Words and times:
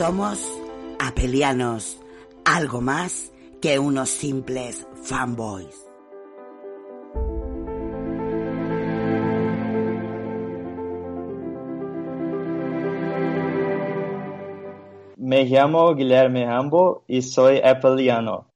Somos 0.00 0.40
apelianos, 0.98 2.00
algo 2.46 2.80
más 2.80 3.34
que 3.60 3.78
unos 3.78 4.08
simples 4.08 4.86
fanboys. 5.02 5.76
Me 15.18 15.44
llamo 15.44 15.94
Guilherme 15.94 16.46
Rambo 16.46 17.04
y 17.06 17.20
soy 17.20 17.60
apeliano. 17.60 18.49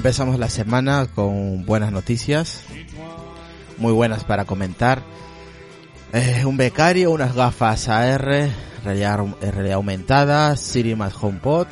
Empezamos 0.00 0.38
la 0.38 0.48
semana 0.48 1.08
con 1.14 1.66
buenas 1.66 1.92
noticias, 1.92 2.62
muy 3.76 3.92
buenas 3.92 4.24
para 4.24 4.46
comentar. 4.46 5.02
Eh, 6.14 6.46
un 6.46 6.56
becario, 6.56 7.10
unas 7.10 7.34
gafas 7.34 7.86
AR, 7.90 8.48
realidad, 8.82 9.26
eh, 9.42 9.50
realidad 9.50 9.74
aumentada, 9.74 10.56
Siri 10.56 10.94
más 10.94 11.12
HomePod. 11.22 11.66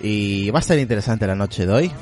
Y 0.00 0.50
va 0.50 0.60
a 0.60 0.62
estar 0.62 0.78
interesante 0.78 1.26
la 1.26 1.34
noche 1.34 1.66
de 1.66 1.72
hoy. 1.72 1.92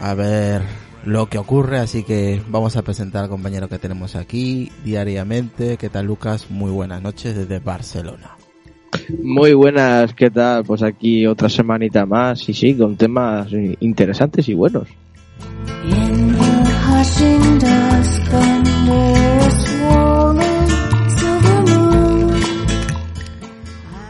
A 0.00 0.14
ver 0.14 0.62
lo 1.04 1.28
que 1.28 1.36
ocurre, 1.36 1.78
así 1.78 2.02
que 2.02 2.42
vamos 2.48 2.74
a 2.76 2.82
presentar 2.82 3.24
al 3.24 3.28
compañero 3.28 3.68
que 3.68 3.78
tenemos 3.78 4.16
aquí 4.16 4.72
diariamente. 4.82 5.76
¿Qué 5.76 5.90
tal 5.90 6.06
Lucas? 6.06 6.46
Muy 6.48 6.70
buenas 6.70 7.02
noches 7.02 7.36
desde 7.36 7.58
Barcelona. 7.58 8.41
Muy 9.22 9.54
buenas, 9.54 10.14
¿qué 10.14 10.30
tal? 10.30 10.64
Pues 10.64 10.82
aquí 10.82 11.26
otra 11.26 11.48
semanita 11.48 12.06
más 12.06 12.48
y 12.48 12.54
sí, 12.54 12.74
con 12.74 12.96
temas 12.96 13.48
interesantes 13.80 14.48
y 14.48 14.54
buenos. 14.54 14.88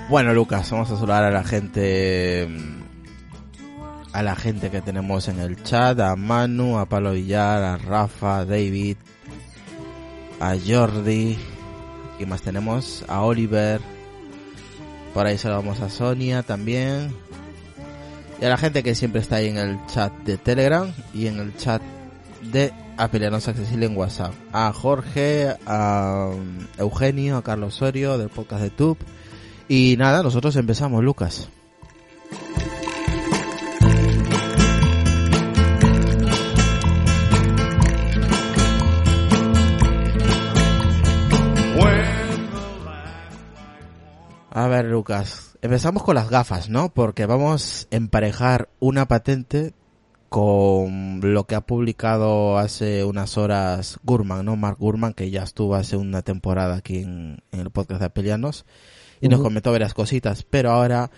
Bueno, 0.08 0.34
Lucas, 0.34 0.70
vamos 0.70 0.90
a 0.90 0.96
saludar 0.96 1.24
a 1.24 1.30
la 1.30 1.42
gente 1.42 2.46
a 4.12 4.22
la 4.22 4.36
gente 4.36 4.70
que 4.70 4.82
tenemos 4.82 5.28
en 5.28 5.40
el 5.40 5.62
chat, 5.62 5.98
a 6.00 6.16
Manu, 6.16 6.78
a 6.78 6.84
Pablo 6.84 7.12
Villar, 7.12 7.62
a 7.62 7.78
Rafa, 7.78 8.40
a 8.40 8.44
David, 8.44 8.96
a 10.38 10.54
Jordi, 10.54 11.38
¿qué 12.18 12.26
más 12.26 12.42
tenemos? 12.42 13.04
A 13.08 13.22
Oliver, 13.22 13.80
por 15.14 15.26
ahí 15.26 15.38
saludamos 15.38 15.80
a 15.80 15.90
Sonia 15.90 16.42
también, 16.42 17.14
y 18.40 18.44
a 18.44 18.48
la 18.48 18.56
gente 18.56 18.82
que 18.82 18.94
siempre 18.94 19.20
está 19.20 19.36
ahí 19.36 19.48
en 19.48 19.58
el 19.58 19.78
chat 19.86 20.12
de 20.24 20.36
Telegram 20.36 20.92
y 21.14 21.26
en 21.26 21.38
el 21.38 21.56
chat 21.56 21.82
de 22.42 22.72
Apelianos 22.96 23.48
Accesible 23.48 23.86
en 23.86 23.96
WhatsApp, 23.96 24.32
a 24.52 24.72
Jorge, 24.72 25.54
a 25.66 26.30
um, 26.32 26.66
Eugenio, 26.78 27.36
a 27.36 27.42
Carlos 27.42 27.76
Osorio 27.76 28.18
del 28.18 28.28
podcast 28.28 28.62
de 28.62 28.70
Tube, 28.70 28.98
y 29.68 29.96
nada, 29.98 30.22
nosotros 30.22 30.56
empezamos, 30.56 31.02
Lucas. 31.02 31.48
A 44.54 44.68
ver, 44.68 44.84
Lucas, 44.84 45.56
empezamos 45.62 46.02
con 46.02 46.14
las 46.14 46.28
gafas, 46.28 46.68
¿no? 46.68 46.92
Porque 46.92 47.24
vamos 47.24 47.88
a 47.90 47.96
emparejar 47.96 48.68
una 48.80 49.08
patente 49.08 49.72
con 50.28 51.20
lo 51.22 51.44
que 51.44 51.54
ha 51.54 51.62
publicado 51.62 52.58
hace 52.58 53.02
unas 53.02 53.38
horas 53.38 53.98
Gurman, 54.04 54.44
¿no? 54.44 54.56
Mark 54.56 54.76
Gurman, 54.78 55.14
que 55.14 55.30
ya 55.30 55.42
estuvo 55.42 55.74
hace 55.74 55.96
una 55.96 56.20
temporada 56.20 56.76
aquí 56.76 56.98
en, 56.98 57.42
en 57.50 57.60
el 57.60 57.70
podcast 57.70 58.00
de 58.00 58.06
Apelianos 58.06 58.66
y 59.22 59.28
nos 59.28 59.40
comentó 59.40 59.72
varias 59.72 59.94
cositas, 59.94 60.42
pero 60.42 60.72
ahora 60.72 61.10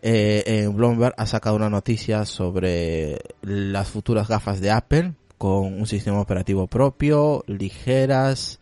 eh, 0.00 0.42
en 0.46 0.74
Bloomberg 0.74 1.14
ha 1.18 1.26
sacado 1.26 1.56
una 1.56 1.68
noticia 1.68 2.24
sobre 2.24 3.18
las 3.42 3.88
futuras 3.88 4.28
gafas 4.28 4.62
de 4.62 4.70
Apple 4.70 5.12
con 5.36 5.74
un 5.78 5.86
sistema 5.86 6.20
operativo 6.22 6.68
propio, 6.68 7.44
ligeras, 7.48 8.60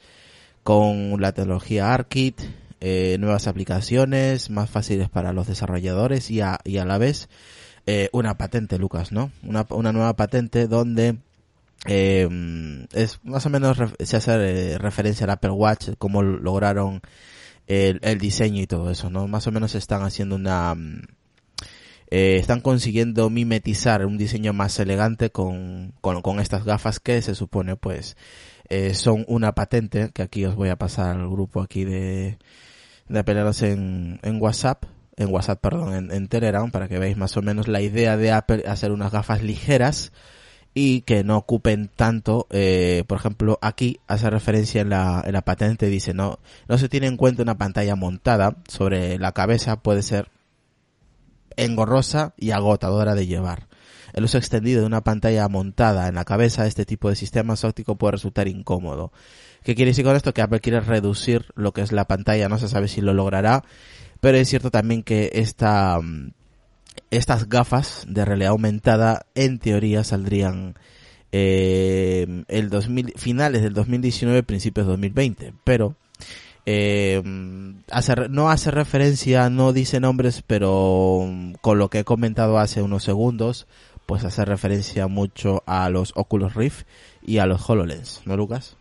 con 0.64 1.20
la 1.20 1.30
tecnología 1.30 1.94
ARKit, 1.94 2.40
eh, 2.80 3.16
nuevas 3.18 3.46
aplicaciones 3.46 4.50
más 4.50 4.70
fáciles 4.70 5.08
para 5.08 5.32
los 5.32 5.46
desarrolladores 5.46 6.30
y 6.30 6.40
a, 6.40 6.58
y 6.64 6.78
a 6.78 6.84
la 6.84 6.98
vez 6.98 7.28
eh, 7.86 8.08
una 8.12 8.36
patente, 8.36 8.78
Lucas, 8.78 9.12
¿no? 9.12 9.30
Una, 9.42 9.66
una 9.70 9.92
nueva 9.92 10.16
patente 10.16 10.66
donde 10.66 11.18
eh, 11.86 12.28
es 12.92 13.20
más 13.22 13.46
o 13.46 13.50
menos 13.50 13.78
se 14.00 14.16
hace 14.16 14.72
eh, 14.72 14.78
referencia 14.78 15.24
al 15.24 15.30
Apple 15.30 15.50
Watch, 15.50 15.90
cómo 15.98 16.22
lograron 16.22 17.00
el, 17.66 18.00
el 18.02 18.18
diseño 18.18 18.60
y 18.62 18.66
todo 18.66 18.90
eso, 18.90 19.08
¿no? 19.10 19.28
Más 19.28 19.46
o 19.46 19.52
menos 19.52 19.74
están 19.74 20.02
haciendo 20.02 20.36
una... 20.36 20.74
eh, 22.10 22.36
están 22.36 22.60
consiguiendo 22.60 23.28
mimetizar 23.30 24.04
un 24.06 24.18
diseño 24.18 24.52
más 24.52 24.78
elegante 24.78 25.30
con, 25.30 25.94
con, 26.00 26.22
con 26.22 26.40
estas 26.40 26.64
gafas 26.64 27.00
que 27.00 27.20
se 27.22 27.34
supone 27.34 27.76
pues 27.76 28.16
eh, 28.68 28.94
son 28.94 29.24
una 29.28 29.54
patente 29.54 30.10
que 30.12 30.22
aquí 30.22 30.44
os 30.44 30.54
voy 30.54 30.68
a 30.68 30.76
pasar 30.76 31.16
al 31.16 31.28
grupo 31.28 31.60
aquí 31.60 31.84
de, 31.84 32.38
de 33.08 33.24
peleados 33.24 33.62
en, 33.62 34.20
en 34.22 34.40
WhatsApp 34.40 34.84
en 35.16 35.32
WhatsApp 35.32 35.60
perdón 35.60 35.94
en, 35.94 36.12
en 36.12 36.28
Telegram 36.28 36.70
para 36.70 36.88
que 36.88 36.98
veáis 36.98 37.16
más 37.16 37.36
o 37.36 37.42
menos 37.42 37.68
la 37.68 37.80
idea 37.80 38.16
de 38.16 38.32
Apple 38.32 38.64
hacer 38.66 38.92
unas 38.92 39.12
gafas 39.12 39.42
ligeras 39.42 40.12
y 40.78 41.00
que 41.00 41.24
no 41.24 41.38
ocupen 41.38 41.88
tanto, 41.88 42.46
eh, 42.50 43.04
por 43.06 43.16
ejemplo, 43.16 43.58
aquí 43.62 43.98
hace 44.08 44.28
referencia 44.28 44.82
en 44.82 44.90
la, 44.90 45.22
en 45.24 45.32
la 45.32 45.40
patente, 45.40 45.86
dice, 45.86 46.12
no, 46.12 46.38
no 46.68 46.76
se 46.76 46.90
tiene 46.90 47.06
en 47.06 47.16
cuenta 47.16 47.42
una 47.42 47.56
pantalla 47.56 47.96
montada 47.96 48.58
sobre 48.68 49.18
la 49.18 49.32
cabeza, 49.32 49.80
puede 49.80 50.02
ser 50.02 50.28
engorrosa 51.56 52.34
y 52.36 52.50
agotadora 52.50 53.14
de 53.14 53.26
llevar. 53.26 53.68
El 54.12 54.24
uso 54.24 54.38
extendido 54.38 54.80
de 54.80 54.86
una 54.86 55.02
pantalla 55.02 55.48
montada 55.48 56.08
en 56.08 56.14
la 56.14 56.24
cabeza 56.24 56.62
de 56.62 56.68
este 56.68 56.86
tipo 56.86 57.08
de 57.08 57.16
sistemas 57.16 57.64
ópticos 57.64 57.96
puede 57.98 58.12
resultar 58.12 58.48
incómodo. 58.48 59.12
¿Qué 59.62 59.74
quiere 59.74 59.90
decir 59.90 60.04
con 60.04 60.16
esto? 60.16 60.32
Que 60.32 60.42
Apple 60.42 60.60
quiere 60.60 60.80
reducir 60.80 61.46
lo 61.54 61.72
que 61.72 61.82
es 61.82 61.92
la 61.92 62.06
pantalla, 62.06 62.48
no 62.48 62.58
se 62.58 62.68
sabe 62.68 62.88
si 62.88 63.00
lo 63.00 63.12
logrará, 63.12 63.64
pero 64.20 64.38
es 64.38 64.48
cierto 64.48 64.70
también 64.70 65.02
que 65.02 65.30
esta, 65.34 66.00
mm, 66.00 66.30
estas 67.10 67.48
gafas 67.48 68.04
de 68.08 68.24
realidad 68.24 68.52
aumentada 68.52 69.26
en 69.34 69.58
teoría 69.58 70.04
saldrían 70.04 70.74
eh, 71.32 72.44
el 72.48 72.70
2000, 72.70 73.14
finales 73.16 73.62
del 73.62 73.74
2019, 73.74 74.42
principios 74.44 74.86
de 74.86 74.92
2020, 74.92 75.54
pero 75.64 75.96
eh, 76.66 77.22
hace, 77.90 78.14
no 78.28 78.50
hace 78.50 78.70
referencia, 78.70 79.48
no 79.50 79.72
dice 79.72 80.00
nombres, 80.00 80.42
pero 80.46 81.24
mm, 81.26 81.52
con 81.60 81.78
lo 81.78 81.88
que 81.88 82.00
he 82.00 82.04
comentado 82.04 82.58
hace 82.58 82.82
unos 82.82 83.04
segundos, 83.04 83.66
pues 84.06 84.24
hace 84.24 84.44
referencia 84.44 85.06
mucho 85.06 85.62
a 85.66 85.88
los 85.90 86.12
Oculus 86.16 86.54
Rift 86.54 86.86
y 87.24 87.38
a 87.38 87.46
los 87.46 87.68
HoloLens, 87.68 88.22
¿no, 88.24 88.36
Lucas? 88.36 88.76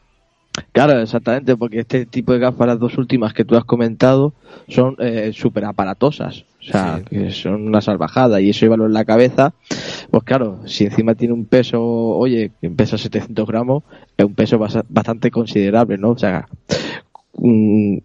Claro, 0.72 1.02
exactamente, 1.02 1.58
porque 1.58 1.82
este 1.82 2.06
tipo 2.06 2.32
de 2.32 2.40
gafas, 2.40 2.68
las 2.68 2.80
dos 2.80 2.98
últimas 2.98 3.34
que 3.34 3.44
tú 3.44 3.58
has 3.58 3.66
comentado, 3.66 4.34
son 4.70 4.96
eh, 5.00 5.32
súper 5.34 5.66
aparatosas. 5.66 6.46
O 6.62 6.64
sea, 6.72 6.98
Sí. 7.00 7.04
que 7.10 7.32
son 7.32 7.68
una 7.68 7.82
salvajada 7.82 8.40
y 8.42 8.50
eso 8.50 8.62
llevarlo 8.62 8.86
en 8.86 8.94
la 8.94 9.04
cabeza, 9.06 9.54
pues 10.10 10.24
claro, 10.24 10.62
si 10.66 10.86
encima 10.86 11.14
tiene 11.14 11.34
un 11.34 11.46
peso, 11.46 11.84
oye, 11.84 12.52
que 12.62 12.70
pesa 12.70 12.98
700 12.98 13.46
gramos, 13.46 13.84
es 14.18 14.26
un 14.26 14.34
peso 14.34 14.58
bastante 14.58 15.30
considerable, 15.30 15.98
¿no? 15.98 16.12
O 16.12 16.18
sea, 16.18 16.48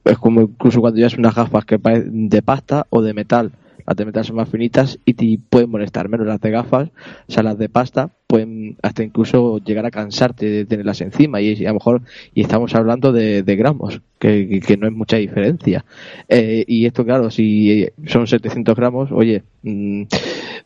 es 0.04 0.18
como 0.18 0.42
incluso 0.42 0.80
cuando 0.80 0.98
llevas 0.98 1.16
unas 1.16 1.34
gafas 1.34 1.64
que 1.64 1.78
de 1.78 2.42
pasta 2.42 2.86
o 2.90 3.02
de 3.02 3.14
metal. 3.14 3.52
Las 3.86 3.96
de 3.96 4.04
metal 4.04 4.24
son 4.24 4.36
más 4.36 4.48
finitas 4.48 4.98
y 5.04 5.14
te 5.14 5.38
pueden 5.48 5.70
molestar 5.70 6.08
menos 6.08 6.26
las 6.26 6.40
de 6.40 6.50
gafas, 6.50 6.90
o 7.28 7.32
sea, 7.32 7.42
las 7.42 7.58
de 7.58 7.68
pasta 7.68 8.10
pueden 8.30 8.76
hasta 8.82 9.02
incluso 9.02 9.58
llegar 9.58 9.84
a 9.86 9.90
cansarte 9.90 10.46
de 10.46 10.64
tenerlas 10.64 11.00
encima 11.00 11.40
y, 11.40 11.64
a 11.66 11.68
lo 11.70 11.74
mejor 11.74 12.02
y 12.32 12.42
estamos 12.42 12.74
hablando 12.76 13.12
de, 13.12 13.42
de 13.42 13.56
gramos, 13.56 14.00
que, 14.20 14.62
no 14.78 14.86
es 14.86 14.92
mucha 14.92 15.16
diferencia. 15.16 15.84
Eh, 16.28 16.64
y 16.68 16.86
esto, 16.86 17.04
claro, 17.04 17.30
si 17.30 17.88
son 18.06 18.26
700 18.28 18.76
gramos, 18.76 19.10
oye, 19.12 19.42
mm, 19.62 20.04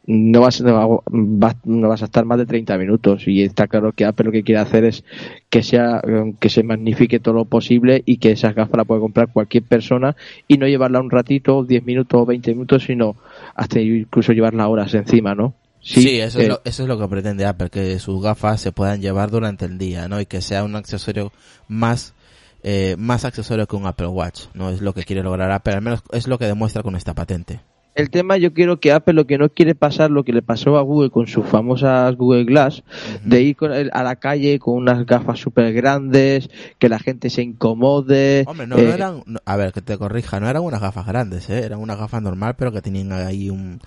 no 0.06 0.40
vas, 0.40 0.60
no, 0.60 0.74
va- 0.74 1.02
vas- 1.06 1.56
no 1.64 1.88
vas 1.88 2.02
a 2.02 2.06
estar 2.06 2.24
más 2.24 2.38
de 2.38 2.46
30 2.46 2.76
minutos 2.78 3.26
y 3.26 3.42
está 3.42 3.66
claro 3.66 3.92
que 3.92 4.04
Apple 4.04 4.26
lo 4.26 4.32
que 4.32 4.42
quiere 4.42 4.60
hacer 4.60 4.84
es 4.84 5.04
que 5.50 5.62
sea 5.62 6.02
que 6.40 6.48
se 6.48 6.62
magnifique 6.62 7.20
todo 7.20 7.34
lo 7.34 7.44
posible 7.46 8.02
y 8.06 8.18
que 8.18 8.32
esas 8.32 8.54
gafas 8.54 8.76
la 8.76 8.84
puede 8.84 9.00
comprar 9.00 9.28
cualquier 9.32 9.64
persona 9.64 10.16
y 10.48 10.58
no 10.58 10.66
llevarla 10.68 11.00
un 11.00 11.10
ratito, 11.10 11.64
10 11.64 11.84
minutos 11.84 12.20
o 12.20 12.26
20 12.26 12.52
minutos, 12.52 12.84
sino 12.84 13.16
hasta 13.54 13.80
incluso 13.80 14.32
llevarla 14.32 14.68
horas 14.68 14.94
encima, 14.94 15.34
¿no? 15.34 15.54
Sí, 15.84 16.18
eso, 16.20 16.38
eh, 16.40 16.42
es 16.44 16.48
lo, 16.48 16.60
eso 16.64 16.82
es 16.82 16.88
lo 16.88 16.98
que 16.98 17.08
pretende 17.08 17.44
Apple, 17.44 17.68
que 17.70 17.98
sus 17.98 18.22
gafas 18.22 18.60
se 18.60 18.72
puedan 18.72 19.00
llevar 19.02 19.30
durante 19.30 19.66
el 19.66 19.76
día, 19.78 20.08
¿no? 20.08 20.20
Y 20.20 20.26
que 20.26 20.40
sea 20.40 20.64
un 20.64 20.76
accesorio 20.76 21.30
más, 21.68 22.14
eh, 22.62 22.96
más 22.98 23.24
accesorio 23.24 23.66
que 23.66 23.76
un 23.76 23.86
Apple 23.86 24.06
Watch, 24.06 24.44
¿no? 24.54 24.70
Es 24.70 24.80
lo 24.80 24.94
que 24.94 25.04
quiere 25.04 25.22
lograr 25.22 25.50
Apple, 25.50 25.74
al 25.74 25.82
menos 25.82 26.02
es 26.12 26.26
lo 26.26 26.38
que 26.38 26.46
demuestra 26.46 26.82
con 26.82 26.96
esta 26.96 27.12
patente. 27.14 27.60
El 27.94 28.10
tema 28.10 28.36
yo 28.38 28.52
quiero 28.52 28.80
que 28.80 28.90
Apple 28.90 29.14
lo 29.14 29.24
que 29.28 29.38
no 29.38 29.50
quiere 29.50 29.76
pasar 29.76 30.10
lo 30.10 30.24
que 30.24 30.32
le 30.32 30.42
pasó 30.42 30.78
a 30.78 30.82
Google 30.82 31.10
con 31.10 31.28
sus 31.28 31.46
famosas 31.46 32.16
Google 32.16 32.42
Glass, 32.44 32.82
de 33.22 33.42
ir 33.42 33.54
con 33.54 33.72
el- 33.72 33.90
a 33.92 34.02
la 34.02 34.16
calle 34.16 34.58
con 34.58 34.74
unas 34.74 35.06
gafas 35.06 35.38
súper 35.38 35.72
grandes, 35.72 36.50
que 36.80 36.88
la 36.88 36.98
gente 36.98 37.30
se 37.30 37.42
incomode. 37.42 38.44
Hombre, 38.48 38.66
no, 38.66 38.76
no 38.76 38.82
eh, 38.82 38.94
eran, 38.94 39.22
no- 39.26 39.38
a 39.44 39.56
ver, 39.56 39.72
que 39.72 39.80
te 39.80 39.96
corrija, 39.96 40.40
no 40.40 40.48
eran 40.48 40.62
unas 40.64 40.80
gafas 40.80 41.06
grandes, 41.06 41.48
¿eh? 41.50 41.60
Eran 41.64 41.78
unas 41.78 41.96
gafas 41.98 42.20
normal, 42.20 42.54
pero 42.58 42.72
que 42.72 42.82
tenían 42.82 43.12
ahí 43.12 43.48
un, 43.48 43.80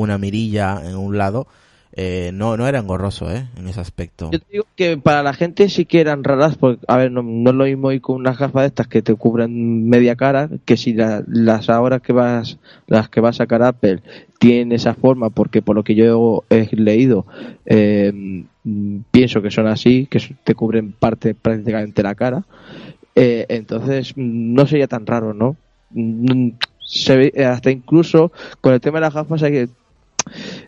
una 0.00 0.18
mirilla 0.18 0.80
en 0.84 0.96
un 0.96 1.16
lado. 1.18 1.46
Eh, 1.92 2.30
no, 2.32 2.56
no 2.56 2.68
era 2.68 2.78
engorroso, 2.78 3.28
¿eh? 3.32 3.48
En 3.56 3.66
ese 3.66 3.80
aspecto. 3.80 4.30
Yo 4.30 4.38
te 4.38 4.46
digo 4.52 4.64
que 4.76 4.96
para 4.96 5.24
la 5.24 5.32
gente 5.34 5.68
sí 5.68 5.86
que 5.86 6.00
eran 6.00 6.22
raras, 6.22 6.56
porque, 6.56 6.84
a 6.86 6.96
ver, 6.96 7.10
no, 7.10 7.22
no 7.24 7.52
lo 7.52 7.64
mismo 7.64 7.90
ir 7.90 8.00
con 8.00 8.14
unas 8.16 8.38
gafas 8.38 8.62
de 8.62 8.66
estas 8.68 8.86
que 8.86 9.02
te 9.02 9.12
cubren 9.16 9.88
media 9.88 10.14
cara, 10.14 10.48
que 10.64 10.76
si 10.76 10.92
la- 10.94 11.24
las 11.26 11.68
ahora 11.68 11.98
que 11.98 12.12
vas, 12.12 12.58
las 12.86 13.08
que 13.08 13.20
va 13.20 13.30
a 13.30 13.32
sacar 13.32 13.62
Apple 13.64 14.02
tienen 14.38 14.70
esa 14.70 14.94
forma, 14.94 15.30
porque 15.30 15.62
por 15.62 15.74
lo 15.74 15.82
que 15.82 15.96
yo 15.96 16.44
he 16.48 16.68
leído, 16.76 17.26
eh, 17.66 18.44
pienso 19.10 19.42
que 19.42 19.50
son 19.50 19.66
así, 19.66 20.06
que 20.08 20.20
te 20.44 20.54
cubren 20.54 20.92
parte 20.92 21.34
prácticamente 21.34 22.02
la 22.04 22.14
cara, 22.14 22.44
eh, 23.16 23.46
entonces 23.48 24.12
no 24.16 24.64
sería 24.66 24.86
tan 24.86 25.06
raro, 25.06 25.34
¿no? 25.34 25.56
Mm, 25.90 26.50
Se 26.92 27.16
ve, 27.16 27.44
hasta 27.44 27.70
incluso 27.70 28.32
con 28.60 28.72
el 28.74 28.80
tema 28.80 28.98
de 28.98 29.02
las 29.02 29.14
gafas 29.14 29.42
hay 29.44 29.52
que 29.52 29.68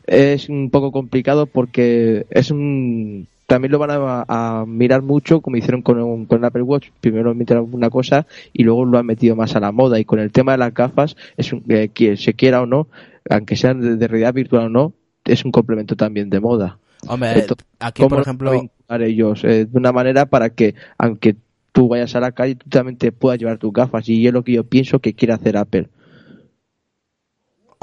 es 0.07 0.49
un 0.49 0.71
poco 0.71 0.93
complicado 0.93 1.47
porque 1.47 2.27
es 2.31 2.51
un 2.51 3.27
también 3.47 3.73
lo 3.73 3.79
van 3.79 3.91
a, 3.91 4.25
a 4.29 4.65
mirar 4.67 5.03
mucho 5.03 5.43
como 5.43 5.59
hicieron 5.59 5.83
con, 5.83 6.25
con 6.25 6.39
el 6.39 6.45
Apple 6.45 6.63
Watch. 6.63 6.89
Primero 7.01 7.35
metieron 7.35 7.69
una 7.73 7.91
cosa 7.91 8.27
y 8.55 8.63
luego 8.63 8.87
lo 8.87 8.99
han 8.99 9.05
metido 9.05 9.37
más 9.37 9.55
a 9.55 9.61
la 9.61 9.73
moda. 9.73 10.01
Y 10.01 10.07
con 10.07 10.21
el 10.21 10.33
tema 10.33 10.53
de 10.53 10.59
las 10.59 10.73
gafas 10.73 11.17
es 11.37 11.53
un, 11.53 11.63
eh, 11.69 11.91
que 11.93 12.17
se 12.17 12.33
quiera 12.33 12.63
o 12.63 12.67
no 12.67 12.89
aunque 13.31 13.57
sean 13.57 13.81
de, 13.81 13.97
de 13.97 14.09
realidad 14.09 14.35
virtual 14.35 14.67
o 14.67 14.69
no 14.69 14.93
es 15.25 15.45
un 15.45 15.53
complemento 15.53 15.97
también 15.97 16.31
de 16.31 16.41
moda. 16.41 16.79
Hombre, 17.07 17.45
aquí, 17.81 18.03
¿Cómo 18.03 18.11
por 18.11 18.19
lo 18.19 18.23
ejemplo, 18.23 18.53
ellos 19.01 19.45
eh, 19.45 19.67
de 19.67 19.79
una 19.79 19.93
manera 19.93 20.27
para 20.27 20.51
que 20.51 20.75
aunque 20.99 21.37
tú 21.73 21.89
vayas 21.89 22.15
a 22.15 22.21
la 22.21 22.33
calle 22.33 22.55
tú 22.55 22.69
también 22.69 22.97
te 22.97 23.13
puedas 23.13 23.39
llevar 23.39 23.59
tus 23.59 23.73
gafas. 23.73 24.09
Y 24.09 24.27
es 24.27 24.33
lo 24.33 24.45
que 24.45 24.53
yo 24.53 24.65
pienso 24.65 25.01
que 25.01 25.15
quiere 25.15 25.35
hacer 25.35 25.57
Apple 25.57 25.89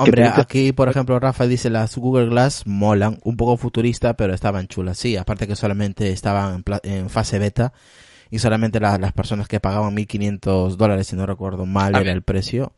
Hombre, 0.04 0.24
aquí, 0.42 0.72
por 0.72 0.90
ejemplo, 0.90 1.20
Rafa 1.20 1.46
dice 1.48 1.70
las 1.70 1.96
Google 1.98 2.28
Glass 2.30 2.66
molan, 2.66 3.20
un 3.24 3.38
poco 3.38 3.58
futurista, 3.58 4.14
pero 4.16 4.34
estaban 4.34 4.68
chulas. 4.68 4.98
Sí, 4.98 5.18
aparte 5.18 5.48
que 5.48 5.56
solamente 5.56 6.12
estaban 6.12 6.64
en, 6.84 6.92
en 7.02 7.10
fase 7.10 7.40
beta 7.40 7.74
y 8.32 8.40
solamente 8.40 8.80
la- 8.80 8.98
las 8.98 9.14
personas 9.14 9.48
que 9.48 9.60
pagaban 9.60 9.96
1.500 9.96 10.78
dólares, 10.78 11.08
si 11.08 11.16
no 11.16 11.26
recuerdo 11.26 11.66
mal, 11.66 11.96
era 12.02 12.12
el 12.12 12.22
precio. 12.22 12.74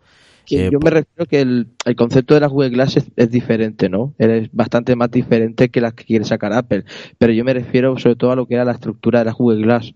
Que 0.45 0.67
Eh, 0.67 0.69
yo 0.69 0.79
me 0.79 0.89
refiero 0.89 1.25
que 1.27 1.41
el, 1.41 1.67
el 1.85 1.95
concepto 1.95 2.33
de 2.33 2.39
las 2.41 2.49
Google 2.51 2.69
Glass 2.71 2.97
es, 2.97 3.11
es 3.15 3.31
diferente, 3.31 3.89
¿no? 3.89 4.13
Es 4.17 4.49
bastante 4.51 4.95
más 4.95 5.11
diferente 5.11 5.69
que 5.69 5.81
las 5.81 5.93
que 5.93 6.03
quiere 6.03 6.25
sacar 6.25 6.53
Apple. 6.53 6.83
Pero 7.17 7.33
yo 7.33 7.43
me 7.45 7.53
refiero 7.53 7.97
sobre 7.97 8.15
todo 8.15 8.31
a 8.31 8.35
lo 8.35 8.47
que 8.47 8.55
era 8.55 8.65
la 8.65 8.73
estructura 8.73 9.19
de 9.19 9.25
las 9.25 9.35
Google 9.35 9.61
Glass. 9.61 9.93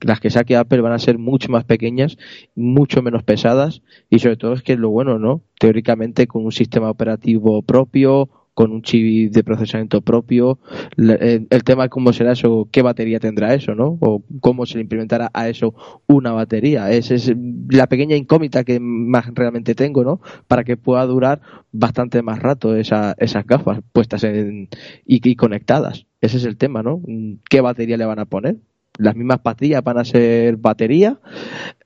Las 0.00 0.20
que 0.20 0.30
saque 0.30 0.56
Apple 0.56 0.80
van 0.80 0.92
a 0.92 0.98
ser 0.98 1.18
mucho 1.18 1.50
más 1.50 1.64
pequeñas, 1.64 2.16
mucho 2.54 3.02
menos 3.02 3.22
pesadas 3.22 3.82
y 4.10 4.18
sobre 4.20 4.36
todo 4.36 4.54
es 4.54 4.62
que 4.62 4.74
es 4.74 4.78
lo 4.78 4.90
bueno, 4.90 5.18
¿no? 5.18 5.42
Teóricamente 5.58 6.26
con 6.26 6.44
un 6.44 6.52
sistema 6.52 6.90
operativo 6.90 7.62
propio, 7.62 8.28
con 8.58 8.72
un 8.72 8.82
chip 8.82 9.30
de 9.30 9.44
procesamiento 9.44 10.00
propio. 10.00 10.58
El, 10.96 11.46
el 11.48 11.62
tema 11.62 11.84
es 11.84 11.90
cómo 11.90 12.12
será 12.12 12.32
eso, 12.32 12.68
qué 12.72 12.82
batería 12.82 13.20
tendrá 13.20 13.54
eso, 13.54 13.76
¿no? 13.76 13.98
O 14.00 14.24
cómo 14.40 14.66
se 14.66 14.78
le 14.78 14.80
implementará 14.80 15.30
a 15.32 15.48
eso 15.48 15.76
una 16.08 16.32
batería. 16.32 16.90
Esa 16.90 17.14
es 17.14 17.32
la 17.70 17.86
pequeña 17.86 18.16
incógnita 18.16 18.64
que 18.64 18.80
más 18.80 19.32
realmente 19.32 19.76
tengo, 19.76 20.02
¿no? 20.02 20.20
Para 20.48 20.64
que 20.64 20.76
pueda 20.76 21.06
durar 21.06 21.40
bastante 21.70 22.20
más 22.22 22.40
rato 22.40 22.74
esa, 22.74 23.14
esas 23.18 23.46
gafas 23.46 23.78
puestas 23.92 24.24
en, 24.24 24.68
y 25.06 25.36
conectadas. 25.36 26.06
Ese 26.20 26.38
es 26.38 26.44
el 26.44 26.56
tema, 26.56 26.82
¿no? 26.82 27.00
¿Qué 27.48 27.60
batería 27.60 27.96
le 27.96 28.06
van 28.06 28.18
a 28.18 28.24
poner? 28.24 28.56
Las 28.98 29.16
mismas 29.16 29.38
pastillas 29.38 29.82
van 29.82 29.98
a 29.98 30.04
ser 30.04 30.56
batería, 30.56 31.18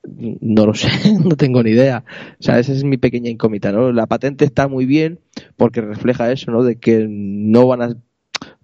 no 0.03 0.65
lo 0.65 0.73
sé, 0.73 0.89
no 1.23 1.37
tengo 1.37 1.63
ni 1.63 1.71
idea. 1.71 2.03
O 2.39 2.43
sea, 2.43 2.59
esa 2.59 2.73
es 2.73 2.83
mi 2.83 2.97
pequeña 2.97 3.29
incógnita, 3.29 3.71
¿no? 3.71 3.91
La 3.91 4.07
patente 4.07 4.43
está 4.45 4.67
muy 4.67 4.85
bien 4.85 5.19
porque 5.55 5.81
refleja 5.81 6.31
eso, 6.31 6.51
¿no? 6.51 6.63
De 6.63 6.77
que 6.77 7.05
no 7.07 7.67
van 7.67 7.81
a 7.83 7.95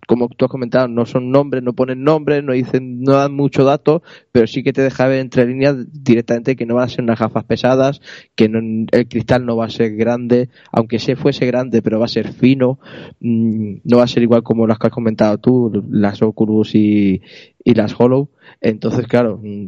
como 0.10 0.28
tú 0.28 0.46
has 0.46 0.50
comentado, 0.50 0.88
no 0.88 1.06
son 1.06 1.30
nombres, 1.30 1.62
no 1.62 1.74
ponen 1.74 2.04
nombres, 2.04 2.44
no 2.44 2.54
dicen, 2.54 3.00
no 3.04 3.14
dan 3.14 3.32
mucho 3.32 3.64
dato, 3.64 4.02
pero 4.32 4.48
sí 4.48 4.64
que 4.64 4.74
te 4.74 4.82
deja 4.82 5.06
ver 5.08 5.20
entre 5.20 5.46
líneas 5.46 5.76
directamente 6.04 6.56
que 6.56 6.66
no 6.66 6.74
van 6.74 6.86
a 6.86 6.90
ser 6.90 7.04
unas 7.04 7.20
gafas 7.20 7.44
pesadas, 7.44 8.02
que 8.36 8.50
no- 8.50 8.88
el 8.92 9.08
cristal 9.08 9.46
no 9.46 9.56
va 9.56 9.66
a 9.66 9.70
ser 9.70 9.96
grande, 9.96 10.50
aunque 10.72 10.98
se 10.98 11.16
fuese 11.16 11.46
grande, 11.46 11.84
pero 11.84 12.00
va 12.00 12.06
a 12.06 12.08
ser 12.08 12.34
fino, 12.34 12.80
mm, 13.20 13.82
no 13.84 13.98
va 13.98 14.04
a 14.06 14.08
ser 14.08 14.24
igual 14.24 14.42
como 14.42 14.66
las 14.66 14.80
que 14.80 14.88
has 14.88 14.94
comentado 14.94 15.38
tú, 15.38 15.72
las 15.92 16.24
Oculus 16.24 16.74
y, 16.74 17.22
las 17.64 17.94
Hollow. 18.00 18.32
Entonces, 18.62 19.06
claro, 19.06 19.40
mm, 19.44 19.68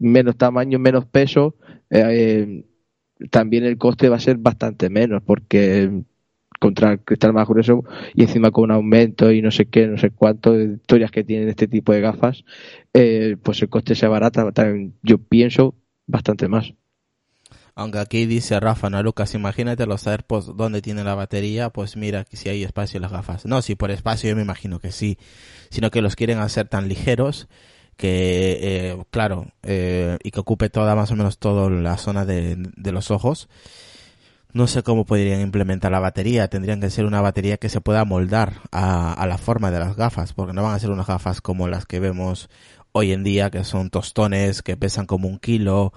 menos 0.00 0.36
tamaño, 0.36 0.78
menos 0.78 1.06
peso, 1.06 1.56
eh, 1.88 2.62
también 3.30 3.64
el 3.64 3.78
coste 3.78 4.10
va 4.10 4.16
a 4.16 4.20
ser 4.20 4.36
bastante 4.36 4.90
menos, 4.90 5.22
porque 5.24 6.04
contra 6.58 6.92
el 6.92 7.00
cristal 7.00 7.32
más 7.32 7.48
grueso 7.48 7.84
y 8.14 8.22
encima 8.22 8.50
con 8.50 8.64
un 8.64 8.72
aumento 8.72 9.30
y 9.32 9.42
no 9.42 9.50
sé 9.50 9.66
qué, 9.66 9.86
no 9.86 9.98
sé 9.98 10.10
cuánto 10.10 10.52
de 10.52 10.74
historias 10.74 11.10
que 11.10 11.24
tienen 11.24 11.48
este 11.48 11.68
tipo 11.68 11.92
de 11.92 12.00
gafas, 12.00 12.44
eh, 12.92 13.36
pues 13.42 13.62
el 13.62 13.68
coste 13.68 13.94
se 13.94 14.06
barata, 14.08 14.50
también 14.52 14.94
yo 15.02 15.18
pienso 15.18 15.74
bastante 16.06 16.48
más. 16.48 16.72
Aunque 17.74 17.98
aquí 17.98 18.26
dice 18.26 18.58
Rafa, 18.58 18.90
no 18.90 19.00
Lucas, 19.04 19.34
imagínate 19.34 19.86
los 19.86 20.04
AirPods 20.04 20.56
donde 20.56 20.82
tiene 20.82 21.04
la 21.04 21.14
batería, 21.14 21.70
pues 21.70 21.96
mira 21.96 22.26
si 22.32 22.48
hay 22.48 22.64
espacio 22.64 22.98
en 22.98 23.02
las 23.02 23.12
gafas. 23.12 23.46
No, 23.46 23.62
si 23.62 23.76
por 23.76 23.92
espacio 23.92 24.28
yo 24.28 24.34
me 24.34 24.42
imagino 24.42 24.80
que 24.80 24.90
sí, 24.90 25.16
sino 25.70 25.90
que 25.92 26.02
los 26.02 26.16
quieren 26.16 26.38
hacer 26.38 26.66
tan 26.66 26.88
ligeros 26.88 27.46
que, 27.96 28.58
eh, 28.60 29.04
claro, 29.10 29.52
eh, 29.62 30.18
y 30.24 30.32
que 30.32 30.40
ocupe 30.40 30.70
toda, 30.70 30.96
más 30.96 31.12
o 31.12 31.16
menos 31.16 31.38
toda 31.38 31.70
la 31.70 31.96
zona 31.98 32.24
de 32.24 32.92
los 32.92 33.12
ojos. 33.12 33.48
No 34.52 34.66
sé 34.66 34.82
cómo 34.82 35.04
podrían 35.04 35.40
implementar 35.40 35.92
la 35.92 36.00
batería, 36.00 36.48
tendrían 36.48 36.80
que 36.80 36.90
ser 36.90 37.04
una 37.04 37.20
batería 37.20 37.58
que 37.58 37.68
se 37.68 37.80
pueda 37.80 38.04
moldar 38.04 38.54
a, 38.72 39.26
la 39.26 39.38
forma 39.38 39.70
de 39.70 39.78
las 39.78 39.96
gafas, 39.96 40.32
porque 40.32 40.54
no 40.54 40.62
van 40.62 40.74
a 40.74 40.78
ser 40.78 40.90
unas 40.90 41.06
gafas 41.06 41.40
como 41.40 41.68
las 41.68 41.84
que 41.84 42.00
vemos 42.00 42.48
hoy 42.92 43.12
en 43.12 43.24
día, 43.24 43.50
que 43.50 43.64
son 43.64 43.90
tostones, 43.90 44.62
que 44.62 44.76
pesan 44.76 45.06
como 45.06 45.28
un 45.28 45.38
kilo, 45.38 45.92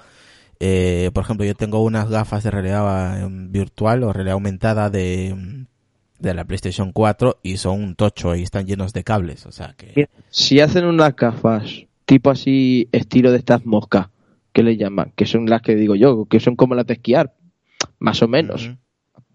eh, 0.59 1.09
por 1.13 1.23
ejemplo, 1.23 1.43
yo 1.43 1.55
tengo 1.55 1.81
unas 1.83 2.07
gafas 2.09 2.43
de 2.43 2.51
realidad 2.51 3.19
eh, 3.19 3.27
virtual 3.31 4.03
o 4.03 4.13
realidad 4.13 4.33
aumentada 4.33 4.91
de, 4.91 5.65
de 6.19 6.33
la 6.35 6.45
PlayStation 6.45 6.91
4 6.91 7.39
y 7.41 7.57
son 7.57 7.81
un 7.81 7.95
tocho 7.95 8.35
y 8.35 8.43
están 8.43 8.67
llenos 8.67 8.93
de 8.93 9.03
cables. 9.03 9.47
O 9.47 9.51
sea 9.51 9.73
que. 9.75 10.07
Si 10.29 10.59
hacen 10.59 10.85
unas 10.85 11.15
gafas 11.15 11.87
tipo 12.05 12.29
así, 12.29 12.89
estilo 12.91 13.31
de 13.31 13.37
estas 13.37 13.65
moscas, 13.65 14.09
que 14.53 14.61
le 14.61 14.77
llaman, 14.77 15.13
que 15.15 15.25
son 15.25 15.47
las 15.47 15.61
que 15.61 15.75
digo 15.75 15.95
yo, 15.95 16.25
que 16.25 16.39
son 16.39 16.55
como 16.55 16.75
las 16.75 16.85
de 16.85 16.93
esquiar, 16.93 17.33
más 17.99 18.21
o 18.21 18.27
menos. 18.27 18.71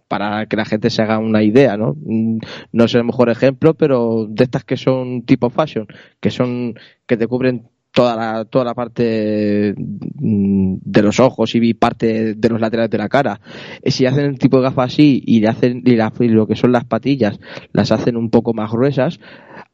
Para 0.08 0.46
que 0.46 0.56
la 0.56 0.64
gente 0.64 0.88
se 0.90 1.02
haga 1.02 1.18
una 1.18 1.42
idea, 1.42 1.76
¿no? 1.76 1.96
Mm, 2.04 2.38
No 2.72 2.84
es 2.84 2.94
el 2.94 3.04
mejor 3.04 3.28
ejemplo, 3.28 3.74
pero 3.74 4.26
de 4.28 4.44
estas 4.44 4.64
que 4.64 4.76
son 4.76 5.22
tipo 5.22 5.50
fashion, 5.50 5.86
que 6.20 6.30
son 6.30 6.74
que 7.06 7.16
te 7.16 7.26
cubren 7.26 7.68
toda 7.92 8.14
la 8.14 8.44
toda 8.44 8.64
la 8.66 8.74
parte 8.74 9.74
mm, 9.76 10.76
de 10.82 11.02
los 11.02 11.18
ojos 11.18 11.54
y 11.56 11.74
parte 11.74 12.34
de 12.34 12.48
los 12.48 12.60
laterales 12.60 12.90
de 12.90 12.98
la 12.98 13.08
cara. 13.08 13.40
Eh, 13.82 13.90
Si 13.90 14.06
hacen 14.06 14.26
el 14.26 14.38
tipo 14.38 14.58
de 14.58 14.64
gafas 14.64 14.92
así 14.92 15.22
y 15.26 15.40
le 15.40 15.48
hacen 15.48 15.82
y, 15.84 15.96
la- 15.96 16.12
y 16.20 16.28
lo 16.28 16.46
que 16.46 16.54
son 16.56 16.70
las 16.72 16.84
patillas 16.84 17.40
las 17.72 17.90
hacen 17.90 18.16
un 18.16 18.30
poco 18.30 18.54
más 18.54 18.70
gruesas 18.70 19.18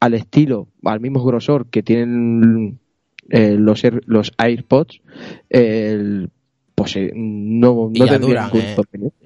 al 0.00 0.14
estilo, 0.14 0.69
al 0.85 1.00
mismo 1.00 1.23
grosor 1.25 1.69
que 1.69 1.83
tienen 1.83 2.79
eh, 3.29 3.57
los 3.59 3.83
los 4.07 4.33
AirPods, 4.38 5.00
el- 5.50 6.31
pues 6.75 6.97
eh, 6.97 7.11
no, 7.14 7.91
no 7.95 8.07
tendría 8.07 8.49
duran, 8.49 8.50
eh. 8.55 8.76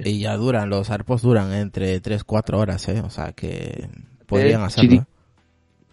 Y 0.05 0.19
ya 0.21 0.37
duran, 0.37 0.69
los 0.71 0.91
AirPods 0.91 1.23
duran 1.23 1.53
entre 1.53 2.01
3-4 2.03 2.55
horas, 2.59 2.89
¿eh? 2.89 3.01
O 3.05 3.11
sea 3.11 3.33
que 3.33 3.89
podrían 4.27 4.63
Eh, 4.63 4.65
hacerlo. 4.65 4.91
sí, 4.91 4.97
¿eh? 4.97 5.03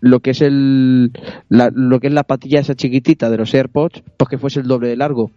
lo 0.02 0.20
que 0.20 0.32
es 0.32 0.42
el 0.42 1.12
la, 1.50 1.70
lo 1.74 2.00
que 2.02 2.08
es 2.08 2.14
la 2.14 2.24
patilla 2.24 2.60
esa 2.60 2.76
chiquitita 2.76 3.30
de 3.30 3.38
los 3.38 3.54
AirPods, 3.54 4.04
pues 4.18 4.30
que 4.30 4.38
fuese 4.38 4.60
el 4.60 4.68
doble 4.68 4.90
de 4.90 4.98
largo. 4.98 5.32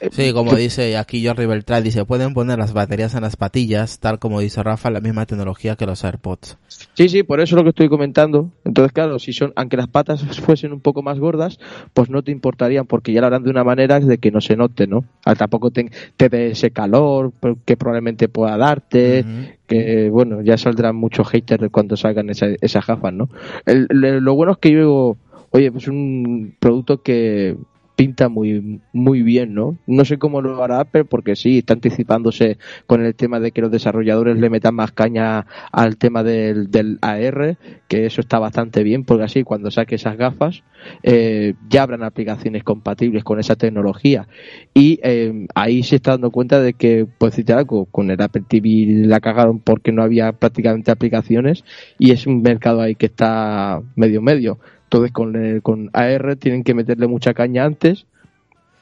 Eh, 0.00 0.08
Sí, 0.12 0.32
como 0.32 0.50
que- 0.52 0.58
dice 0.58 0.96
aquí 0.96 1.26
Jordi 1.26 1.46
Beltrán, 1.46 1.82
dice, 1.82 2.04
pueden 2.04 2.32
poner 2.34 2.58
las 2.58 2.72
baterías 2.72 3.14
en 3.14 3.22
las 3.22 3.36
patillas, 3.36 3.98
tal 3.98 4.18
como 4.18 4.40
dice 4.40 4.62
Rafa, 4.62 4.90
la 4.90 5.00
misma 5.00 5.26
tecnología 5.26 5.76
que 5.76 5.86
los 5.86 6.04
AirPods. 6.04 6.56
Sí, 6.94 7.08
sí, 7.08 7.22
por 7.24 7.40
eso 7.40 7.54
es 7.54 7.58
lo 7.58 7.64
que 7.64 7.70
estoy 7.70 7.88
comentando. 7.88 8.50
Entonces, 8.64 8.92
claro, 8.92 9.18
si 9.18 9.32
son, 9.32 9.52
aunque 9.56 9.76
las 9.76 9.88
patas 9.88 10.22
fuesen 10.56 10.72
un 10.72 10.80
poco 10.80 11.02
más 11.02 11.18
gordas, 11.18 11.58
pues 11.94 12.10
no 12.10 12.22
te 12.22 12.30
importarían, 12.30 12.86
porque 12.86 13.12
ya 13.12 13.20
lo 13.20 13.26
harán 13.28 13.42
de 13.42 13.50
una 13.50 13.64
manera 13.64 13.98
de 14.00 14.18
que 14.18 14.30
no 14.30 14.40
se 14.40 14.56
note, 14.56 14.86
¿no? 14.86 15.04
Tampoco 15.36 15.70
te, 15.70 15.90
te 16.16 16.28
dé 16.28 16.52
ese 16.52 16.70
calor 16.70 17.32
que 17.64 17.76
probablemente 17.76 18.28
pueda 18.28 18.56
darte, 18.56 19.24
que 19.66 20.08
bueno, 20.10 20.42
ya 20.42 20.56
saldrán 20.56 20.96
muchos 20.96 21.28
haters 21.28 21.68
cuando 21.70 21.96
salgan 21.96 22.30
esa- 22.30 22.54
esas 22.60 22.86
gafas, 22.86 23.12
¿no? 23.12 23.28
El- 23.66 23.86
lo 23.90 24.34
bueno 24.34 24.52
es 24.52 24.58
que 24.58 24.70
yo 24.72 24.78
digo, 24.78 25.16
oye, 25.50 25.70
pues 25.72 25.88
un 25.88 26.54
producto 26.58 27.02
que 27.02 27.56
pinta 27.98 28.28
muy 28.28 28.80
muy 28.92 29.22
bien, 29.22 29.54
¿no? 29.54 29.76
No 29.88 30.04
sé 30.04 30.18
cómo 30.18 30.40
lo 30.40 30.62
hará 30.62 30.78
Apple 30.78 31.04
porque 31.04 31.34
sí, 31.34 31.58
está 31.58 31.74
anticipándose 31.74 32.56
con 32.86 33.04
el 33.04 33.16
tema 33.16 33.40
de 33.40 33.50
que 33.50 33.60
los 33.60 33.72
desarrolladores 33.72 34.38
le 34.38 34.50
metan 34.50 34.76
más 34.76 34.92
caña 34.92 35.46
al 35.72 35.96
tema 35.96 36.22
del, 36.22 36.70
del 36.70 36.98
AR, 37.02 37.58
que 37.88 38.06
eso 38.06 38.20
está 38.20 38.38
bastante 38.38 38.84
bien, 38.84 39.02
porque 39.02 39.24
así 39.24 39.42
cuando 39.42 39.72
saque 39.72 39.96
esas 39.96 40.16
gafas 40.16 40.62
eh, 41.02 41.54
ya 41.68 41.82
habrán 41.82 42.04
aplicaciones 42.04 42.62
compatibles 42.62 43.24
con 43.24 43.40
esa 43.40 43.56
tecnología. 43.56 44.28
Y 44.74 45.00
eh, 45.02 45.48
ahí 45.56 45.82
se 45.82 45.96
está 45.96 46.12
dando 46.12 46.30
cuenta 46.30 46.60
de 46.60 46.74
que, 46.74 47.04
pues 47.18 47.32
decirte 47.32 47.52
algo, 47.52 47.86
con 47.86 48.12
el 48.12 48.22
Apple 48.22 48.44
TV 48.48 49.06
la 49.08 49.18
cagaron 49.18 49.58
porque 49.58 49.90
no 49.90 50.04
había 50.04 50.30
prácticamente 50.30 50.92
aplicaciones 50.92 51.64
y 51.98 52.12
es 52.12 52.28
un 52.28 52.42
mercado 52.42 52.80
ahí 52.80 52.94
que 52.94 53.06
está 53.06 53.82
medio 53.96 54.22
medio. 54.22 54.60
Entonces 54.88 55.12
con, 55.12 55.36
el- 55.36 55.60
con 55.62 55.90
AR 55.92 56.36
tienen 56.36 56.64
que 56.64 56.72
meterle 56.74 57.06
mucha 57.06 57.34
caña 57.34 57.64
antes. 57.64 58.06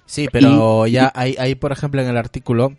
Sí, 0.05 0.29
pero 0.31 0.87
Y- 0.87 0.93
ya 0.93 1.11
hay, 1.15 1.35
hay, 1.39 1.57
por 1.57 1.73
ejemplo, 1.73 2.01
en 2.01 2.09
el 2.09 2.17
artículo 2.17 2.75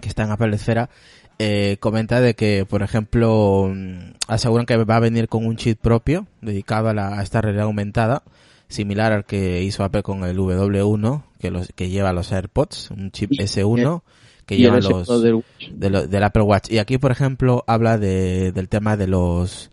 que 0.00 0.08
está 0.08 0.24
en 0.24 0.32
Apple 0.32 0.54
Esfera, 0.54 0.90
eh, 1.38 1.76
comenta 1.80 2.20
de 2.20 2.34
que, 2.34 2.66
por 2.68 2.82
ejemplo, 2.82 3.70
mm, 3.72 4.14
aseguran 4.26 4.66
que 4.66 4.76
va 4.76 4.96
a 4.96 5.00
venir 5.00 5.28
con 5.28 5.46
un 5.46 5.56
chip 5.56 5.78
propio 5.80 6.26
dedicado 6.40 6.88
a, 6.88 6.94
la, 6.94 7.18
a 7.18 7.22
esta 7.22 7.40
realidad 7.40 7.66
aumentada, 7.66 8.22
similar 8.68 9.12
al 9.12 9.24
que 9.24 9.62
hizo 9.62 9.84
Apple 9.84 10.02
con 10.02 10.24
el 10.24 10.36
W1, 10.36 11.22
que, 11.38 11.50
los, 11.52 11.68
que 11.74 11.88
lleva 11.88 12.12
los 12.12 12.32
AirPods, 12.32 12.90
un 12.90 13.12
chip 13.12 13.30
Y- 13.32 13.38
S1 13.42 14.02
que 14.44 14.56
y 14.56 14.58
lleva 14.58 14.78
el 14.78 14.82
S1 14.84 15.06
los 15.08 15.22
del- 15.22 15.44
de 15.70 15.90
lo- 15.90 16.06
del 16.08 16.24
Apple 16.24 16.42
Watch. 16.42 16.70
Y 16.72 16.78
aquí, 16.78 16.98
por 16.98 17.12
ejemplo, 17.12 17.62
habla 17.68 17.96
de, 17.96 18.50
del 18.52 18.68
tema 18.68 18.96
de 18.96 19.06
los 19.06 19.70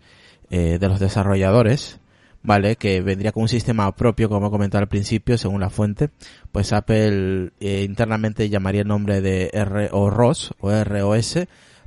eh, 0.51 0.77
de 0.79 0.88
los 0.88 1.00
desarrolladores, 1.00 2.00
¿vale? 2.43 2.75
Que 2.75 3.01
vendría 3.01 3.31
con 3.31 3.43
un 3.43 3.50
sistema 3.50 3.93
propio, 3.95 4.29
como 4.29 4.47
he 4.47 4.51
comentado 4.51 4.81
al 4.81 4.89
principio, 4.89 5.38
según 5.38 5.62
la 5.62 5.69
fuente. 5.69 6.09
Pues 6.51 6.73
Apple 6.73 7.51
eh, 7.59 7.83
internamente 7.83 8.50
llamaría 8.50 8.81
el 8.81 8.88
nombre 8.88 9.21
de 9.21 9.50
ROS 9.53 10.53
o 10.59 10.83
ROS 10.83 11.39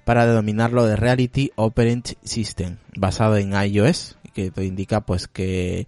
para 0.04 0.26
denominarlo 0.26 0.86
de 0.86 0.96
Reality 0.96 1.52
Operating 1.56 2.16
System, 2.22 2.78
basado 2.96 3.36
en 3.36 3.52
iOS, 3.52 4.18
que 4.32 4.52
indica 4.58 5.00
pues 5.00 5.28
que 5.28 5.86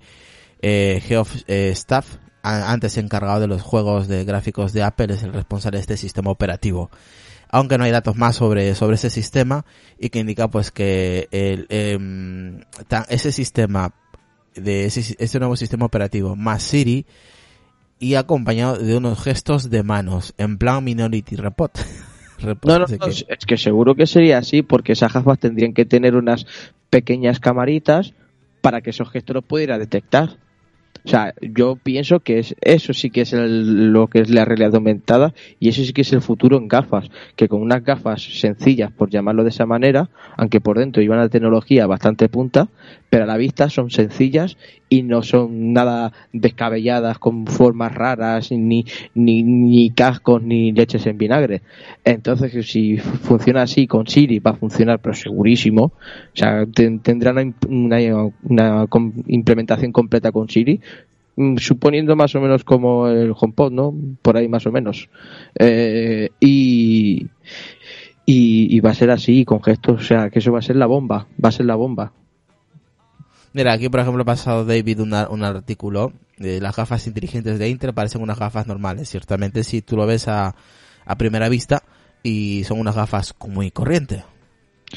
eh, 0.60 1.02
Geoff 1.06 1.36
eh, 1.46 1.70
Staff, 1.70 2.16
antes 2.42 2.96
encargado 2.96 3.40
de 3.40 3.46
los 3.46 3.62
juegos 3.62 4.08
de 4.08 4.24
gráficos 4.24 4.72
de 4.72 4.82
Apple, 4.82 5.14
es 5.14 5.22
el 5.22 5.32
responsable 5.32 5.78
de 5.78 5.82
este 5.82 5.96
sistema 5.96 6.30
operativo 6.30 6.90
aunque 7.50 7.78
no 7.78 7.84
hay 7.84 7.90
datos 7.90 8.14
más 8.14 8.36
sobre, 8.36 8.74
sobre 8.74 8.96
ese 8.96 9.08
sistema 9.08 9.64
y 9.98 10.10
que 10.10 10.18
indica 10.18 10.48
pues 10.48 10.70
que 10.70 11.28
el, 11.30 11.66
em, 11.70 12.60
ese 13.08 13.32
sistema 13.32 13.94
de 14.60 14.84
ese, 14.86 15.16
este 15.18 15.38
nuevo 15.38 15.56
sistema 15.56 15.86
operativo 15.86 16.36
más 16.36 16.62
Siri 16.62 17.06
y 17.98 18.14
acompañado 18.14 18.76
de 18.78 18.96
unos 18.96 19.22
gestos 19.22 19.70
de 19.70 19.82
manos 19.82 20.34
en 20.38 20.58
plan 20.58 20.84
Minority 20.84 21.36
Report. 21.36 21.76
Report, 22.38 22.66
No, 22.72 22.78
no, 22.78 22.84
así 22.84 22.96
no, 22.98 23.06
que- 23.06 23.34
es 23.34 23.46
que 23.46 23.56
seguro 23.56 23.94
que 23.96 24.06
sería 24.06 24.38
así, 24.38 24.62
porque 24.62 24.92
esas 24.92 25.12
gafas 25.12 25.38
tendrían 25.40 25.72
que 25.74 25.84
tener 25.84 26.14
unas 26.14 26.46
pequeñas 26.90 27.40
camaritas 27.40 28.14
para 28.60 28.80
que 28.80 28.90
esos 28.90 29.10
gestos 29.10 29.34
los 29.34 29.44
pudiera 29.44 29.78
detectar. 29.78 30.36
O 31.08 31.10
sea, 31.10 31.32
yo 31.40 31.76
pienso 31.76 32.20
que 32.20 32.38
es, 32.38 32.54
eso 32.60 32.92
sí 32.92 33.08
que 33.08 33.22
es 33.22 33.32
el- 33.32 33.94
lo 33.94 34.08
que 34.08 34.20
es 34.20 34.28
la 34.28 34.44
realidad 34.44 34.74
aumentada 34.74 35.32
y 35.58 35.70
eso 35.70 35.82
sí 35.82 35.94
que 35.94 36.02
es 36.02 36.12
el 36.12 36.20
futuro 36.20 36.58
en 36.58 36.68
gafas, 36.68 37.08
que 37.34 37.48
con 37.48 37.62
unas 37.62 37.82
gafas 37.82 38.22
sencillas, 38.22 38.92
por 38.92 39.08
llamarlo 39.08 39.42
de 39.42 39.48
esa 39.48 39.64
manera, 39.64 40.10
aunque 40.36 40.60
por 40.60 40.78
dentro 40.78 41.00
llevan 41.00 41.20
una 41.20 41.30
tecnología 41.30 41.86
bastante 41.86 42.28
punta, 42.28 42.68
pero 43.08 43.24
a 43.24 43.26
la 43.26 43.38
vista 43.38 43.70
son 43.70 43.88
sencillas 43.88 44.58
y 44.90 45.02
no 45.02 45.22
son 45.22 45.72
nada 45.72 46.12
descabelladas 46.34 47.18
con 47.18 47.46
formas 47.46 47.94
raras, 47.94 48.52
ni, 48.52 48.84
ni, 49.14 49.42
ni 49.42 49.88
cascos, 49.90 50.42
ni 50.42 50.72
leches 50.72 51.06
en 51.06 51.16
vinagre. 51.16 51.62
Entonces, 52.04 52.66
si 52.70 52.98
funciona 52.98 53.62
así 53.62 53.86
con 53.86 54.06
Siri, 54.06 54.40
va 54.40 54.50
a 54.50 54.54
funcionar, 54.56 54.98
pero 55.00 55.14
segurísimo. 55.14 55.84
O 55.84 55.92
sea, 56.34 56.66
ten- 56.66 57.00
tendrá 57.00 57.32
una, 57.32 58.20
una- 58.42 58.86
implementación 59.26 59.92
completa 59.92 60.32
con 60.32 60.48
Siri. 60.48 60.80
Mm, 61.38 61.56
suponiendo 61.56 62.16
más 62.16 62.34
o 62.34 62.40
menos 62.40 62.64
como 62.64 63.08
el 63.08 63.32
HomePod, 63.38 63.72
¿no? 63.72 63.94
Por 64.22 64.36
ahí 64.36 64.48
más 64.48 64.66
o 64.66 64.72
menos. 64.72 65.08
Eh, 65.58 66.30
y, 66.40 67.26
y, 68.26 68.76
y 68.76 68.80
va 68.80 68.90
a 68.90 68.94
ser 68.94 69.10
así, 69.10 69.44
con 69.44 69.62
gestos, 69.62 70.00
o 70.02 70.04
sea, 70.04 70.30
que 70.30 70.40
eso 70.40 70.52
va 70.52 70.58
a 70.58 70.62
ser 70.62 70.76
la 70.76 70.86
bomba, 70.86 71.26
va 71.42 71.48
a 71.48 71.52
ser 71.52 71.66
la 71.66 71.74
bomba. 71.76 72.12
Mira, 73.54 73.72
aquí 73.72 73.88
por 73.88 74.00
ejemplo 74.00 74.22
ha 74.22 74.26
pasado 74.26 74.64
David 74.64 75.00
una- 75.00 75.28
un 75.30 75.42
artículo 75.42 76.12
de 76.36 76.60
las 76.60 76.76
gafas 76.76 77.06
inteligentes 77.06 77.58
de 77.58 77.68
Inter 77.68 77.94
parecen 77.94 78.20
unas 78.22 78.38
gafas 78.38 78.66
normales. 78.66 79.08
Ciertamente 79.08 79.64
si 79.64 79.80
tú 79.82 79.96
lo 79.96 80.06
ves 80.06 80.28
a, 80.28 80.54
a 81.06 81.16
primera 81.16 81.48
vista 81.48 81.82
y 82.22 82.62
son 82.64 82.78
unas 82.78 82.94
gafas 82.94 83.34
muy 83.48 83.70
corrientes. 83.70 84.22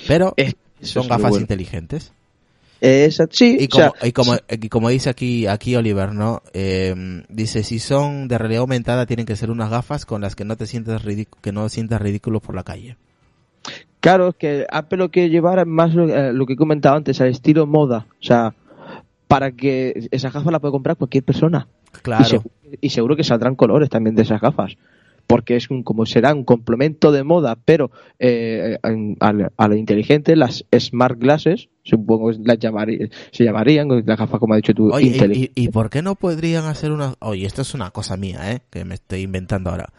Pero 0.07 0.33
Eh, 0.37 0.53
son 0.81 1.07
gafas 1.07 1.31
bueno. 1.31 1.41
inteligentes. 1.43 2.13
Esa- 2.81 3.27
sí, 3.29 3.57
Y 3.59 3.65
o 3.71 3.75
sea, 3.75 3.89
como, 3.91 4.07
y 4.07 4.11
como, 4.11 4.33
y 4.49 4.69
como 4.69 4.89
dice 4.89 5.09
aquí, 5.11 5.45
aquí 5.45 5.75
Oliver, 5.75 6.13
¿no? 6.13 6.41
Eh, 6.53 7.23
dice, 7.29 7.61
si 7.63 7.77
son 7.79 8.27
de 8.27 8.37
realidad 8.39 8.61
aumentada, 8.61 9.05
tienen 9.05 9.27
que 9.27 9.35
ser 9.35 9.51
unas 9.51 9.69
gafas 9.69 10.05
con 10.07 10.21
las 10.21 10.35
que 10.35 10.45
no 10.45 10.57
te 10.57 10.65
sientas 10.65 11.03
ridículo, 11.05 11.39
que 11.41 11.51
no 11.51 11.69
sientas 11.69 12.01
ridículo 12.01 12.39
por 12.39 12.55
la 12.55 12.63
calle. 12.63 12.97
Claro, 13.99 14.29
es 14.29 14.35
que 14.35 14.65
Apple 14.71 14.97
lo 14.97 15.11
que 15.11 15.29
llevar 15.29 15.63
más 15.67 15.93
lo, 15.93 16.09
eh, 16.09 16.33
lo 16.33 16.47
que 16.47 16.53
he 16.53 16.57
comentado 16.57 16.95
antes, 16.95 17.21
al 17.21 17.27
estilo 17.29 17.67
moda. 17.67 18.07
O 18.19 18.23
sea, 18.23 18.55
para 19.27 19.51
que 19.51 20.07
esa 20.09 20.31
gafa 20.31 20.49
la 20.49 20.59
puede 20.59 20.71
comprar 20.71 20.97
cualquier 20.97 21.23
persona. 21.23 21.67
Claro. 22.01 22.23
Y, 22.25 22.27
seguro, 22.29 22.49
y 22.81 22.89
seguro 22.89 23.15
que 23.15 23.23
saldrán 23.23 23.55
colores 23.55 23.89
también 23.91 24.15
de 24.15 24.23
esas 24.23 24.41
gafas. 24.41 24.73
Porque 25.27 25.55
es 25.55 25.69
un, 25.69 25.83
como 25.83 26.07
será 26.07 26.33
un 26.33 26.43
complemento 26.45 27.11
de 27.11 27.23
moda, 27.23 27.55
pero 27.63 27.91
eh, 28.17 28.79
a, 29.19 29.31
lo- 29.33 29.51
a 29.55 29.67
lo 29.67 29.75
inteligente, 29.75 30.35
las 30.35 30.65
smart 30.75 31.19
glasses, 31.19 31.69
supongo 31.83 32.31
que 32.31 32.37
las 32.43 32.59
llamaría- 32.59 33.09
se 33.31 33.43
llamarían, 33.43 33.87
las 33.89 34.17
gafas 34.17 34.39
como 34.39 34.53
ha 34.53 34.57
dicho 34.57 34.73
tú, 34.73 34.91
Oye, 34.93 35.07
inteligentes. 35.07 35.51
¿y, 35.55 35.61
y, 35.61 35.65
y 35.65 35.69
por 35.69 35.89
qué 35.89 36.01
no 36.01 36.15
podrían 36.15 36.65
hacer 36.65 36.91
una... 36.91 37.15
Oye, 37.19 37.45
esto 37.45 37.61
es 37.61 37.73
una 37.73 37.91
cosa 37.91 38.17
mía, 38.17 38.51
¿eh? 38.51 38.61
Que 38.69 38.85
me 38.85 38.95
estoy 38.95 39.21
inventando 39.21 39.69
ahora. 39.69 39.89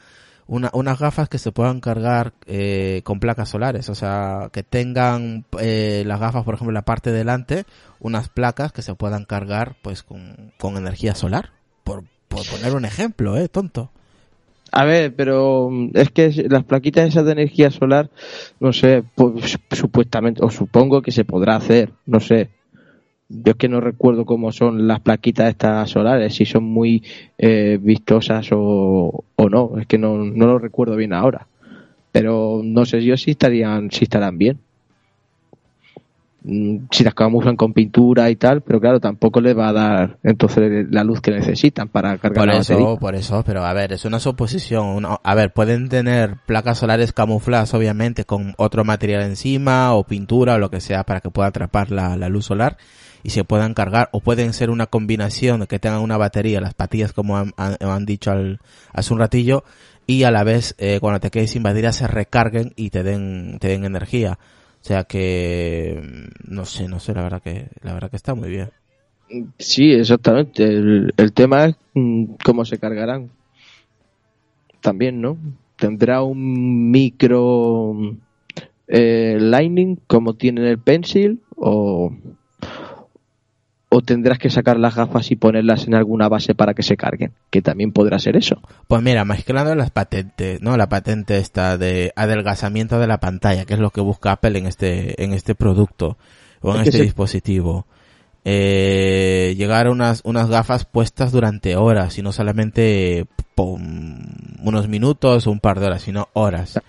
Una, 0.47 0.71
unas 0.75 0.99
gafas 0.99 1.29
que 1.29 1.39
se 1.39 1.53
puedan 1.53 1.81
cargar 1.81 2.35
eh, 2.47 3.01
con 3.05 3.21
placas 3.21 3.49
solares, 3.49 3.89
o 3.89 3.95
sea, 3.95 4.51
que 4.53 4.63
tengan 4.63 5.45
eh, 5.61 6.03
las 6.07 6.21
gafas, 6.21 6.45
por 6.45 6.55
ejemplo, 6.55 6.73
en 6.73 6.75
la 6.75 6.85
parte 6.85 7.11
de 7.11 7.19
delante, 7.19 7.65
unas 8.01 8.29
placas 8.29 8.73
que 8.73 8.83
se 8.83 8.95
puedan 8.95 9.25
cargar 9.25 9.77
pues 9.83 10.03
con, 10.03 10.53
con 10.59 10.77
energía 10.77 11.15
solar. 11.15 11.51
Por, 11.85 12.05
por 12.29 12.47
poner 12.49 12.75
un 12.75 12.85
ejemplo, 12.85 13.37
¿eh? 13.39 13.49
Tonto. 13.49 13.91
A 14.73 14.85
ver, 14.85 15.15
pero 15.15 15.69
mm, 15.71 15.91
es 15.95 16.11
que 16.11 16.31
las 16.49 16.65
plaquitas 16.65 17.07
esas 17.09 17.27
de 17.27 17.33
energía 17.33 17.71
solar, 17.71 18.11
no 18.59 18.73
sé, 18.73 19.05
pues, 19.15 19.59
supuestamente, 19.71 20.43
o 20.43 20.51
supongo 20.51 21.03
que 21.03 21.13
se 21.13 21.25
podrá 21.25 21.57
hacer, 21.57 21.91
no 22.07 22.21
sé. 22.21 22.49
Yo 23.29 23.53
es 23.53 23.57
que 23.57 23.69
no 23.69 23.81
recuerdo 23.81 24.25
cómo 24.27 24.53
son 24.53 24.87
las 24.89 25.01
plaquitas 25.01 25.51
estas 25.51 25.91
solares, 25.91 26.35
si 26.35 26.47
son 26.47 26.65
muy 26.65 27.03
eh, 27.39 27.79
vistosas 27.81 28.49
o, 28.53 29.25
o 29.37 29.49
no, 29.49 29.79
es 29.79 29.87
que 29.87 29.99
no, 29.99 30.19
no 30.19 30.47
lo 30.47 30.59
recuerdo 30.59 30.97
bien 30.97 31.13
ahora. 31.13 31.47
Pero 32.13 32.61
no 32.65 32.85
sé 32.85 33.03
yo 33.05 33.17
si 33.17 33.33
estarían, 33.33 33.91
si 33.91 34.05
estarán 34.05 34.39
bien. 34.39 34.59
Mm, 36.45 36.87
Si 36.91 37.05
las 37.05 37.15
camuflan 37.15 37.55
con 37.57 37.73
pintura 37.73 38.29
y 38.29 38.37
tal, 38.37 38.63
pero 38.63 38.81
claro, 38.81 38.99
tampoco 38.99 39.41
les 39.41 39.57
va 39.57 39.69
a 39.69 39.73
dar 39.73 40.19
entonces 40.25 40.87
la 40.91 41.05
luz 41.05 41.21
que 41.21 41.31
necesitan 41.31 41.89
para 41.89 42.19
cargar 42.19 42.39
Por 42.39 42.47
la 42.49 42.57
eso, 42.59 42.75
batería. 42.75 42.97
por 42.99 43.15
eso, 43.15 43.43
pero 43.47 43.65
a 43.65 43.73
ver, 43.73 43.93
es 43.93 44.05
una 44.05 44.19
suposición. 44.19 44.87
una- 44.89 45.21
a 45.23 45.35
ver, 45.37 45.53
pueden 45.53 45.89
tener 45.89 46.37
placas 46.47 46.79
solares 46.79 47.13
camufladas, 47.13 47.73
obviamente, 47.75 48.25
con 48.25 48.55
otro 48.59 48.85
material 48.85 49.23
encima, 49.23 49.95
o 49.95 50.05
pintura, 50.05 50.55
o 50.55 50.59
lo 50.59 50.71
que 50.71 50.81
sea, 50.81 51.05
para 51.05 51.21
que 51.21 51.31
pueda 51.31 51.49
atrapar 51.49 51.91
la, 51.93 52.17
la 52.17 52.29
luz 52.29 52.47
solar 52.47 52.77
y 53.23 53.31
se 53.31 53.45
puedan 53.45 53.73
cargar, 53.75 54.09
o 54.11 54.19
pueden 54.19 54.53
ser 54.53 54.71
una 54.71 54.87
combinación 54.87 55.61
de 55.61 55.67
que 55.69 55.79
tengan 55.79 56.01
una 56.01 56.17
batería, 56.17 56.61
las 56.61 56.75
patillas, 56.75 57.13
como 57.13 57.37
han, 57.37 57.53
han- 57.57 57.77
han 57.81 58.05
dicho 58.05 58.33
al- 58.33 58.59
hace 58.93 59.13
un 59.15 59.21
ratillo, 59.21 59.63
y 60.09 60.25
a 60.25 60.33
la 60.33 60.43
vez, 60.43 60.75
eh, 60.79 60.99
cuando 61.01 61.21
te 61.21 61.31
quedes 61.31 61.51
sin 61.53 61.63
batería, 61.63 61.93
se 61.93 62.09
recarguen 62.09 62.73
y 62.75 62.91
te 62.91 63.05
den, 63.05 63.59
te 63.61 63.69
den 63.69 63.85
energía. 63.85 64.41
O 64.83 64.85
sea 64.85 65.05
que, 65.05 66.03
mm, 66.03 66.53
no 66.55 66.65
sé, 66.65 66.89
no 66.89 66.99
sé, 66.99 67.15
la 67.15 67.23
verdad 67.23 67.41
que, 67.41 67.69
la 67.83 67.95
verdad 67.95 68.11
que 68.11 68.17
está 68.17 68.35
muy 68.35 68.51
bien. 68.51 68.71
Sí, 69.59 69.93
exactamente. 69.93 70.65
El, 70.65 71.33
tema 71.33 71.67
es 71.67 71.77
mm, 71.95 72.25
cómo 72.45 72.65
se 72.65 72.79
cargarán. 72.79 73.31
También, 74.81 75.21
¿no? 75.21 75.39
Tendrá 75.77 76.23
un 76.23 76.91
micro 76.91 78.17
eh, 78.89 79.39
Lightning 79.41 79.97
como 80.09 80.35
tiene 80.35 80.69
el 80.69 80.79
Pencil 80.79 81.41
o 81.57 82.13
o 83.95 84.01
tendrás 84.01 84.39
que 84.39 84.49
sacar 84.49 84.79
las 84.79 84.95
gafas 84.95 85.31
y 85.31 85.37
ponerlas 85.37 85.87
en 85.87 85.95
alguna 85.95 86.27
base 86.29 86.55
para 86.55 86.73
que 86.73 86.83
se 86.83 86.97
carguen, 86.97 87.33
que 87.51 87.61
también 87.61 87.93
podrá 87.93 88.19
ser 88.19 88.37
eso. 88.39 88.63
Pues 88.89 89.03
mira, 89.03 89.25
mezclando 89.27 89.75
las 89.75 89.91
patentes, 89.91 90.63
¿no? 90.63 90.79
La 90.79 90.89
patente 90.89 91.37
esta 91.37 91.77
de 91.77 92.11
adelgazamiento 92.17 92.99
de 92.99 93.07
la 93.07 93.19
pantalla, 93.21 93.67
que 93.67 93.75
es 93.75 93.81
lo 93.81 93.91
que 93.91 94.01
busca 94.01 94.33
Apple 94.33 94.59
en 94.59 94.67
este, 94.67 95.23
en 95.23 95.35
este 95.35 95.55
producto 95.55 96.17
o 96.63 96.75
en 96.75 96.81
Es 96.81 96.87
este 96.89 96.99
se- 96.99 97.05
dispositivo. 97.05 97.87
Eh, 98.45 99.55
llegar 99.57 99.87
a 99.87 99.91
unas, 99.91 100.23
unas 100.25 100.49
gafas 100.49 100.85
puestas 100.85 101.31
durante 101.31 101.77
horas 101.77 102.17
y 102.19 102.23
no 102.23 102.33
solamente 102.33 103.27
unos 103.57 104.89
minutos 104.89 105.47
o 105.47 105.51
un 105.51 105.61
par 105.61 105.79
de 105.79 105.87
horas, 105.87 106.03
sino 106.03 106.29
horas. 106.33 106.81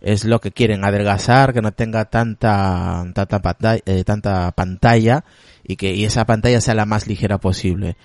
Es 0.00 0.24
lo 0.24 0.40
que 0.40 0.52
quieren, 0.52 0.84
adelgazar, 0.84 1.52
que 1.52 1.60
no 1.60 1.72
tenga 1.72 2.04
tanta, 2.06 3.04
tanta 3.14 3.40
pantalla, 3.40 3.82
tanta 4.04 4.50
pantalla 4.52 5.24
y 5.68 5.76
que 5.76 5.94
y 5.94 6.04
esa 6.04 6.26
pantalla 6.26 6.60
sea 6.60 6.74
la 6.74 6.86
más 6.86 7.06
ligera 7.06 7.38
posible 7.38 7.96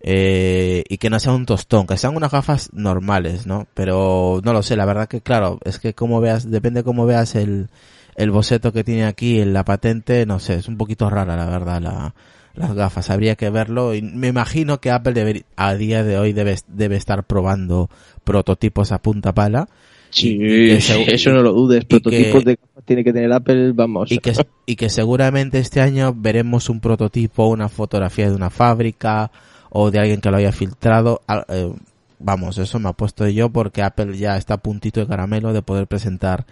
eh, 0.00 0.82
y 0.88 0.98
que 0.98 1.08
no 1.10 1.20
sea 1.20 1.32
un 1.32 1.46
tostón, 1.46 1.86
que 1.86 1.96
sean 1.96 2.16
unas 2.16 2.32
gafas 2.32 2.70
normales, 2.72 3.46
¿no? 3.46 3.68
Pero 3.74 4.40
no 4.44 4.52
lo 4.52 4.62
sé, 4.62 4.76
la 4.76 4.84
verdad 4.84 5.08
que 5.08 5.20
claro, 5.20 5.58
es 5.64 5.78
que 5.78 5.94
como 5.94 6.20
veas, 6.20 6.50
depende 6.50 6.82
cómo 6.82 7.06
veas 7.06 7.34
el, 7.36 7.68
el 8.16 8.30
boceto 8.32 8.72
que 8.72 8.84
tiene 8.84 9.04
aquí 9.04 9.40
en 9.40 9.52
la 9.52 9.64
patente, 9.64 10.26
no 10.26 10.40
sé, 10.40 10.54
es 10.56 10.66
un 10.68 10.76
poquito 10.76 11.08
rara 11.08 11.36
la 11.36 11.46
verdad 11.46 11.80
la, 11.80 12.14
las 12.54 12.74
gafas, 12.74 13.10
habría 13.10 13.36
que 13.36 13.48
verlo 13.50 13.94
y 13.94 14.02
me 14.02 14.26
imagino 14.28 14.80
que 14.80 14.90
Apple 14.90 15.12
debe, 15.12 15.44
a 15.56 15.74
día 15.74 16.02
de 16.02 16.18
hoy 16.18 16.32
debe, 16.32 16.58
debe 16.66 16.96
estar 16.96 17.24
probando 17.24 17.88
prototipos 18.24 18.90
a 18.92 18.98
punta 19.00 19.32
pala. 19.32 19.68
Sí, 20.10 20.34
y 20.34 20.38
que 20.68 20.76
segu- 20.78 21.08
eso 21.08 21.30
no 21.30 21.40
lo 21.42 21.52
dudes. 21.52 21.86
Prototipos 21.86 22.44
que- 22.44 22.50
de 22.50 22.56
tiene 22.84 23.04
que 23.04 23.12
tener 23.12 23.32
Apple, 23.32 23.72
vamos. 23.72 24.10
y 24.12 24.18
que, 24.18 24.32
y 24.66 24.76
que 24.76 24.88
seguramente 24.90 25.58
este 25.58 25.80
año 25.80 26.12
veremos 26.16 26.68
un 26.68 26.80
prototipo, 26.80 27.46
una 27.46 27.68
fotografía 27.68 28.28
de 28.28 28.34
una 28.36 28.50
fábrica 28.50 29.30
o 29.70 29.90
de 29.90 29.98
alguien 30.00 30.20
que 30.20 30.30
lo 30.30 30.36
haya 30.36 30.52
filtrado. 30.52 31.20
Ah, 31.28 31.44
eh, 31.48 31.72
vamos, 32.18 32.58
eso 32.58 32.78
me 32.78 32.88
ha 32.88 32.92
puesto 32.92 33.26
yo 33.28 33.48
porque 33.50 33.82
Apple 33.82 34.16
ya 34.16 34.36
está 34.36 34.54
a 34.54 34.58
puntito 34.58 35.00
de 35.00 35.06
caramelo 35.06 35.52
de 35.52 35.62
poder 35.62 35.86
presentar 35.86 36.44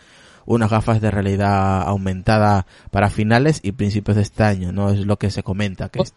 unas 0.47 0.71
gafas 0.71 1.01
de 1.01 1.11
realidad 1.11 1.83
aumentada 1.83 2.67
para 2.91 3.11
finales 3.11 3.61
y 3.63 3.73
principios 3.73 4.17
de 4.17 4.23
este 4.23 4.43
año, 4.43 4.73
¿no? 4.73 4.91
Es 4.91 5.07
lo 5.07 5.17
que 5.19 5.31
se 5.31 5.43
comenta. 5.43 5.89
Que 5.91 6.01
es- 6.03 6.15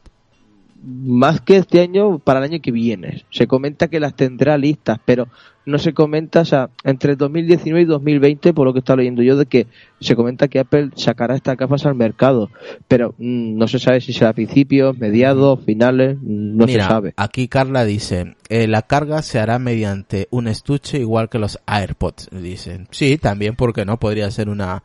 más 0.83 1.41
que 1.41 1.57
este 1.57 1.79
año, 1.79 2.19
para 2.19 2.39
el 2.39 2.51
año 2.51 2.61
que 2.61 2.71
viene. 2.71 3.23
Se 3.31 3.47
comenta 3.47 3.87
que 3.87 3.99
las 3.99 4.15
tendrá 4.15 4.57
listas, 4.57 4.99
pero 5.05 5.27
no 5.65 5.79
se 5.79 5.93
comenta, 5.93 6.41
o 6.41 6.45
sea, 6.45 6.69
entre 6.83 7.15
2019 7.15 7.81
y 7.81 7.85
2020, 7.85 8.53
por 8.53 8.67
lo 8.67 8.73
que 8.73 8.79
está 8.79 8.95
leyendo 8.95 9.23
yo, 9.23 9.37
de 9.37 9.45
que 9.45 9.67
se 10.01 10.15
comenta 10.15 10.49
que 10.49 10.59
Apple 10.59 10.89
sacará 10.95 11.35
estas 11.35 11.55
gafas 11.55 11.85
al 11.85 11.95
mercado, 11.95 12.49
pero 12.87 13.15
mm, 13.17 13.57
no 13.57 13.67
se 13.67 13.79
sabe 13.79 14.01
si 14.01 14.11
será 14.11 14.31
a 14.31 14.33
principios, 14.33 14.97
mediados, 14.97 15.63
finales, 15.63 16.17
mm, 16.17 16.57
no 16.57 16.65
Mira, 16.65 16.83
se 16.83 16.89
sabe. 16.89 17.13
aquí 17.15 17.47
Carla 17.47 17.85
dice, 17.85 18.35
eh, 18.49 18.67
la 18.67 18.81
carga 18.81 19.21
se 19.21 19.39
hará 19.39 19.57
mediante 19.57 20.27
un 20.31 20.47
estuche 20.47 20.99
igual 20.99 21.29
que 21.29 21.39
los 21.39 21.59
AirPods, 21.65 22.29
dicen. 22.31 22.87
Sí, 22.91 23.17
también 23.17 23.55
porque 23.55 23.85
no 23.85 23.99
podría 23.99 24.29
ser 24.31 24.49
una 24.49 24.83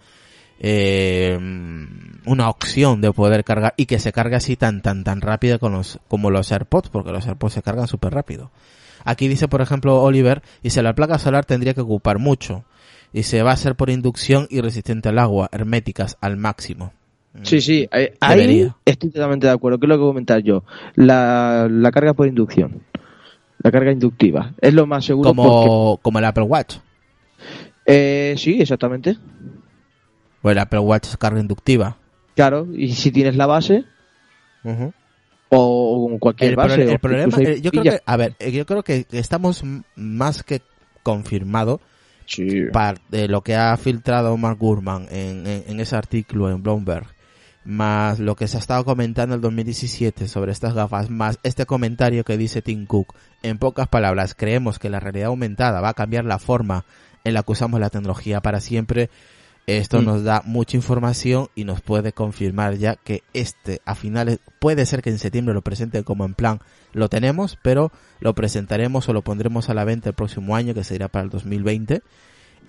eh, 0.59 1.39
una 2.27 2.49
opción 2.51 3.01
de 3.01 3.13
poder 3.13 3.45
cargar 3.45 3.75
y 3.77 3.87
que 3.87 3.99
se 3.99 4.13
cargue 4.13 4.37
así 4.37 4.57
tan 4.57 4.83
tan 4.83 5.05
tan 5.05 5.21
rápido 5.21 5.59
con 5.59 5.73
los, 5.73 5.99
como 6.09 6.31
los 6.31 6.51
AirPods, 6.53 6.91
porque 6.91 7.13
los 7.13 7.27
AirPods 7.27 7.55
se 7.55 7.63
cargan 7.63 7.87
súper 7.87 8.13
rápido. 8.13 8.51
Aquí 9.05 9.29
dice, 9.29 9.49
por 9.49 9.61
ejemplo, 9.61 10.03
Oliver, 10.03 10.43
dice 10.63 10.83
la 10.83 10.95
placa 10.95 11.19
solar 11.19 11.45
tendría 11.45 11.75
que 11.75 11.81
ocupar 11.81 12.19
mucho. 12.19 12.65
Y 13.11 13.23
se 13.23 13.43
va 13.43 13.53
a 13.53 13.57
ser 13.57 13.75
por 13.75 13.89
inducción 13.89 14.47
y 14.51 14.61
resistente 14.61 15.09
al 15.09 15.19
agua, 15.19 15.49
herméticas 15.51 16.19
al 16.21 16.37
máximo. 16.37 16.93
Sí, 17.43 17.61
sí, 17.61 17.89
eh, 17.93 18.17
ahí 18.21 18.71
estoy 18.85 19.11
totalmente 19.11 19.47
de 19.47 19.53
acuerdo. 19.53 19.79
¿Qué 19.79 19.87
es 19.87 19.89
lo 19.89 19.95
que 19.95 20.01
voy 20.01 20.09
a 20.09 20.11
comentar 20.11 20.43
yo? 20.43 20.65
La, 20.95 21.69
la 21.71 21.91
carga 21.91 22.13
por 22.13 22.27
inducción. 22.27 22.83
La 23.63 23.71
carga 23.71 23.93
inductiva. 23.93 24.53
Es 24.61 24.75
lo 24.75 24.87
más 24.87 25.05
seguro 25.05 25.33
porque... 25.35 25.49
Como, 25.49 25.99
como 26.03 26.19
el 26.19 26.25
Apple 26.25 26.45
Watch. 26.45 26.77
Eh, 27.87 28.35
sí, 28.37 28.61
exactamente. 28.61 29.17
O 30.43 30.51
el 30.51 30.59
Apple 30.59 30.79
Watch 30.81 31.09
es 31.09 31.17
carga 31.17 31.41
inductiva. 31.41 31.97
Claro, 32.35 32.67
y 32.73 32.93
si 32.95 33.11
tienes 33.11 33.37
la 33.37 33.47
base 33.47 33.85
Ujú. 34.65 34.93
o 35.51 36.09
con 36.11 36.19
cualquier 36.19 36.51
el, 36.51 36.57
base. 36.57 36.75
pro- 36.77 36.83
el 36.85 36.95
o 36.95 36.99
problema, 36.99 37.37
hay 37.39 37.45
eh, 37.47 37.61
yo 37.61 37.71
creo 37.71 37.83
que, 37.83 38.01
a 38.05 38.17
ver, 38.17 38.35
eh, 38.39 38.53
yo 38.53 38.65
creo 38.67 38.83
que 38.83 39.07
estamos 39.13 39.63
más 39.97 40.43
que 40.43 40.63
confirmado 41.03 41.81
Sí. 42.27 42.47
de 43.09 43.27
lo 43.29 43.41
que 43.41 43.57
ha 43.57 43.75
filtrado 43.79 44.37
Mark 44.37 44.59
Gurman 44.59 45.07
en, 45.11 45.47
en, 45.47 45.65
en 45.67 45.81
ese 45.81 45.97
artículo 45.97 46.51
en 46.51 46.63
Bloomberg, 46.63 47.07
más 47.65 48.19
lo 48.19 48.37
que 48.37 48.47
se 48.49 48.59
ha 48.59 48.61
estado 48.61 48.85
comentando 48.85 49.35
en 49.35 49.39
el 49.39 49.43
2017 49.43 50.29
sobre 50.29 50.53
estas 50.53 50.75
gafas, 50.75 51.09
más 51.09 51.39
este 51.43 51.65
comentario 51.65 52.25
que 52.25 52.37
dice 52.37 52.61
Tim 52.61 52.85
Cook. 52.87 53.15
En 53.43 53.57
pocas 53.59 53.89
palabras, 53.89 54.35
creemos 54.35 54.79
que 54.79 54.91
la 54.91 55.01
realidad 55.01 55.29
aumentada 55.29 55.81
va 55.81 55.89
a 55.89 55.95
cambiar 55.95 56.27
la 56.27 56.39
forma 56.39 56.85
en 57.25 57.33
la 57.35 57.43
que 57.43 57.53
usamos 57.53 57.81
la 57.81 57.89
tecnología 57.91 58.41
para 58.43 58.61
siempre. 58.61 59.09
Esto 59.69 60.01
Mm. 60.01 60.05
nos 60.07 60.25
da 60.25 60.43
mucha 60.47 60.79
información 60.79 61.49
y 61.55 61.65
nos 61.65 61.83
puede 61.83 62.15
confirmar 62.15 62.77
ya 62.79 62.97
que 62.97 63.23
este 63.35 63.83
a 63.85 63.95
finales 63.95 64.41
puede 64.61 64.87
ser 64.87 65.03
que 65.03 65.11
en 65.11 65.19
septiembre 65.19 65.53
lo 65.53 65.61
presente 65.61 66.03
como 66.05 66.25
en 66.25 66.33
plan 66.33 66.61
lo 66.95 67.11
tenemos, 67.11 67.59
pero 67.63 67.93
lo 68.19 68.35
presentaremos 68.35 69.07
o 69.11 69.13
lo 69.13 69.21
pondremos 69.21 69.69
a 69.69 69.75
la 69.75 69.85
venta 69.85 70.09
el 70.09 70.15
próximo 70.15 70.57
año 70.57 70.73
que 70.73 70.85
será 70.85 71.09
para 71.09 71.25
el 71.25 71.31
2020 71.31 72.01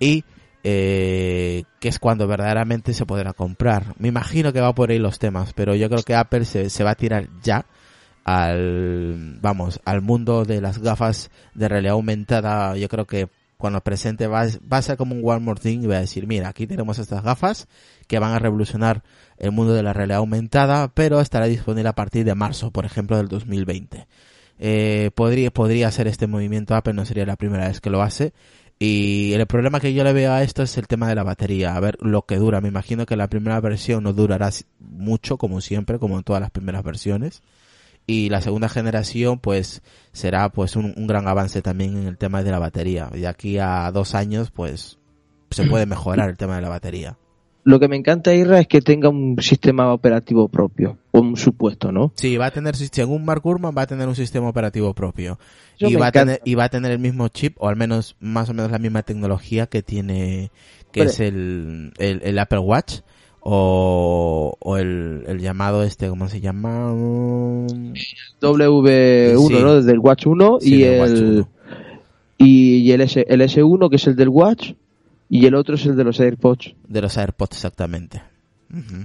y 0.02 0.26
eh, 0.66 1.64
que 1.80 1.88
es 1.88 2.00
cuando 2.00 2.28
verdaderamente 2.28 2.94
se 2.94 3.06
podrá 3.06 3.32
comprar. 3.32 3.96
Me 3.98 4.10
imagino 4.10 4.52
que 4.52 4.60
va 4.60 4.76
por 4.76 4.92
ahí 4.92 5.00
los 5.00 5.20
temas, 5.20 5.54
pero 5.54 5.76
yo 5.76 5.90
creo 5.90 6.04
que 6.04 6.16
Apple 6.16 6.44
se, 6.44 6.70
se 6.70 6.84
va 6.84 6.92
a 6.92 6.96
tirar 6.96 7.30
ya 7.42 7.66
al 8.26 9.38
vamos 9.42 9.80
al 9.86 10.02
mundo 10.02 10.44
de 10.44 10.60
las 10.60 10.80
gafas 10.80 11.32
de 11.54 11.70
realidad 11.70 11.94
aumentada. 11.94 12.76
Yo 12.76 12.90
creo 12.90 13.06
que 13.08 13.30
cuando 13.60 13.82
presente 13.82 14.26
va, 14.28 14.45
va 14.72 14.78
a 14.78 14.82
ser 14.82 14.95
como 14.95 15.13
un 15.13 15.22
one 15.22 15.41
more 15.41 15.60
thing 15.60 15.82
y 15.82 15.86
va 15.86 15.98
a 15.98 16.00
decir, 16.00 16.26
mira, 16.28 16.48
aquí 16.48 16.65
tenemos 16.65 16.98
estas 16.98 17.24
gafas 17.24 17.67
que 18.08 18.17
van 18.17 18.32
a 18.32 18.39
revolucionar 18.39 19.04
el 19.38 19.52
mundo 19.52 19.74
de 19.74 19.84
la 19.84 19.91
realidad 19.91 20.19
aumentada, 20.19 20.88
pero 20.93 21.19
estará 21.19 21.45
disponible 21.45 21.89
a 21.89 21.93
partir 21.93 22.24
de 22.24 22.34
marzo, 22.36 22.72
por 22.72 22.86
ejemplo, 22.86 23.17
del 23.17 23.28
2020. 23.28 24.08
Eh, 24.60 25.12
podría, 25.13 25.52
podría 25.52 25.91
ser 25.91 26.08
este 26.08 26.26
movimiento 26.26 26.74
Apple, 26.74 26.93
no 26.93 27.04
sería 27.04 27.26
la 27.26 27.36
primera 27.36 27.67
vez 27.67 27.82
que 27.82 27.89
lo 27.89 28.02
hace. 28.02 28.32
Y 28.80 29.34
el 29.34 29.45
problema 29.45 29.82
que 29.82 29.93
yo 29.93 30.06
le 30.06 30.13
veo 30.13 30.32
a 30.32 30.41
esto 30.41 30.63
es 30.63 30.78
el 30.78 30.88
tema 30.88 31.10
de 31.10 31.15
la 31.15 31.24
batería, 31.24 31.76
a 31.76 31.80
ver 31.82 31.98
lo 32.00 32.22
que 32.22 32.38
dura. 32.38 32.62
Me 32.62 32.69
imagino 32.69 33.06
que 33.06 33.17
la 33.17 33.28
primera 33.28 33.60
versión 33.60 34.06
no 34.06 34.13
durará 34.13 34.52
mucho, 34.80 35.38
como 35.38 35.60
siempre, 35.60 36.00
como 36.00 36.17
en 36.17 36.24
todas 36.24 36.41
las 36.41 36.52
primeras 36.52 36.82
versiones. 36.86 37.43
Y 38.10 38.30
la 38.30 38.41
segunda 38.41 38.69
generación, 38.69 39.38
pues, 39.38 39.84
será 40.13 40.50
pues 40.50 40.76
un, 40.76 40.95
un 40.98 41.06
gran 41.06 41.28
avance 41.28 41.62
también 41.62 41.95
en 41.95 42.08
el 42.08 42.17
tema 42.17 42.41
de 42.41 42.50
la 42.50 42.58
batería. 42.58 43.12
Y 43.13 43.26
aquí 43.26 43.60
a 43.60 43.91
dos 43.91 44.15
años, 44.15 44.50
pues, 44.50 44.98
se 45.52 45.65
puede 45.65 45.86
mejorar 45.86 46.28
el 46.28 46.36
tema 46.36 46.56
de 46.56 46.63
la 46.63 46.69
batería. 46.69 47.19
Lo 47.65 47.80
que 47.80 47.88
me 47.88 47.98
encanta, 47.98 48.34
Irra, 48.34 48.60
es 48.60 48.67
que 48.67 48.82
tenga 48.82 49.10
un 49.10 49.38
sistema 49.39 49.93
operativo 49.93 50.48
propio, 50.48 50.98
o 51.12 51.19
un 51.19 51.38
supuesto, 51.38 51.91
¿no? 51.91 52.12
Sí, 52.15 52.36
va 52.36 52.48
a 52.48 52.52
tener, 52.52 52.76
según 52.76 53.26
Mark 53.26 53.43
Gurman, 53.43 53.76
va 53.78 53.84
a 53.84 53.88
tener 53.88 54.08
un 54.08 54.15
sistema 54.15 54.50
operativo 54.50 54.91
propio. 54.95 55.38
Y 55.78 55.93
va, 55.93 56.08
a 56.08 56.12
tener, 56.12 56.41
y 56.43 56.56
va 56.56 56.63
a 56.63 56.69
tener 56.69 56.91
el 56.91 56.98
mismo 56.98 57.28
chip, 57.28 57.58
o 57.60 57.67
al 57.67 57.76
menos, 57.76 58.15
más 58.19 58.50
o 58.50 58.56
menos 58.56 58.72
la 58.72 58.80
misma 58.80 59.04
tecnología 59.04 59.67
que 59.67 59.84
tiene, 59.84 60.50
que 60.91 61.04
es 61.04 61.19
el, 61.19 61.93
el, 62.00 62.22
el 62.24 62.39
Apple 62.39 62.58
Watch, 62.58 63.02
o, 63.52 64.56
o 64.60 64.78
el, 64.78 65.24
el 65.28 65.40
llamado 65.40 65.84
este, 65.84 66.08
¿cómo 66.08 66.30
se 66.30 66.40
llama? 66.40 66.94
Mm, 66.94 67.94
W1, 68.42 69.48
Sí. 69.48 69.54
¿no? 69.62 69.76
Desde 69.76 69.92
el 69.92 70.00
Watch 70.00 70.28
1 70.28 70.58
Sí, 70.62 70.76
y, 70.76 70.84
el, 70.84 71.34
1. 71.38 71.50
y, 72.38 72.76
y 72.78 72.92
el, 72.92 73.02
S, 73.02 73.26
el 73.28 73.42
S1, 73.42 73.90
que 73.90 73.96
es 73.96 74.08
el 74.08 74.16
del 74.16 74.30
Watch, 74.30 74.74
y 75.30 75.46
el 75.46 75.56
otro 75.56 75.76
es 75.76 75.86
el 75.86 75.96
de 75.96 76.04
los 76.04 76.20
AirPods. 76.20 76.76
De 76.88 77.02
los 77.02 77.18
AirPods, 77.18 77.56
exactamente. 77.58 78.22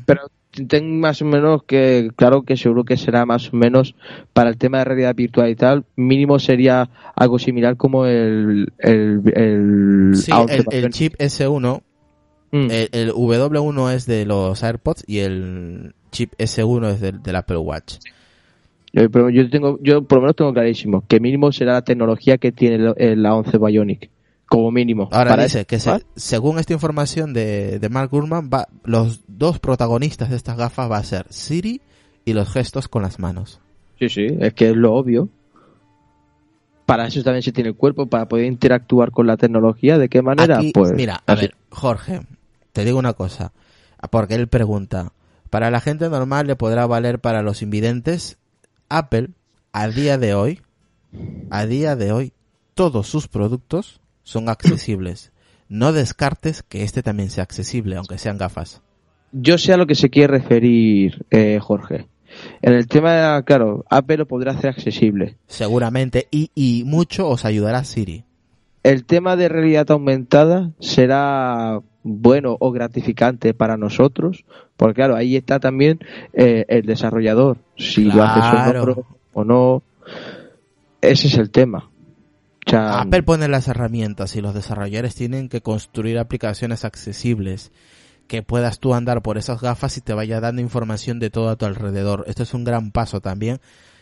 Pero 0.05 0.21
ten 0.69 1.01
más 1.01 1.23
o 1.23 1.25
menos 1.25 1.63
que, 1.65 2.11
claro 2.17 2.43
que 2.43 2.57
seguro 2.59 2.85
que 2.85 2.99
será 2.99 3.25
más 3.25 3.51
o 3.53 3.57
menos 3.57 3.95
para 4.35 4.51
el 4.51 4.59
tema 4.59 4.79
de 4.79 4.85
realidad 4.85 5.15
virtual 5.15 5.49
y 5.51 5.57
tal, 5.57 5.85
mínimo 5.97 6.39
sería 6.39 6.91
algo 7.17 7.39
similar 7.39 7.77
como 7.79 8.05
el, 8.07 8.73
el, 8.79 9.23
el, 9.35 10.13
Sí, 10.17 10.31
A11 10.31 10.67
el, 10.71 10.85
el 10.85 10.93
chip 10.93 11.15
S1, 11.19 11.81
Mm. 12.55 12.71
el, 12.71 12.89
el 12.93 13.13
W1 13.13 13.93
es 13.95 14.07
de 14.07 14.25
los 14.27 14.63
AirPods 14.63 15.05
y 15.09 15.19
el 15.19 15.93
chip 16.13 16.33
S1 16.39 16.93
es 16.93 17.01
del, 17.01 17.23
del 17.23 17.37
Apple 17.37 17.57
Watch. 17.59 17.97
Eh, 18.93 19.09
pero 19.11 19.29
yo 19.29 19.51
tengo, 19.51 19.79
yo 19.83 20.05
por 20.05 20.19
lo 20.19 20.23
menos 20.23 20.37
tengo 20.37 20.53
clarísimo 20.55 21.05
que 21.09 21.19
mínimo 21.19 21.51
será 21.51 21.73
la 21.73 21.83
tecnología 21.83 22.39
que 22.39 22.53
tiene 22.53 22.77
el 22.97 23.25
A11 23.25 23.59
Bionic, 23.67 24.09
como 24.47 24.71
mínimo. 24.71 25.09
Ahora 25.11 25.31
Para 25.31 25.43
dice 25.43 25.65
que 25.65 25.81
se- 25.81 25.91
¿Ah? 25.91 26.01
según 26.15 26.61
esta 26.61 26.75
información 26.75 27.33
de, 27.33 27.81
de 27.81 27.89
Mark 27.89 28.11
Gurman, 28.11 28.49
va, 28.55 28.69
los 28.85 29.23
dos 29.27 29.59
protagonistas 29.59 30.31
de 30.31 30.37
estas 30.37 30.57
gafas 30.57 30.89
va 30.89 30.99
a 30.99 31.03
ser 31.03 31.27
Siri 31.31 31.81
y 32.25 32.35
los 32.35 32.49
gestos 32.53 32.87
con 32.87 33.03
las 33.03 33.19
manos. 33.19 33.61
Sí, 33.99 34.09
sí, 34.09 34.27
es 34.39 34.55
que 34.55 34.71
es 34.71 34.77
lo 34.77 34.95
obvio. 34.95 35.29
Para 36.87 37.07
eso 37.07 37.23
también 37.23 37.43
se 37.43 37.51
tiene 37.51 37.71
el 37.71 37.77
cuerpo, 37.77 38.07
para 38.07 38.29
poder 38.29 38.45
interactuar 38.45 39.11
con 39.11 39.27
la 39.27 39.37
tecnología. 39.39 39.97
¿De 39.99 40.09
qué 40.09 40.21
manera? 40.21 40.59
Aquí, 40.59 40.71
pues 40.73 40.93
mira, 40.93 41.23
a 41.27 41.35
ver, 41.35 41.55
Jorge, 41.71 42.21
te 42.75 42.85
digo 42.85 42.99
una 42.99 43.15
cosa, 43.15 43.53
porque 44.11 44.35
él 44.35 44.49
pregunta, 44.49 45.13
para 45.49 45.71
la 45.71 45.81
gente 45.81 46.09
normal 46.09 46.49
le 46.49 46.57
podrá 46.57 46.87
valer 46.87 47.21
para 47.21 47.41
los 47.41 47.63
invidentes, 47.63 48.37
Apple, 48.89 49.31
a 49.73 49.87
día 49.87 50.19
de 50.19 50.35
hoy, 50.35 50.61
a 51.51 51.67
día 51.67 51.95
de 51.95 52.11
hoy, 52.11 52.33
todos 52.75 53.07
sus 53.07 53.29
productos 53.29 54.01
son 54.25 54.49
accesibles. 54.49 55.31
No 55.69 55.93
descartes 55.93 56.65
que 56.65 56.83
este 56.83 57.05
también 57.05 57.31
sea 57.31 57.45
accesible, 57.45 57.95
aunque 57.95 58.19
sean 58.19 58.39
gafas. 58.39 58.83
Yo 59.31 59.57
sé 59.57 59.73
a 59.73 59.77
lo 59.77 59.87
que 59.87 59.95
se 59.95 60.11
quiere 60.11 60.39
referir, 60.39 61.25
eh, 61.31 61.61
Jorge. 61.61 62.09
En 62.61 62.73
el 62.73 62.89
tema, 62.89 63.41
claro, 63.45 63.85
Apple 63.89 64.17
lo 64.17 64.27
podrá 64.27 64.53
hacer 64.53 64.71
accesible. 64.71 65.37
Seguramente, 65.47 66.27
y, 66.33 66.51
y 66.57 66.83
mucho 66.85 67.29
os 67.29 67.45
ayudará 67.45 67.85
Siri. 67.85 68.25
El 68.83 69.05
tema 69.05 69.37
de 69.37 69.49
realidad 69.49 69.93
aumentada 69.93 70.73
será 70.81 71.81
bueno 72.05 72.57
o 72.61 72.71
gratificante 72.71 73.55
para 73.55 73.77
nosotros, 73.77 74.45
porque 74.77 74.95
claro, 74.95 75.17
ahí 75.17 75.35
está 75.37 75.59
también 75.59 75.99
eh, 76.33 76.65
el 76.69 76.87
desarrollador, 76.87 77.59
si 77.77 78.05
lo 78.05 78.23
hace 78.23 78.39
Claro. 78.41 78.81
solo 78.81 79.07
o 79.33 79.45
no. 79.45 79.83
Ese 81.01 81.29
es 81.29 81.35
el 81.39 81.51
tema. 81.51 81.91
O 82.67 82.71
sea, 82.71 83.01
Apple 83.01 83.23
pone 83.23 83.49
las 83.49 83.69
herramientas 83.69 84.37
y 84.37 84.41
los 84.41 84.55
desarrolladores 84.55 85.15
tienen 85.15 85.49
que 85.49 85.61
construir 85.61 86.19
aplicaciones 86.19 86.85
accesibles 86.85 87.73
que 88.27 88.43
puedas 88.43 88.79
tú 88.81 88.95
andar 88.95 89.21
por 89.21 89.37
esas 89.37 89.61
gafas 89.61 89.99
y 89.99 90.01
te 90.01 90.15
vaya 90.15 90.41
dando 90.41 90.63
información 90.63 91.19
de 91.21 91.29
todo 91.29 91.51
a 91.51 91.57
tu 91.57 91.67
alrededor. 91.67 92.25
Esto 92.27 92.43
es 92.43 92.55
un 92.55 92.65
gran 92.65 92.91
paso 92.91 93.21
también 93.21 93.61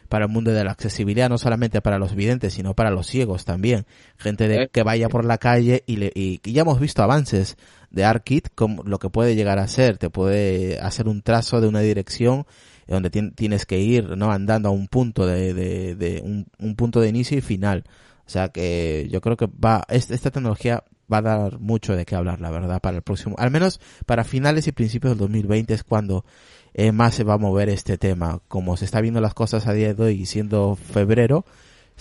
para 0.09 0.27
el 0.27 0.31
mundo 0.31 0.53
de 0.53 0.63
la 0.63 0.71
accesibilidad, 0.71 1.29
no 1.29 1.39
solamente 1.39 1.81
para 1.81 1.99
los 1.99 2.15
videntes, 2.15 2.53
sino 2.55 2.75
para 2.75 2.91
los 2.91 3.07
ciegos 3.09 3.45
también. 3.45 3.85
Gente 4.19 4.47
de, 4.47 4.63
Eh. 4.65 4.69
que 4.71 4.85
vaya 4.85 5.09
por 5.09 5.25
la 5.25 5.39
calle 5.39 5.83
y, 5.87 5.97
le, 5.97 6.13
y, 6.15 6.41
y 6.45 6.53
ya 6.53 6.63
hemos 6.63 6.79
visto 6.79 7.03
avances 7.03 7.57
de 7.93 8.05
ARKit, 8.05 8.49
como 8.55 8.83
lo 8.83 8.99
que 8.99 9.11
puede 9.11 9.35
llegar 9.37 9.59
a 9.59 9.69
ser. 9.69 9.99
Te 9.99 10.11
puede 10.11 10.79
hacer 10.81 11.09
un 11.09 11.23
trazo 11.23 11.61
de 11.61 11.69
una 11.69 11.81
dirección 11.81 12.47
donde 12.89 13.11
tien- 13.11 13.35
tienes 13.35 13.65
que 13.67 13.79
ir, 13.79 14.17
¿no? 14.17 14.33
Andando 14.33 14.69
a 14.69 14.73
un 14.73 14.89
punto 14.89 15.27
de, 15.27 15.55
de, 15.55 15.95
de 15.95 16.21
un, 16.25 16.47
un 16.59 16.75
punto 16.77 17.01
de 17.01 17.09
inicio 17.09 17.39
y 17.39 17.41
final. 17.41 17.85
O 18.27 18.31
sea 18.31 18.49
que 18.49 19.09
yo 19.11 19.21
creo 19.21 19.37
que 19.37 19.47
va, 19.47 19.85
es- 19.89 20.11
esta 20.11 20.31
tecnología 20.31 20.85
va 21.13 21.19
a 21.19 21.23
dar 21.23 21.59
mucho 21.61 21.95
de 21.95 22.05
qué 22.07 22.15
hablar, 22.15 22.41
la 22.41 22.51
verdad, 22.51 22.81
para 22.81 22.97
el 22.97 23.03
próximo, 23.03 23.35
al 23.39 23.51
menos 23.51 23.81
para 24.07 24.25
finales 24.25 24.67
y 24.67 24.73
principios 24.73 25.13
del 25.13 25.19
2020 25.19 25.75
es 25.75 25.85
cuando 25.85 26.25
eh, 26.75 26.91
más 26.93 27.15
se 27.15 27.25
va 27.25 27.35
a 27.35 27.39
mover 27.39 27.69
este 27.69 27.99
tema. 27.99 28.41
Como 28.49 28.77
se 28.79 28.87
está 28.87 29.01
viendo 29.03 29.21
las 29.21 29.35
cosas 29.35 29.67
a 29.67 29.75
día 29.75 29.93
de 29.93 30.03
hoy, 30.03 30.25
siendo 30.27 30.75
febrero, 30.77 31.45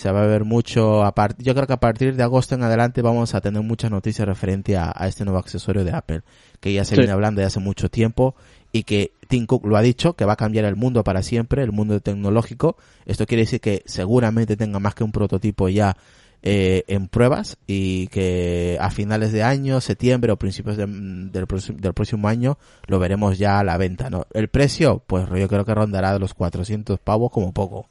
se 0.01 0.11
va 0.11 0.23
a 0.23 0.25
ver 0.27 0.45
mucho, 0.45 1.03
a 1.03 1.13
part- 1.13 1.35
yo 1.37 1.53
creo 1.53 1.67
que 1.67 1.73
a 1.73 1.79
partir 1.79 2.15
de 2.15 2.23
agosto 2.23 2.55
en 2.55 2.63
adelante 2.63 3.01
vamos 3.03 3.35
a 3.35 3.41
tener 3.41 3.61
muchas 3.61 3.91
noticias 3.91 4.27
referente 4.27 4.75
a, 4.75 4.91
a 4.95 5.07
este 5.07 5.23
nuevo 5.25 5.37
accesorio 5.39 5.83
de 5.83 5.91
Apple, 5.91 6.21
que 6.59 6.73
ya 6.73 6.83
se 6.85 6.95
Sí. 6.95 7.01
viene 7.01 7.13
hablando 7.13 7.39
de 7.41 7.45
hace 7.47 7.59
mucho 7.59 7.89
tiempo 7.89 8.33
y 8.71 8.83
que 8.83 9.11
Tim 9.27 9.45
Cook 9.45 9.65
lo 9.67 9.77
ha 9.77 9.81
dicho, 9.81 10.13
que 10.13 10.25
va 10.25 10.33
a 10.33 10.37
cambiar 10.37 10.65
el 10.65 10.75
mundo 10.75 11.03
para 11.03 11.21
siempre, 11.21 11.61
el 11.61 11.71
mundo 11.71 11.99
tecnológico. 11.99 12.77
Esto 13.05 13.25
quiere 13.27 13.43
decir 13.43 13.61
que 13.61 13.83
seguramente 13.85 14.57
tenga 14.57 14.79
más 14.79 14.95
que 14.95 15.03
un 15.03 15.11
prototipo 15.11 15.69
ya 15.69 15.95
eh, 16.43 16.83
en 16.87 17.07
pruebas 17.07 17.57
y 17.67 18.07
que 18.07 18.79
a 18.81 18.89
finales 18.89 19.31
de 19.31 19.43
año, 19.43 19.79
septiembre 19.81 20.31
o 20.31 20.37
principios 20.37 20.77
de- 20.77 20.87
del, 20.87 21.29
del 21.77 21.93
próximo 21.93 22.27
año 22.27 22.57
lo 22.87 22.97
veremos 22.97 23.37
ya 23.37 23.59
a 23.59 23.63
la 23.63 23.77
venta, 23.77 24.09
¿no? 24.09 24.25
El 24.33 24.47
precio, 24.47 25.03
pues 25.05 25.27
yo 25.29 25.47
creo 25.47 25.63
que 25.65 25.75
rondará 25.75 26.11
de 26.13 26.17
los 26.19 26.33
400 26.33 26.99
pavos 26.99 27.29
como 27.31 27.53
poco. 27.53 27.87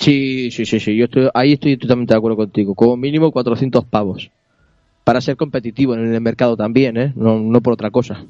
Sí, 0.00 0.50
sí, 0.50 0.64
sí, 0.64 0.80
sí. 0.80 0.96
Yo 0.96 1.04
estoy, 1.04 1.28
ahí 1.34 1.52
estoy 1.52 1.76
totalmente 1.76 2.14
de 2.14 2.18
acuerdo 2.18 2.38
contigo. 2.38 2.74
Como 2.74 2.96
mínimo 2.96 3.30
400 3.30 3.84
pavos. 3.84 4.30
Para 5.04 5.20
ser 5.20 5.36
competitivo 5.36 5.94
en 5.94 6.14
el 6.14 6.20
mercado 6.22 6.56
también, 6.56 6.96
¿eh? 6.96 7.12
No, 7.16 7.38
no 7.38 7.60
por 7.60 7.74
otra 7.74 7.90
cosa. 7.90 8.24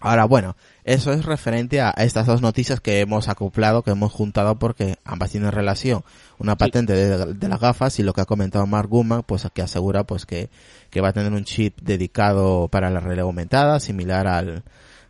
Ahora, 0.00 0.26
bueno, 0.26 0.56
eso 0.84 1.12
es 1.12 1.24
referente 1.24 1.80
a 1.80 1.90
estas 1.90 2.26
dos 2.26 2.42
noticias 2.42 2.80
que 2.80 3.00
hemos 3.00 3.28
acoplado, 3.28 3.82
que 3.82 3.92
hemos 3.92 4.12
juntado 4.12 4.58
porque 4.58 4.96
ambas 5.04 5.30
tienen 5.30 5.52
relación. 5.52 6.04
Una 6.38 6.56
patente 6.56 6.92
de, 6.92 7.34
de 7.34 7.48
las 7.48 7.60
gafas 7.60 7.98
y 7.98 8.02
lo 8.02 8.12
que 8.12 8.20
ha 8.20 8.26
comentado 8.26 8.66
Mark 8.66 8.88
Gurman, 8.88 9.22
pues 9.22 9.48
que 9.54 9.62
asegura 9.62 10.04
pues 10.04 10.26
que, 10.26 10.50
que 10.90 11.00
va 11.00 11.08
a 11.08 11.12
tener 11.14 11.32
un 11.32 11.44
chip 11.44 11.80
dedicado 11.80 12.68
para 12.68 12.90
la 12.90 13.00
realidad 13.00 13.24
aumentada, 13.24 13.80
similar 13.80 14.26
al, 14.26 14.64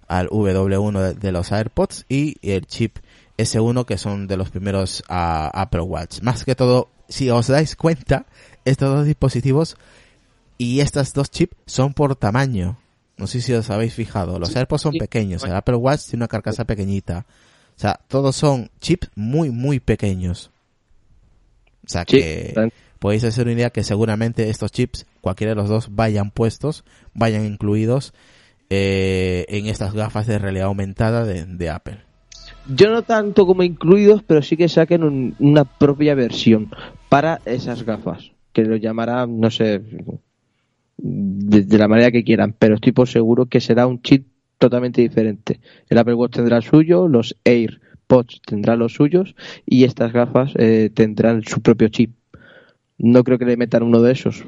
al 0.07 0.29
W1 0.29 1.01
de, 1.01 1.15
de 1.15 1.33
los 1.33 1.51
AirPods 1.51 2.07
y 2.09 2.37
el 2.43 2.67
chip 2.67 2.99
S1 3.41 3.85
que 3.85 3.99
son 3.99 4.27
de 4.27 4.37
los 4.37 4.51
primeros 4.51 5.03
ah, 5.09 5.51
Apple 5.55 5.83
Watch. 5.83 6.21
Más 6.23 6.45
que 6.45 6.55
todo, 6.55 6.89
si 7.09 7.31
os 7.31 7.49
dais 7.49 7.77
cuenta, 7.77 8.27
estos 8.65 8.95
dos 8.95 9.07
dispositivos 9.07 9.77
y 10.59 10.81
estas 10.81 11.15
dos 11.15 11.31
chips 11.31 11.57
son 11.67 11.95
por 11.95 12.17
tamaño. 12.17 12.79
No 13.17 13.27
sé 13.27 13.41
si 13.41 13.53
os 13.53 13.69
habéis 13.71 13.95
fijado. 13.95 14.39
Los 14.39 14.55
AirPods 14.57 14.83
son 14.83 14.93
sí. 14.93 14.99
pequeños. 14.99 15.45
El 15.45 15.55
Apple 15.55 15.77
Watch 15.77 16.05
tiene 16.07 16.21
una 16.21 16.29
carcasa 16.29 16.65
pequeñita. 16.65 17.27
O 17.77 17.81
sea, 17.81 18.01
todos 18.09 18.37
son 18.37 18.71
chips 18.81 19.11
muy, 19.15 19.51
muy 19.51 19.81
pequeños. 19.81 20.51
O 21.87 21.89
sea 21.89 22.05
Sí, 22.07 22.19
que 22.19 22.73
podéis 22.99 23.25
hacer 23.25 23.47
una 23.47 23.55
idea 23.55 23.71
que 23.71 23.85
seguramente 23.85 24.49
estos 24.51 24.71
chips, 24.71 25.07
cualquiera 25.21 25.53
de 25.53 25.57
los 25.57 25.69
dos, 25.69 25.95
vayan 25.95 26.31
puestos, 26.31 26.85
vayan 27.15 27.45
incluidos 27.45 28.13
eh, 28.69 29.47
en 29.49 29.67
estas 29.67 29.95
gafas 29.95 30.27
de 30.27 30.39
realidad 30.39 30.67
aumentada 30.67 31.25
de, 31.25 31.45
de 31.45 31.71
Apple. 31.71 32.10
Yo 32.69 32.91
no 32.91 33.03
tanto 33.03 33.47
como 33.47 33.63
incluidos, 33.63 34.23
pero 34.23 34.43
sí 34.43 34.57
que 34.57 34.69
saquen 34.69 35.03
un- 35.05 35.35
una 35.39 35.65
propia 35.65 36.15
versión 36.15 36.71
para 37.09 37.41
esas 37.45 37.83
gafas. 37.85 38.33
Que 38.53 38.65
lo 38.65 38.77
llamarán, 38.77 39.41
no 39.41 39.51
sé, 39.51 39.81
de, 40.99 41.63
de 41.63 41.79
la 41.79 41.89
manera 41.89 42.11
que 42.11 42.25
quieran, 42.25 42.55
pero 42.59 42.75
estoy 42.75 42.93
por 42.93 43.09
seguro 43.09 43.47
que 43.47 43.61
será 43.61 43.87
un 43.87 44.03
chip 44.03 44.27
totalmente 44.59 45.01
diferente. 45.01 45.61
El 45.89 45.99
Apple 45.99 46.15
Watch 46.15 46.35
tendrá 46.35 46.59
el 46.59 46.63
suyo, 46.63 47.09
los 47.09 47.37
AirPods 47.45 48.43
tendrán 48.47 48.79
los 48.79 48.93
suyos 48.95 49.35
y 49.65 49.85
estas 49.85 50.13
gafas 50.13 50.53
eh, 50.57 50.91
tendrán 50.93 51.43
su 51.45 51.61
propio 51.63 51.89
chip. 51.89 52.13
No 52.99 53.25
creo 53.25 53.39
que 53.39 53.47
le 53.47 53.57
metan 53.57 53.83
uno 53.83 54.03
de 54.03 54.13
esos. 54.13 54.45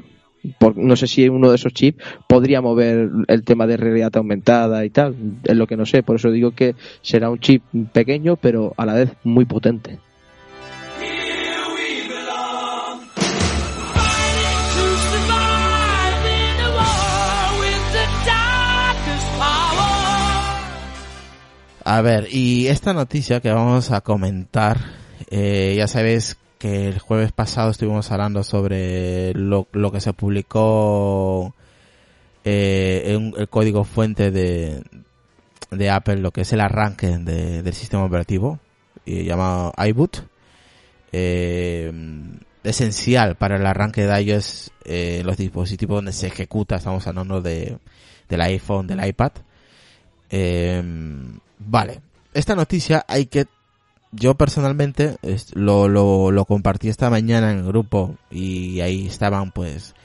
No 0.75 0.95
sé 0.95 1.07
si 1.07 1.27
uno 1.29 1.49
de 1.49 1.55
esos 1.55 1.73
chips 1.73 2.03
podría 2.27 2.61
mover 2.61 3.09
el 3.27 3.43
tema 3.43 3.65
de 3.65 3.77
realidad 3.77 4.15
aumentada 4.15 4.83
y 4.85 4.89
tal. 4.89 5.15
Es 5.43 5.55
lo 5.55 5.67
que 5.67 5.77
no 5.77 5.85
sé. 5.85 6.03
Por 6.03 6.17
eso 6.17 6.31
digo 6.31 6.51
que 6.51 6.75
será 7.01 7.29
un 7.29 7.39
chip 7.39 7.63
pequeño, 7.91 8.35
pero 8.35 8.73
a 8.77 8.85
la 8.85 8.93
vez 8.93 9.11
muy 9.23 9.45
potente. 9.45 9.99
A 21.85 22.01
ver, 22.01 22.27
y 22.31 22.67
esta 22.67 22.93
noticia 22.93 23.41
que 23.41 23.51
vamos 23.51 23.91
a 23.91 24.01
comentar, 24.01 24.79
eh, 25.29 25.75
ya 25.77 25.87
sabéis 25.87 26.37
que 26.63 26.87
el 26.87 26.99
jueves 26.99 27.33
pasado 27.33 27.71
estuvimos 27.71 28.09
hablando 28.09 28.41
sobre 28.41 29.33
lo, 29.33 29.67
lo 29.73 29.91
que 29.91 29.99
se 29.99 30.13
publicó 30.13 31.53
eh, 32.45 33.03
en 33.07 33.33
el 33.37 33.49
código 33.49 33.83
fuente 33.83 34.31
de, 34.31 34.81
de 35.71 35.89
Apple, 35.89 36.21
lo 36.21 36.31
que 36.31 36.39
es 36.41 36.53
el 36.53 36.61
arranque 36.61 37.07
de- 37.17 37.63
del 37.63 37.73
sistema 37.73 38.05
operativo, 38.05 38.59
llamado 39.05 39.73
iBoot. 39.77 40.19
Eh, 41.11 41.91
esencial 42.63 43.35
para 43.35 43.57
el 43.57 43.65
arranque 43.65 44.05
de 44.07 44.21
iOS 44.21 44.71
eh, 44.85 45.21
los 45.25 45.35
dispositivos 45.35 45.97
donde 45.97 46.13
se 46.13 46.27
ejecuta, 46.27 46.77
estamos 46.77 47.05
hablando 47.07 47.41
de, 47.41 47.77
del 48.29 48.39
iPhone, 48.41 48.87
del 48.87 49.05
iPad. 49.05 49.33
Vale, 51.59 51.99
esta 52.33 52.55
noticia 52.55 53.03
hay 53.05 53.25
que 53.25 53.47
yo 54.15 54.35
personalmente 54.35 55.17
lo, 55.53 55.87
lo 56.31 56.45
compartí 56.45 56.89
esta 56.89 57.09
mañana 57.09 57.51
en 57.51 57.59
el 57.59 57.65
grupo 57.65 58.15
y 58.31 58.79
ahí 58.81 59.07
estaban 59.07 59.51
pues 59.51 59.95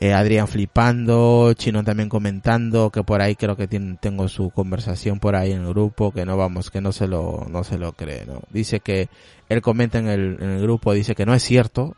eh, 0.00 0.12
Adrián 0.12 0.48
flipando, 0.48 1.52
Chino 1.54 1.84
también 1.84 2.08
comentando 2.08 2.90
que 2.90 3.04
por 3.04 3.22
ahí 3.22 3.36
creo 3.36 3.56
que 3.56 3.68
tiene- 3.68 3.96
tengo 4.00 4.26
su 4.28 4.50
conversación 4.50 5.20
por 5.20 5.36
ahí 5.36 5.52
en 5.52 5.62
el 5.62 5.68
grupo 5.68 6.10
que 6.12 6.26
no 6.26 6.36
vamos 6.36 6.70
que 6.70 6.80
no 6.80 6.90
se 6.92 7.06
lo 7.06 7.46
no 7.48 7.62
se 7.62 7.78
lo 7.78 7.92
cree, 7.92 8.26
¿no? 8.26 8.40
Dice 8.50 8.80
que 8.80 9.08
él 9.48 9.62
comenta 9.62 9.98
en 9.98 10.08
el, 10.08 10.36
en 10.40 10.50
el 10.50 10.62
grupo 10.62 10.92
dice 10.92 11.14
que 11.14 11.26
no 11.26 11.34
es 11.34 11.42
cierto 11.44 11.96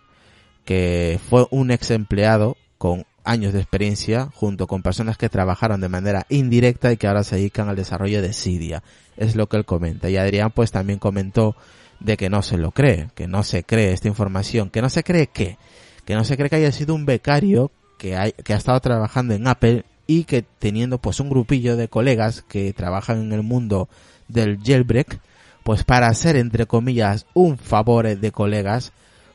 que 0.66 1.18
fue 1.30 1.46
un 1.50 1.70
ex 1.70 1.90
empleado 1.90 2.56
con 2.76 3.06
años 3.26 3.52
de 3.52 3.60
experiencia 3.60 4.30
junto 4.34 4.66
con 4.66 4.82
personas 4.82 5.18
que 5.18 5.28
trabajaron 5.28 5.80
de 5.80 5.88
manera 5.88 6.26
indirecta 6.28 6.92
y 6.92 6.96
que 6.96 7.06
ahora 7.06 7.24
se 7.24 7.36
dedican 7.36 7.68
al 7.68 7.76
desarrollo 7.76 8.22
de 8.22 8.32
Cydia. 8.32 8.82
Es 9.16 9.36
lo 9.36 9.48
que 9.48 9.58
él 9.58 9.64
comenta. 9.64 10.08
Y 10.08 10.16
Adrián 10.16 10.52
pues 10.54 10.70
también 10.70 10.98
comentó 10.98 11.56
de 12.00 12.16
que 12.16 12.30
no 12.30 12.42
se 12.42 12.58
lo 12.58 12.72
cree, 12.72 13.08
que 13.14 13.26
no 13.26 13.42
se 13.42 13.64
cree 13.64 13.92
esta 13.92 14.08
información, 14.08 14.70
que 14.70 14.82
no 14.82 14.88
se 14.88 15.02
cree 15.02 15.26
que, 15.28 15.58
que 16.04 16.14
no 16.14 16.24
se 16.24 16.36
cree 16.36 16.50
que 16.50 16.56
haya 16.56 16.72
sido 16.72 16.94
un 16.94 17.06
becario 17.06 17.70
que, 17.98 18.16
hay, 18.16 18.32
que 18.32 18.54
ha 18.54 18.56
estado 18.56 18.80
trabajando 18.80 19.34
en 19.34 19.48
Apple 19.48 19.84
y 20.06 20.24
que 20.24 20.42
teniendo 20.42 20.98
pues 20.98 21.20
un 21.20 21.30
grupillo 21.30 21.76
de 21.76 21.88
colegas 21.88 22.42
que 22.42 22.72
trabajan 22.72 23.22
en 23.22 23.32
el 23.32 23.42
mundo 23.42 23.88
del 24.28 24.58
jailbreak, 24.62 25.20
pues 25.64 25.84
para 25.84 26.08
hacer 26.08 26.36
entre 26.36 26.66
comillas 26.66 27.26
un 27.34 27.58
favor 27.58 28.16
de 28.16 28.32
colegas, 28.32 28.92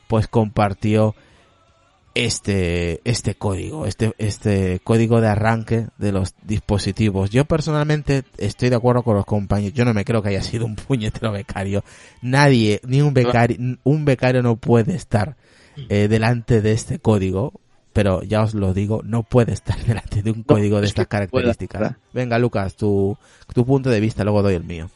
pues 0.08 0.28
compartió 0.28 1.14
este 2.14 3.00
este 3.04 3.34
código, 3.34 3.86
este 3.86 4.12
este 4.18 4.80
código 4.84 5.20
de 5.20 5.28
arranque 5.28 5.86
de 5.98 6.12
los 6.12 6.34
dispositivos. 6.42 7.30
Yo 7.30 7.44
personalmente 7.44 8.24
estoy 8.38 8.70
de 8.70 8.76
acuerdo 8.76 9.02
con 9.02 9.16
los 9.16 9.24
compañeros. 9.24 9.74
Yo 9.74 9.84
no 9.84 9.94
me 9.94 10.04
creo 10.04 10.22
que 10.22 10.30
haya 10.30 10.42
sido 10.42 10.66
un 10.66 10.76
puñetero 10.88 11.32
becario. 11.32 11.84
Nadie, 12.20 12.80
ni 12.86 13.02
un 13.02 13.14
becario, 13.14 13.56
un 13.84 14.04
becario 14.04 14.42
no 14.42 14.56
puede 14.56 14.94
estar 14.94 15.36
eh, 15.88 16.08
delante 16.08 16.60
de 16.60 16.72
este 16.72 16.98
código. 16.98 17.52
Pero 17.94 18.22
ya 18.22 18.42
os 18.42 18.54
lo 18.54 18.72
digo, 18.72 19.02
no 19.04 19.22
puede 19.22 19.52
estar 19.52 19.76
delante 19.86 20.22
de 20.22 20.30
un 20.30 20.42
código 20.42 20.78
de 20.78 20.84
es 20.84 20.90
estas 20.90 21.06
pueda, 21.06 21.28
características. 21.28 21.96
Venga, 22.14 22.38
Lucas, 22.38 22.74
tu, 22.74 23.18
tu 23.52 23.66
punto 23.66 23.90
de 23.90 24.00
vista, 24.00 24.24
luego 24.24 24.42
doy 24.42 24.54
el 24.54 24.64
mío. 24.64 24.88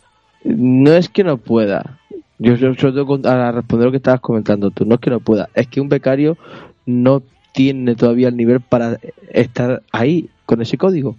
No 0.44 0.92
es 0.92 1.08
que 1.08 1.22
no 1.22 1.36
pueda. 1.36 1.98
Yo 2.38 2.54
yo 2.54 2.74
tengo 2.74 3.20
a 3.28 3.52
responder 3.52 3.86
lo 3.86 3.90
que 3.90 3.96
estabas 3.98 4.20
comentando 4.20 4.70
tú. 4.70 4.84
No 4.84 4.94
es 4.94 5.00
que 5.00 5.10
no 5.10 5.20
pueda. 5.20 5.48
Es 5.54 5.66
que 5.66 5.80
un 5.80 5.88
becario 5.88 6.38
no 6.86 7.22
tiene 7.52 7.94
todavía 7.94 8.28
el 8.28 8.36
nivel 8.36 8.60
para 8.60 8.98
estar 9.30 9.82
ahí 9.92 10.30
con 10.46 10.62
ese 10.62 10.78
código. 10.78 11.16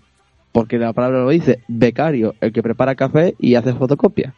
Porque 0.52 0.78
la 0.80 0.94
palabra 0.94 1.20
lo 1.24 1.30
dice. 1.30 1.62
Becario, 1.68 2.34
el 2.42 2.52
que 2.52 2.64
prepara 2.64 2.96
café 2.96 3.36
y 3.40 3.56
hace 3.56 3.74
fotocopia. 3.74 4.34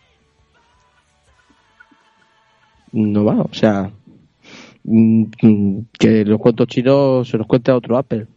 No 2.92 3.24
va, 3.24 3.42
o 3.42 3.54
sea... 3.54 3.92
mm, 4.84 5.24
mm, 5.42 5.80
Que 5.98 6.26
los 6.26 6.40
cuentos 6.40 6.68
chinos 6.68 7.30
se 7.30 7.38
los 7.38 7.48
cuente 7.48 7.72
a 7.72 7.76
otro 7.76 7.98
Apple. 7.98 8.28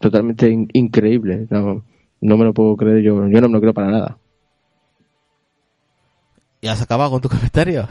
Totalmente 0.00 0.48
in- 0.50 0.68
increíble. 0.72 1.46
No, 1.50 1.84
no 2.20 2.36
me 2.36 2.44
lo 2.44 2.54
puedo 2.54 2.76
creer 2.76 3.02
yo. 3.02 3.28
Yo 3.28 3.40
no 3.40 3.48
me 3.48 3.54
lo 3.54 3.60
creo 3.60 3.74
para 3.74 3.90
nada. 3.90 4.18
¿Y 6.62 6.68
has 6.68 6.80
acabado 6.82 7.10
con 7.10 7.20
tu 7.20 7.28
comentario? 7.28 7.86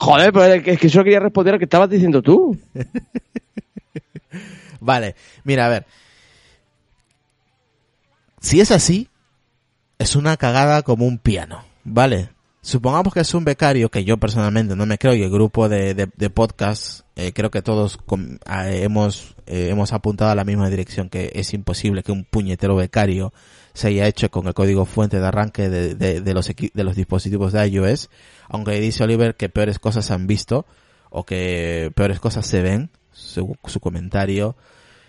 Joder, 0.00 0.32
pero 0.32 0.46
es 0.46 0.62
que, 0.62 0.70
es 0.72 0.80
que 0.80 0.88
solo 0.88 1.04
quería 1.04 1.20
responder 1.20 1.52
a 1.52 1.56
lo 1.56 1.58
que 1.58 1.66
estabas 1.66 1.90
diciendo 1.90 2.22
tú. 2.22 2.58
Vale, 4.80 5.14
mira, 5.44 5.66
a 5.66 5.68
ver. 5.68 5.86
Si 8.40 8.60
es 8.60 8.70
así, 8.70 9.10
es 9.98 10.16
una 10.16 10.38
cagada 10.38 10.82
como 10.82 11.06
un 11.06 11.18
piano, 11.18 11.64
¿vale? 11.84 12.30
Supongamos 12.62 13.12
que 13.12 13.20
es 13.20 13.34
un 13.34 13.44
becario, 13.44 13.90
que 13.90 14.04
yo 14.04 14.16
personalmente 14.16 14.74
no 14.74 14.86
me 14.86 14.96
creo, 14.96 15.14
y 15.14 15.22
el 15.22 15.30
grupo 15.30 15.68
de, 15.68 15.94
de, 15.94 16.30
podcast, 16.30 17.02
eh, 17.16 17.32
creo 17.34 17.50
que 17.50 17.60
todos 17.60 17.98
ah, 18.46 18.70
hemos, 18.70 19.36
eh, 19.50 19.68
hemos 19.70 19.92
apuntado 19.92 20.30
a 20.30 20.36
la 20.36 20.44
misma 20.44 20.70
dirección, 20.70 21.08
que 21.08 21.32
es 21.34 21.52
imposible 21.54 22.04
que 22.04 22.12
un 22.12 22.24
puñetero 22.24 22.76
becario 22.76 23.32
se 23.74 23.88
haya 23.88 24.06
hecho 24.06 24.30
con 24.30 24.46
el 24.46 24.54
código 24.54 24.84
fuente 24.84 25.18
de 25.18 25.26
arranque 25.26 25.68
de, 25.68 25.96
de, 25.96 26.20
de 26.20 26.34
los, 26.34 26.46
de 26.46 26.84
los 26.84 26.94
dispositivos 26.94 27.52
de 27.52 27.66
iOS, 27.66 28.10
aunque 28.48 28.80
dice 28.80 29.02
Oliver 29.02 29.34
que 29.34 29.48
peores 29.48 29.80
cosas 29.80 30.12
han 30.12 30.28
visto, 30.28 30.66
o 31.10 31.24
que 31.24 31.90
peores 31.96 32.20
cosas 32.20 32.46
se 32.46 32.62
ven, 32.62 32.90
su, 33.12 33.56
su 33.64 33.80
comentario. 33.80 34.54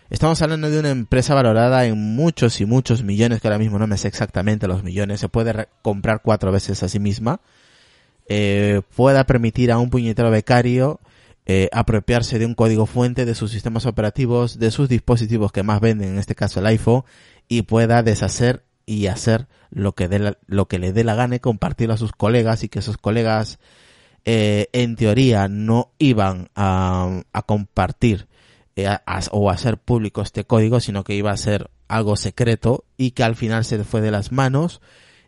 Estamos 0.10 0.41
hablando 0.41 0.71
de 0.71 0.80
una 0.80 0.89
empresa 0.89 1.36
valorada 1.36 1.86
en 1.86 2.15
muchos 2.15 2.60
y 2.62 2.65
muchos 2.65 3.04
millones, 3.04 3.41
que 3.41 3.47
ahora 3.47 3.60
mismo 3.60 3.77
no 3.77 3.86
me 3.86 3.97
sé 3.97 4.08
exactamente 4.08 4.67
los 4.67 4.84
millones, 4.84 5.19
se 5.19 5.30
puede 5.30 5.67
comprar 5.84 6.21
cuatro 6.23 6.51
veces 6.51 6.82
a 6.82 6.89
sí 6.89 6.99
misma, 6.99 7.41
eh, 8.27 8.82
pueda 8.95 9.23
permitir 9.25 9.71
a 9.71 9.77
un 9.77 9.91
puñetero 9.91 10.32
becario 10.32 10.99
eh, 11.45 11.69
apropiarse 11.71 12.39
de 12.39 12.45
un 12.45 12.54
código 12.56 12.86
fuente 12.86 13.25
de 13.25 13.36
sus 13.36 13.51
sistemas 13.51 13.86
operativos, 13.86 14.60
de 14.60 14.71
sus 14.71 14.88
dispositivos 14.89 15.51
que 15.51 15.63
más 15.63 15.80
venden, 15.82 16.10
en 16.10 16.19
este 16.19 16.36
caso 16.36 16.60
el 16.60 16.67
iPhone, 16.67 17.04
y 17.47 17.63
pueda 17.63 18.04
deshacer 18.04 18.63
y 18.86 19.08
hacer 19.08 19.47
lo 19.69 19.93
que, 19.93 20.08
dé 20.08 20.19
la- 20.19 20.38
lo 20.47 20.67
que 20.67 20.80
le 20.80 20.91
dé 20.93 21.04
la 21.04 21.15
gana 21.15 21.36
y 21.36 21.39
compartirlo 21.39 21.93
a 21.93 21.97
sus 21.97 22.12
colegas 22.12 22.63
y 22.63 22.69
que 22.69 22.82
sus 22.82 22.97
colegas 22.97 23.60
eh, 24.25 24.67
en 24.73 24.95
teoría 24.95 25.47
no 25.47 25.91
iban 25.97 26.49
a, 26.56 27.23
a 27.34 27.41
compartir 27.41 28.27
eh, 28.75 28.88
o 29.32 29.49
a 29.49 29.54
hacer 29.54 29.77
público 29.77 30.21
este 30.21 30.43
código, 30.45 30.80
sino 30.80 31.04
que 31.04 31.15
iba 31.15 31.32
a 31.32 31.38
ser 31.38 31.69
algo 31.88 32.15
secreto 32.15 32.86
y 32.97 33.12
que 33.12 33.23
al 33.23 33.36
final 33.36 33.65
se 33.65 33.77
le 33.77 33.84
fue 33.84 34.01
de 34.01 34.12
las 34.12 34.32
manos 34.32 34.82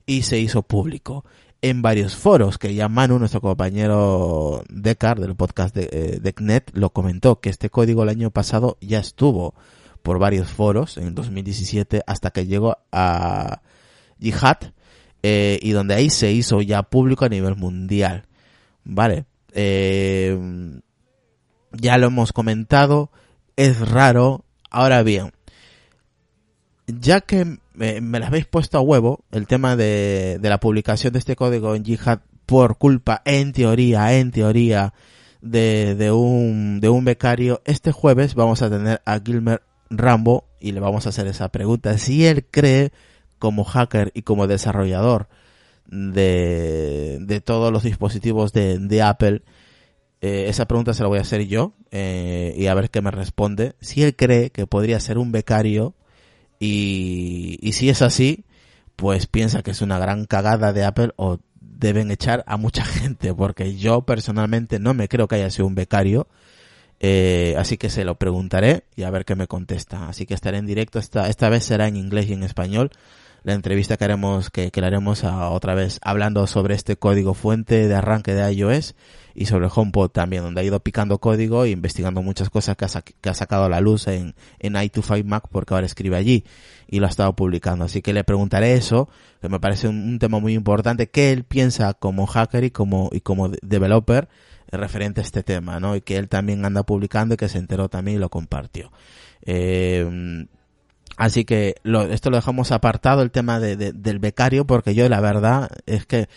y 0.06 0.24
se 0.24 0.40
hizo 0.40 0.62
público 0.64 1.26
en 1.64 1.82
varios 1.82 2.18
foros 2.18 2.58
que 2.58 2.76
ya 2.76 2.90
Manu, 2.90 3.18
nuestro 3.18 3.40
compañero 3.40 4.66
Decar 4.68 5.22
del 5.22 5.34
podcast 5.34 5.74
de, 5.74 5.90
eh, 5.94 6.20
de 6.22 6.64
lo 6.74 6.90
comentó 6.90 7.40
que 7.40 7.50
este 7.50 7.70
código 7.70 8.04
el 8.04 8.10
año 8.10 8.32
pasado 8.32 8.78
ya 8.82 9.00
estuvo 9.00 9.56
por 10.02 10.20
varios 10.20 10.50
foros 10.50 10.98
en 10.98 11.16
2017 11.16 12.04
hasta 12.06 12.32
que 12.32 12.48
llegó 12.48 12.80
a 12.92 13.62
Jihad 14.20 14.58
eh, 15.24 15.58
y 15.62 15.72
donde 15.72 15.96
ahí 15.96 16.10
se 16.10 16.34
hizo 16.34 16.62
ya 16.62 16.84
público 16.84 17.24
a 17.24 17.30
nivel 17.30 17.56
mundial. 17.56 18.26
Vale. 18.84 19.24
Eh, 19.54 20.38
ya 21.72 21.98
lo 21.98 22.08
hemos 22.08 22.34
comentado. 22.34 23.10
Es 23.56 23.80
raro. 23.80 24.44
Ahora 24.70 25.02
bien, 25.02 25.32
ya 26.88 27.22
que 27.22 27.60
me, 27.74 28.02
me 28.02 28.20
las 28.20 28.30
habéis 28.30 28.46
puesto 28.46 28.78
a 28.78 28.82
huevo 28.82 29.26
el 29.32 29.48
tema 29.48 29.76
de, 29.76 30.38
de 30.40 30.50
la 30.50 30.60
publicación 30.60 31.14
de 31.14 31.20
este 31.20 31.36
código 31.36 31.76
en 31.76 31.84
Jihad 31.86 32.20
por 32.46 32.78
culpa, 32.78 33.22
en 33.26 33.54
teoría, 33.54 34.18
en 34.18 34.32
teoría, 34.32 34.94
de, 35.42 35.96
de 35.96 36.12
un, 36.12 36.80
de 36.80 36.90
un 36.90 37.06
becario. 37.06 37.62
Este 37.66 37.92
jueves 37.92 38.36
vamos 38.36 38.62
a 38.62 38.70
tener 38.70 39.02
a 39.06 39.20
Gilmer 39.20 39.62
Rambo 39.90 40.46
y 40.60 40.72
le 40.72 40.80
vamos 40.80 41.06
a 41.06 41.10
hacer 41.10 41.28
esa 41.28 41.50
pregunta. 41.50 41.98
Si 41.98 42.26
él 42.26 42.46
cree, 42.50 42.92
como 43.40 43.66
hacker 43.66 44.12
y 44.14 44.22
como 44.22 44.48
desarrollador 44.48 45.28
de, 45.86 47.18
de 47.22 47.42
todos 47.42 47.72
los 47.74 47.84
dispositivos 47.84 48.54
de, 48.54 48.80
de 48.80 49.02
Apple, 49.02 49.42
eh, 50.22 50.46
esa 50.48 50.66
pregunta 50.66 50.94
se 50.94 51.04
la 51.04 51.10
voy 51.10 51.18
a 51.18 51.24
hacer 51.24 51.46
yo 51.46 51.74
eh, 51.92 52.54
y 52.58 52.68
a 52.68 52.74
ver 52.74 52.90
qué 52.90 53.02
me 53.02 53.12
responde. 53.12 53.76
Si 53.82 54.02
él 54.04 54.16
cree 54.16 54.50
que 54.50 54.66
podría 54.66 55.00
ser 55.02 55.18
un 55.18 55.34
becario 55.34 55.94
y, 56.64 57.60
y 57.62 57.74
si 57.74 57.90
es 57.90 58.02
así, 58.02 58.46
pues 58.96 59.28
piensa 59.28 59.64
que 59.64 59.72
es 59.72 59.82
una 59.82 60.00
gran 60.00 60.24
cagada 60.24 60.72
de 60.72 60.86
Apple 60.86 61.12
o 61.18 61.40
deben 61.60 62.10
echar 62.10 62.46
a 62.48 62.56
mucha 62.56 62.86
gente 62.86 63.34
porque 63.34 63.76
yo 63.76 64.04
personalmente 64.04 64.80
no 64.80 64.94
me 64.94 65.10
creo 65.10 65.28
que 65.28 65.36
haya 65.36 65.50
sido 65.50 65.68
un 65.68 65.76
becario. 65.76 66.30
Eh, 67.02 67.56
así 67.58 67.78
que 67.78 67.90
se 67.90 68.06
lo 68.06 68.16
preguntaré 68.16 68.86
y 68.96 69.04
a 69.04 69.10
ver 69.10 69.26
qué 69.26 69.36
me 69.36 69.48
contesta. 69.48 70.08
Así 70.08 70.26
que 70.26 70.36
estaré 70.36 70.58
en 70.58 70.66
directo. 70.66 71.00
Esta, 71.00 71.28
esta 71.28 71.50
vez 71.50 71.66
será 71.66 71.90
en 71.90 71.98
inglés 71.98 72.30
y 72.30 72.34
en 72.34 72.44
español. 72.44 72.92
La 73.44 73.54
entrevista 73.54 73.98
que 73.98 74.06
haremos, 74.06 74.50
que, 74.50 74.72
que 74.72 74.80
le 74.80 74.88
haremos 74.88 75.26
a, 75.26 75.50
otra 75.50 75.76
vez 75.76 76.00
hablando 76.02 76.48
sobre 76.48 76.76
este 76.76 76.96
código 76.96 77.34
fuente 77.34 77.90
de 77.90 77.96
arranque 77.96 78.34
de 78.34 78.54
iOS 78.54 78.96
y 79.36 79.46
sobre 79.48 79.68
HomePod 79.74 80.10
también, 80.12 80.44
donde 80.44 80.62
ha 80.62 80.64
ido 80.64 80.80
picando 80.80 81.18
código 81.20 81.64
e 81.66 81.72
investigando 81.72 82.22
muchas 82.22 82.50
cosas 82.50 82.76
que 82.78 82.86
ha, 82.86 82.90
que 83.02 83.30
ha 83.30 83.34
sacado 83.34 83.66
a 83.66 83.70
la 83.70 83.82
luz 83.82 84.08
en, 84.08 84.36
en 84.60 84.74
i25 84.74 85.24
Mac 85.26 85.46
porque 85.52 85.74
ahora 85.74 85.86
escribe 85.86 86.16
allí 86.18 86.44
y 86.88 87.00
lo 87.00 87.08
ha 87.08 87.10
estado 87.10 87.36
publicando. 87.36 87.86
Así 87.86 88.02
que 88.02 88.14
le 88.14 88.24
preguntaré 88.24 88.74
eso, 88.74 89.10
que 89.42 89.50
me 89.50 89.60
parece 89.60 89.88
un, 89.88 90.20
tema 90.20 90.40
muy 90.40 90.54
importante, 90.54 91.10
que 91.10 91.32
él 91.32 91.44
piensa 91.44 91.94
como 91.96 92.28
hacker 92.28 92.64
y 92.64 92.72
como, 92.72 93.10
y 93.12 93.22
como 93.22 93.50
de- 93.50 93.58
developer 93.64 94.30
referente 94.72 95.22
a 95.22 95.24
este 95.24 95.44
tema, 95.44 95.80
¿no? 95.80 95.96
Y 95.96 96.02
que 96.02 96.18
él 96.18 96.28
también 96.30 96.66
anda 96.66 96.84
publicando 96.84 97.34
y 97.34 97.38
que 97.38 97.50
se 97.50 97.58
enteró 97.58 97.90
también 97.90 98.18
y 98.18 98.20
lo 98.20 98.30
compartió. 98.30 98.92
Eh, 99.44 100.46
así 101.18 101.46
que 101.46 101.76
lo, 101.84 102.04
esto 102.04 102.30
lo 102.30 102.38
dejamos 102.38 102.72
apartado, 102.72 103.22
el 103.22 103.32
tema 103.32 103.60
de, 103.60 103.76
de- 103.76 103.94
del 103.94 104.20
becario, 104.20 104.66
porque 104.66 104.96
yo 104.96 105.08
la 105.10 105.20
verdad 105.22 105.70
es 105.86 106.06
que 106.06 106.28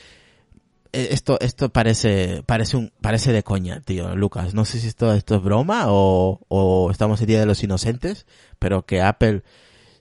esto 0.96 1.38
esto 1.40 1.68
parece 1.68 2.42
parece 2.46 2.76
un 2.76 2.92
parece 3.00 3.32
de 3.32 3.42
coña 3.42 3.80
tío 3.80 4.14
Lucas. 4.16 4.54
No 4.54 4.64
sé 4.64 4.78
si 4.78 4.88
esto 4.88 5.12
esto 5.12 5.36
es 5.36 5.42
broma 5.42 5.84
o, 5.88 6.40
o 6.48 6.90
estamos 6.90 7.20
el 7.20 7.26
día 7.26 7.40
de 7.40 7.46
los 7.46 7.62
inocentes 7.62 8.26
pero 8.58 8.86
que 8.86 9.02
Apple 9.02 9.42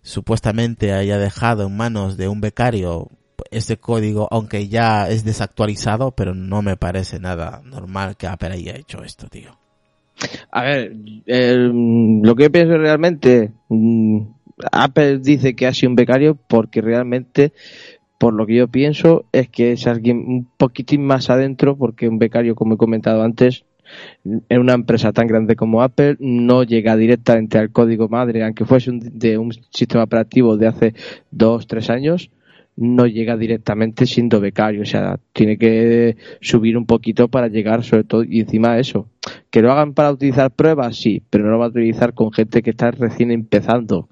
supuestamente 0.02 0.94
haya 0.94 1.18
dejado 1.18 1.68
en 1.68 1.76
manos 1.76 2.18
de 2.18 2.28
un 2.28 2.42
becario 2.42 3.10
este 3.52 3.78
código 3.78 4.28
aunque 4.32 4.68
ya 4.68 5.10
es 5.10 5.24
desactualizado 5.24 6.12
pero 6.12 6.34
no 6.34 6.62
me 6.62 6.78
parece 6.78 7.20
nada 7.20 7.62
normal 7.64 8.18
que 8.18 8.28
Apple 8.28 8.54
haya 8.54 8.76
hecho 8.76 9.04
esto 9.04 9.28
tío. 9.28 9.58
A 10.52 10.64
ver, 10.64 10.94
lo 11.26 12.36
que 12.36 12.44
yo 12.44 12.52
pienso 12.52 12.78
realmente, 12.78 13.52
mm, 13.70 14.22
Apple 14.72 15.20
dice 15.20 15.56
que 15.56 15.68
ha 15.68 15.74
sido 15.74 15.90
un 15.90 15.96
becario 15.96 16.36
porque 16.36 16.82
realmente, 16.82 17.54
por 18.18 18.34
lo 18.34 18.46
que 18.46 18.56
yo 18.56 18.68
pienso, 18.68 19.26
es 19.32 19.50
que 19.50 19.74
es 19.74 19.88
alguien 19.88 20.18
un 20.28 20.48
poquitín 20.58 21.06
más 21.06 21.30
adentro, 21.30 21.76
porque 21.76 22.08
un 22.08 22.18
becario, 22.20 22.56
como 22.56 22.76
he 22.76 22.78
comentado 22.78 23.24
antes, 23.24 23.66
en 24.50 24.60
una 24.60 24.74
empresa 24.74 25.14
tan 25.14 25.28
grande 25.28 25.56
como 25.56 25.84
Apple 25.84 26.18
no 26.20 26.64
llega 26.64 26.98
directamente 26.98 27.58
al 27.58 27.72
código 27.72 28.10
madre, 28.10 28.44
aunque 28.44 28.66
fuese 28.66 28.90
un- 28.90 29.00
de 29.00 29.38
un 29.38 29.54
sistema 29.70 30.04
operativo 30.04 30.58
de 30.58 30.68
hace 30.68 30.94
dos, 31.30 31.68
tres 31.68 31.90
años, 31.90 32.32
no 32.78 33.06
llega 33.08 33.38
directamente 33.38 34.06
siendo 34.06 34.42
becario, 34.42 34.82
o 34.82 34.86
sea, 34.86 35.20
tiene 35.34 35.58
que 35.58 36.18
subir 36.42 36.78
un 36.78 36.86
poquito 36.86 37.28
para 37.30 37.48
llegar 37.48 37.84
sobre 37.84 38.04
todo 38.04 38.24
y 38.24 38.42
encima 38.42 38.76
de 38.76 38.82
eso, 38.82 39.08
que 39.50 39.62
lo 39.62 39.72
hagan 39.72 39.94
para 39.94 40.12
utilizar 40.12 40.52
pruebas, 40.52 40.98
sí, 40.98 41.22
pero 41.30 41.46
no 41.46 41.52
lo 41.52 41.60
va 41.60 41.66
a 41.66 41.70
utilizar 41.70 42.14
con 42.14 42.34
gente 42.34 42.62
que 42.64 42.72
está 42.72 42.92
recién 42.92 43.32
empezando. 43.32 44.10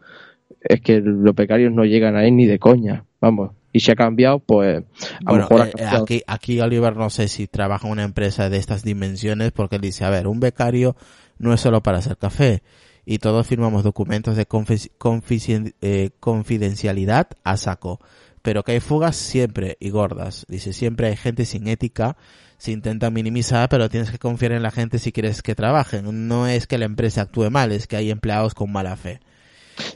Es 0.62 0.80
que 0.80 1.02
los 1.02 1.36
becarios 1.36 1.74
no 1.74 1.84
llegan 1.84 2.16
ahí 2.16 2.32
ni 2.32 2.46
de 2.46 2.58
coña, 2.60 3.04
vamos. 3.20 3.52
Y 3.74 3.80
si 3.82 3.92
ha 3.92 3.96
cambiado, 3.96 4.40
pues 4.40 4.84
a 5.26 5.32
lo 5.32 5.36
Bueno, 5.36 5.42
mejor 5.42 5.62
ha 5.62 5.66
eh, 5.66 5.72
cambiado. 5.72 6.06
aquí, 6.06 6.22
aquí 6.28 6.60
Oliver 6.62 6.96
no 6.96 7.10
sé 7.10 7.28
si 7.28 7.48
trabaja 7.48 7.88
en 7.88 7.94
una 7.94 8.04
empresa 8.04 8.50
de 8.50 8.58
estas 8.58 8.84
dimensiones 8.84 9.52
porque 9.52 9.76
él 9.78 9.82
dice, 9.82 10.06
a 10.06 10.10
ver, 10.10 10.28
un 10.28 10.40
becario 10.40 10.96
no 11.40 11.54
es 11.54 11.62
solo 11.62 11.82
para 11.84 11.98
hacer 12.00 12.18
café 12.18 12.64
y 13.06 13.20
todos 13.20 13.48
firmamos 13.48 13.84
documentos 13.84 14.36
de 14.38 14.48
confi- 14.48 15.74
eh, 15.82 16.10
confidencialidad 16.20 17.28
a 17.44 17.58
saco. 17.58 18.00
Pero 18.42 18.64
que 18.64 18.74
hay 18.74 18.80
fugas 18.82 19.16
siempre 19.16 19.78
y 19.80 19.90
gordas. 19.90 20.46
Dice, 20.50 20.74
siempre 20.74 21.08
hay 21.08 21.16
gente 21.16 21.46
sin 21.46 21.68
ética, 21.68 22.18
se 22.58 22.72
intenta 22.74 23.10
minimizar, 23.10 23.70
pero 23.70 23.90
tienes 23.90 24.12
que 24.12 24.20
confiar 24.20 24.52
en 24.52 24.64
la 24.64 24.72
gente 24.72 25.00
si 25.00 25.14
quieres 25.14 25.42
que 25.42 25.56
trabajen. 25.56 26.28
No 26.28 26.48
es 26.48 26.68
que 26.68 26.78
la 26.78 26.86
empresa 26.86 27.22
actúe 27.22 27.50
mal, 27.50 27.72
es 27.72 27.88
que 27.88 27.96
hay 27.96 28.12
empleados 28.12 28.54
con 28.54 28.70
mala 28.72 28.98
fe. 28.98 29.22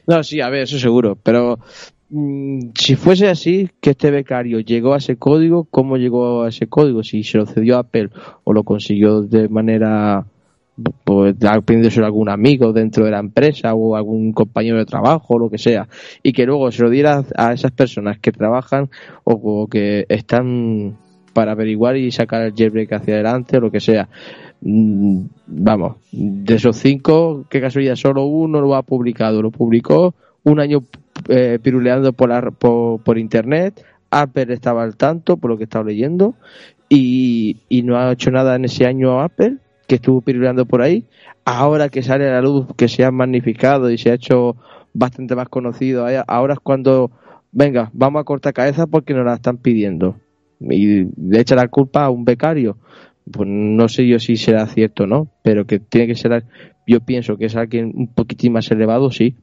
No, 0.08 0.24
sí, 0.24 0.42
a 0.42 0.50
ver, 0.50 0.64
eso 0.64 0.80
seguro, 0.80 1.16
pero 1.16 1.60
si 2.10 2.96
fuese 2.96 3.28
así, 3.28 3.70
que 3.82 3.92
este 3.92 4.12
becario 4.12 4.60
llegó 4.60 4.94
a 4.94 4.98
ese 4.98 5.18
código, 5.18 5.66
¿cómo 5.70 5.98
llegó 5.98 6.44
a 6.44 6.50
ese 6.50 6.68
código? 6.68 7.04
Si 7.04 7.24
se 7.24 7.38
lo 7.38 7.46
cedió 7.46 7.78
a 7.78 7.80
Apple 7.80 8.10
o 8.44 8.54
lo 8.54 8.64
consiguió 8.64 9.22
de 9.22 9.50
manera, 9.50 10.26
pues, 11.04 11.36
aprendiéndose 11.44 12.02
algún 12.02 12.30
amigo 12.30 12.72
dentro 12.72 13.04
de 13.04 13.12
la 13.12 13.20
empresa 13.20 13.74
o 13.74 13.96
algún 13.96 14.32
compañero 14.32 14.78
de 14.78 14.86
trabajo 14.86 15.36
o 15.36 15.40
lo 15.40 15.50
que 15.50 15.58
sea, 15.58 15.88
y 16.24 16.32
que 16.32 16.46
luego 16.46 16.72
se 16.72 16.84
lo 16.84 16.90
diera 16.90 17.26
a 17.36 17.54
esas 17.54 17.72
personas 17.72 18.20
que 18.20 18.32
trabajan 18.32 18.90
o, 19.24 19.34
o 19.34 19.68
que 19.68 20.06
están 20.08 20.96
para 21.34 21.52
averiguar 21.52 21.98
y 21.98 22.12
sacar 22.12 22.42
el 22.44 22.54
jailbreak 22.56 22.94
hacia 22.94 23.16
adelante 23.16 23.58
o 23.58 23.62
lo 23.62 23.72
que 23.72 23.80
sea. 23.80 24.08
Mm, 24.62 25.26
Vamos, 25.46 25.98
de 26.12 26.56
esos 26.56 26.78
cinco, 26.78 27.46
qué 27.50 27.62
casualidad, 27.62 27.96
solo 27.96 28.26
uno 28.26 28.60
lo 28.60 28.76
ha 28.76 28.84
publicado. 28.84 29.42
Lo 29.42 29.52
publicó 29.52 30.14
un 30.44 30.60
año 30.60 30.84
eh, 31.30 31.60
piruleando 31.62 32.14
por, 32.14 32.30
la- 32.30 32.52
por, 32.52 33.18
internet. 33.18 33.84
Apple 34.10 34.54
estaba 34.54 34.84
al 34.84 34.96
tanto, 34.96 35.38
por 35.38 35.52
lo 35.52 35.58
que 35.58 35.64
he 35.64 35.66
estado 35.66 35.86
leyendo, 35.86 36.36
y, 36.90 37.58
y 37.68 37.82
no 37.84 37.98
ha 37.98 38.12
hecho 38.12 38.32
nada 38.32 38.56
en 38.56 38.66
ese 38.66 38.86
año 38.86 39.20
Apple, 39.22 39.58
que 39.88 39.96
estuvo 39.96 40.22
piruleando 40.22 40.66
por 40.66 40.82
ahí. 40.82 41.06
Ahora 41.44 41.90
que 41.90 42.04
sale 42.04 42.28
a 42.28 42.34
la 42.34 42.42
luz, 42.42 42.68
que 42.78 42.88
se 42.88 43.04
ha 43.04 43.12
magnificado 43.12 43.90
y 43.90 43.98
se 43.98 44.12
ha 44.12 44.16
hecho 44.16 44.56
bastante 44.94 45.36
más 45.36 45.50
conocido, 45.50 46.06
ahora 46.28 46.54
es 46.54 46.60
cuando, 46.60 47.12
venga, 47.52 47.90
vamos 47.94 48.22
a 48.22 48.24
cortar 48.24 48.54
cabeza 48.54 48.88
porque 48.88 49.14
nos 49.14 49.26
la 49.26 49.36
están 49.36 49.58
pidiendo. 49.58 50.16
Y 50.60 51.04
le 51.04 51.40
echa 51.40 51.56
la 51.56 51.68
culpa 51.68 52.06
a 52.06 52.10
un 52.10 52.26
becario. 52.26 52.78
Pues 53.32 53.48
no 53.50 53.90
sé 53.90 54.08
yo 54.08 54.20
si 54.20 54.38
será 54.38 54.66
cierto 54.68 55.04
o 55.04 55.08
no, 55.08 55.28
pero 55.44 55.66
que 55.66 55.80
tiene 55.80 56.08
que 56.08 56.16
ser, 56.16 56.46
yo 56.88 57.02
pienso 57.02 57.38
que 57.38 57.46
es 57.46 57.56
alguien 57.56 57.92
un 57.94 58.08
poquitín 58.08 58.54
más 58.54 58.72
elevado, 58.72 59.12
sí. 59.12 59.36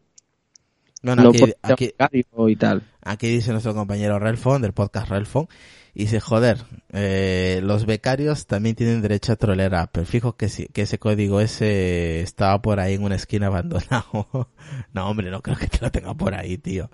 Bueno, 1.05 1.23
no 1.23 1.29
aquí- 1.31 1.39
porque 1.39 1.57
sea 1.65 1.75
aquí- 1.75 1.87
becario 1.87 2.49
y 2.49 2.57
tal. 2.57 2.83
Aquí 3.03 3.29
dice 3.29 3.53
nuestro 3.53 3.75
compañero 3.75 4.19
Relfon, 4.19 4.63
del 4.63 4.73
podcast 4.73 5.09
Relfon, 5.11 5.47
y 5.95 6.05
dice, 6.05 6.19
joder, 6.19 6.65
eh, 6.93 7.61
los 7.63 7.87
becarios 7.87 8.47
también 8.47 8.75
tienen 8.75 9.03
derecho 9.03 9.33
a 9.33 9.37
trolear 9.37 9.75
a 9.75 9.83
Apple. 9.83 10.07
Fijo 10.07 10.37
que, 10.37 10.49
sí, 10.49 10.67
que 10.73 10.83
ese 10.83 10.99
código 10.99 11.41
ese 11.41 12.21
estaba 12.23 12.61
por 12.63 12.81
ahí 12.81 12.95
en 12.95 13.05
una 13.05 13.15
esquina 13.17 13.47
abandonado. 13.49 14.49
no, 14.93 15.09
hombre, 15.09 15.31
no 15.31 15.41
creo 15.43 15.57
que 15.57 15.67
te 15.69 15.79
lo 15.81 15.91
tenga 15.93 16.15
por 16.15 16.35
ahí, 16.35 16.59
tío. 16.59 16.91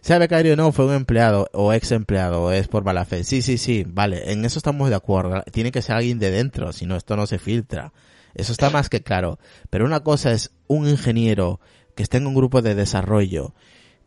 Sea 0.00 0.18
becario 0.18 0.52
o 0.52 0.56
no, 0.56 0.70
fue 0.70 0.86
un 0.86 0.92
empleado 0.94 1.48
o 1.52 1.72
ex 1.72 1.90
empleado, 1.90 2.44
o 2.44 2.52
es 2.52 2.68
por 2.68 2.84
mala 2.84 3.04
fe. 3.04 3.24
Sí, 3.24 3.42
sí, 3.42 3.58
sí, 3.58 3.84
vale, 3.88 4.30
en 4.32 4.44
eso 4.44 4.58
estamos 4.60 4.88
de 4.90 4.94
acuerdo. 4.94 5.42
Tiene 5.50 5.72
que 5.72 5.82
ser 5.82 5.96
alguien 5.96 6.20
de 6.20 6.30
dentro, 6.30 6.72
si 6.72 6.86
no 6.86 6.94
esto 6.96 7.16
no 7.16 7.26
se 7.26 7.38
filtra. 7.38 7.92
Eso 8.34 8.52
está 8.52 8.70
más 8.70 8.88
que 8.88 9.02
claro. 9.02 9.38
Pero 9.70 9.84
una 9.86 10.00
cosa 10.00 10.30
es 10.30 10.52
un 10.68 10.88
ingeniero 10.88 11.58
que 11.98 12.04
esté 12.04 12.18
en 12.18 12.28
un 12.28 12.34
grupo 12.36 12.62
de 12.62 12.76
desarrollo, 12.76 13.54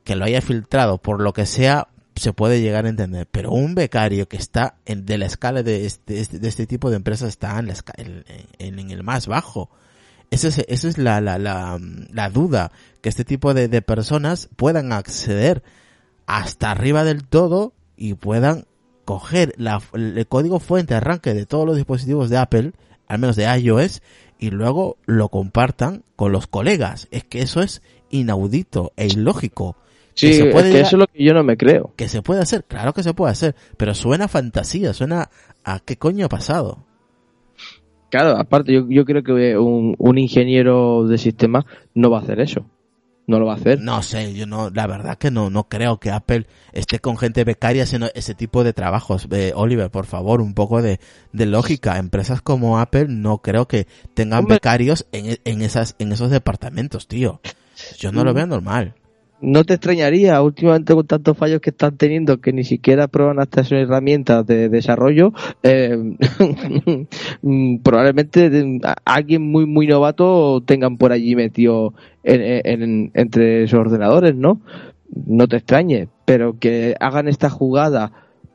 que 0.06 0.16
lo 0.16 0.24
haya 0.24 0.40
filtrado 0.40 0.98
por 0.98 1.20
lo 1.20 1.34
que 1.34 1.46
sea, 1.46 1.90
se 2.16 2.32
puede 2.32 2.62
llegar 2.62 2.86
a 2.86 2.90
entender. 2.90 3.28
Pero 3.30 3.52
un 3.52 3.76
becario 3.76 4.30
que 4.30 4.38
está 4.38 4.76
en, 4.86 5.06
de 5.06 5.18
la 5.18 5.26
escala 5.26 5.62
de 5.62 5.86
este, 5.86 6.22
este- 6.22 6.40
de 6.40 6.48
este 6.48 6.66
tipo 6.68 6.90
de 6.90 6.96
empresas 6.96 7.28
está 7.28 7.60
en, 7.60 7.68
la 7.68 7.76
en, 7.98 8.24
en- 8.80 8.92
el 8.92 9.04
más 9.04 9.28
bajo. 9.28 9.70
Esa 10.30 10.48
es, 10.48 10.60
esa 10.70 10.88
es 10.88 10.98
la, 10.98 11.20
la, 11.20 11.38
la, 11.38 11.78
la 12.14 12.30
duda, 12.30 12.72
que 13.02 13.10
este 13.10 13.26
tipo 13.26 13.54
de, 13.54 13.68
de 13.68 13.82
personas 13.82 14.48
puedan 14.56 14.94
acceder 14.94 15.62
hasta 16.28 16.72
arriba 16.72 17.04
del 17.04 17.26
todo 17.28 17.74
y 17.98 18.14
puedan 18.14 18.68
coger 19.04 19.54
la, 19.58 19.82
el 19.94 20.26
código 20.30 20.62
fuente 20.62 20.96
arranque 20.96 21.34
de 21.34 21.46
todos 21.46 21.66
los 21.66 21.76
dispositivos 21.76 22.30
de 22.30 22.38
Apple, 22.38 22.72
al 23.08 23.20
menos 23.20 23.36
de 23.36 23.44
iOS, 23.60 24.02
y 24.42 24.50
luego 24.50 24.98
lo 25.06 25.30
compartan 25.30 26.04
con 26.18 26.34
los 26.34 26.48
colegas. 26.48 27.08
Es 27.12 27.24
que 27.24 27.42
eso 27.42 27.62
es 27.62 27.82
inaudito 28.10 28.92
e 28.98 29.08
ilógico. 29.08 29.78
Sí, 30.16 30.28
que 30.28 30.34
se 30.34 30.48
es 30.48 30.52
puede 30.52 30.64
que 30.66 30.70
llegar- 30.74 30.88
eso 30.88 30.96
es 30.98 31.00
lo 31.00 31.08
que 31.08 31.24
yo 31.24 31.34
no 31.34 31.44
me 31.44 31.56
creo. 31.56 31.94
que 31.96 32.10
se 32.10 32.22
puede 32.22 32.42
hacer, 32.42 32.66
claro 32.66 32.92
que 32.94 33.04
se 33.04 33.14
puede 33.14 33.32
hacer, 33.32 33.56
pero 33.78 33.94
suena 33.94 34.26
a 34.26 34.28
fantasía, 34.28 34.94
suena 34.94 35.30
a 35.64 35.80
qué 35.80 35.96
coño 35.96 36.26
ha 36.26 36.30
pasado. 36.30 36.84
Claro, 38.10 38.38
aparte 38.38 38.74
yo, 38.74 38.86
yo 38.90 39.06
creo 39.06 39.24
que 39.24 39.58
un, 39.58 39.96
un 39.98 40.18
ingeniero 40.18 41.08
de 41.08 41.18
sistema 41.18 41.66
no 41.94 42.10
va 42.10 42.18
a 42.18 42.22
hacer 42.22 42.42
eso. 42.42 42.66
No 43.32 43.40
lo 43.40 43.48
va 43.48 43.54
a 43.54 43.56
hacer. 43.56 43.82
No 43.82 44.04
sé, 44.04 44.34
yo 44.36 44.46
no, 44.46 44.70
la 44.70 44.86
verdad 44.86 45.18
que 45.18 45.32
no, 45.32 45.50
no 45.50 45.68
creo 45.68 46.00
que 46.00 46.12
Apple 46.12 46.46
esté 46.74 47.00
con 47.00 47.18
gente 47.18 47.44
becaria 47.44 47.84
haciendo 47.84 48.12
ese 48.14 48.36
tipo 48.36 48.64
de 48.64 48.74
trabajos. 48.74 49.28
Eh, 49.32 49.54
Oliver, 49.56 49.90
por 49.90 50.06
favor, 50.06 50.42
un 50.42 50.54
poco 50.54 50.82
de, 50.84 51.00
de 51.32 51.46
lógica. 51.48 51.98
Empresas 51.98 52.42
como 52.44 52.78
Apple 52.80 53.06
no 53.10 53.40
creo 53.40 53.68
que 53.68 53.88
tengan 54.14 54.40
Hombre. 54.42 54.58
becarios 54.58 55.08
en, 55.12 55.40
en 55.44 55.62
esas, 55.64 55.96
en 55.98 56.12
esos 56.12 56.30
departamentos, 56.30 57.08
tío. 57.08 57.42
Yo 57.98 58.12
no 58.12 58.24
lo 58.24 58.34
Mm. 58.34 58.36
veo 58.36 58.46
normal. 58.48 58.94
No 59.42 59.64
te 59.64 59.74
extrañaría, 59.74 60.40
últimamente 60.42 60.94
con 60.94 61.08
tantos 61.08 61.36
fallos 61.36 61.62
que 61.62 61.72
están 61.72 61.98
teniendo 61.98 62.40
que 62.40 62.54
ni 62.54 62.64
siquiera 62.64 63.08
prueban 63.08 63.40
hasta 63.40 63.64
sus 63.64 63.74
herramientas 63.80 64.46
de 64.46 64.70
desarrollo, 64.70 65.34
eh, 65.64 65.98
probablemente 67.84 68.52
alguien 69.04 69.42
muy 69.42 69.66
muy 69.66 69.88
novato 69.88 70.62
tengan 70.62 70.98
por 70.98 71.12
allí 71.12 71.36
metido 71.36 71.94
en- 72.24 73.12
entre 73.16 73.68
sus 73.68 73.80
ordenadores, 73.80 74.36
¿no? 74.36 74.62
No 75.26 75.48
te 75.48 75.58
extrañe, 75.58 76.08
pero 76.26 76.60
que 76.60 76.96
hagan 77.00 77.28
esta 77.28 77.50
jugada 77.50 78.12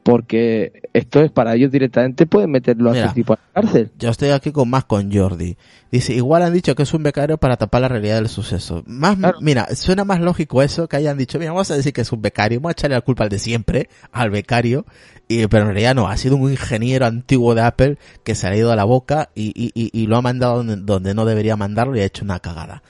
porque 0.07 0.89
esto 0.93 1.21
es 1.21 1.33
para 1.33 1.57
ellos 1.57 1.73
directamente, 1.73 2.27
pueden 2.27 2.53
meterlo 2.53 2.93
a 2.93 2.97
este 2.97 3.13
tipo 3.13 3.35
de 3.35 3.41
cárcel. 3.53 3.91
Yo 3.99 4.09
estoy 4.11 4.29
aquí 4.29 4.53
con 4.53 4.71
más 4.71 4.85
con 4.85 5.13
Jordi. 5.13 5.57
Dice, 5.91 6.15
igual 6.15 6.45
han 6.45 6.53
dicho 6.53 6.77
que 6.77 6.85
es 6.85 6.95
un 6.95 7.03
becario 7.03 7.39
para 7.39 7.57
tapar 7.57 7.81
la 7.81 7.89
realidad 7.89 8.15
del 8.15 8.29
suceso. 8.29 8.85
Más, 8.87 9.17
Claro. 9.17 9.39
mira, 9.41 9.67
suena 9.75 10.05
más 10.05 10.21
lógico 10.21 10.63
eso 10.63 10.87
que 10.87 10.97
hayan 10.97 11.19
dicho, 11.19 11.41
mira, 11.41 11.51
vamos 11.51 11.73
a 11.73 11.75
decir 11.75 11.93
que 11.93 12.03
es 12.03 12.13
un 12.13 12.23
becario, 12.23 12.61
vamos 12.61 12.69
a 12.69 12.73
echarle 12.75 12.95
la 12.95 13.01
culpa 13.01 13.25
al 13.25 13.31
de 13.31 13.41
siempre, 13.41 13.89
al 14.13 14.31
becario, 14.31 14.87
y, 15.27 15.45
pero 15.49 15.65
en 15.65 15.71
realidad 15.71 15.97
no, 15.97 16.07
ha 16.07 16.17
sido 16.17 16.37
un 16.37 16.53
ingeniero 16.53 17.05
antiguo 17.05 17.57
de 17.57 17.63
Apple 17.63 17.99
que 18.23 18.37
se 18.37 18.49
le 18.49 18.55
ha 18.55 18.59
ido 18.59 18.71
a 18.71 18.77
la 18.77 18.85
boca 18.85 19.31
y, 19.35 19.47
y, 19.57 19.73
y, 19.75 19.91
y 19.93 20.07
lo 20.07 20.19
ha 20.19 20.23
mandado 20.23 20.59
donde, 20.59 20.77
donde 20.77 21.15
no 21.15 21.25
debería 21.25 21.57
mandarlo 21.57 21.97
y 21.97 22.01
ha 22.03 22.05
hecho 22.05 22.25
una 22.25 22.39
cagada. 22.39 22.85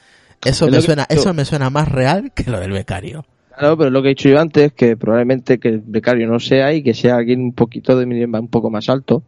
Eso 0.44 0.66
Es 0.66 0.70
me 0.70 0.82
suena, 0.82 1.06
eso 1.08 1.32
me 1.32 1.46
suena 1.46 1.70
más 1.70 1.88
real 1.88 2.30
que 2.34 2.50
lo 2.50 2.60
del 2.60 2.72
becario. 2.72 3.24
Claro, 3.56 3.78
pero 3.78 3.90
lo 3.90 4.02
que 4.02 4.08
he 4.08 4.10
dicho 4.10 4.28
yo 4.28 4.38
antes, 4.38 4.72
que 4.72 4.96
probablemente 4.96 5.58
que 5.58 5.68
el 5.68 5.80
becario 5.80 6.28
no 6.28 6.38
sea 6.38 6.74
y 6.74 6.82
que 6.82 6.92
sea 6.92 7.16
alguien 7.16 7.40
un 7.40 7.52
poquito 7.52 7.98
de 7.98 8.04
nivel 8.04 8.34
un 8.34 8.48
poco 8.48 8.70
más 8.70 8.88
alto. 8.88 9.22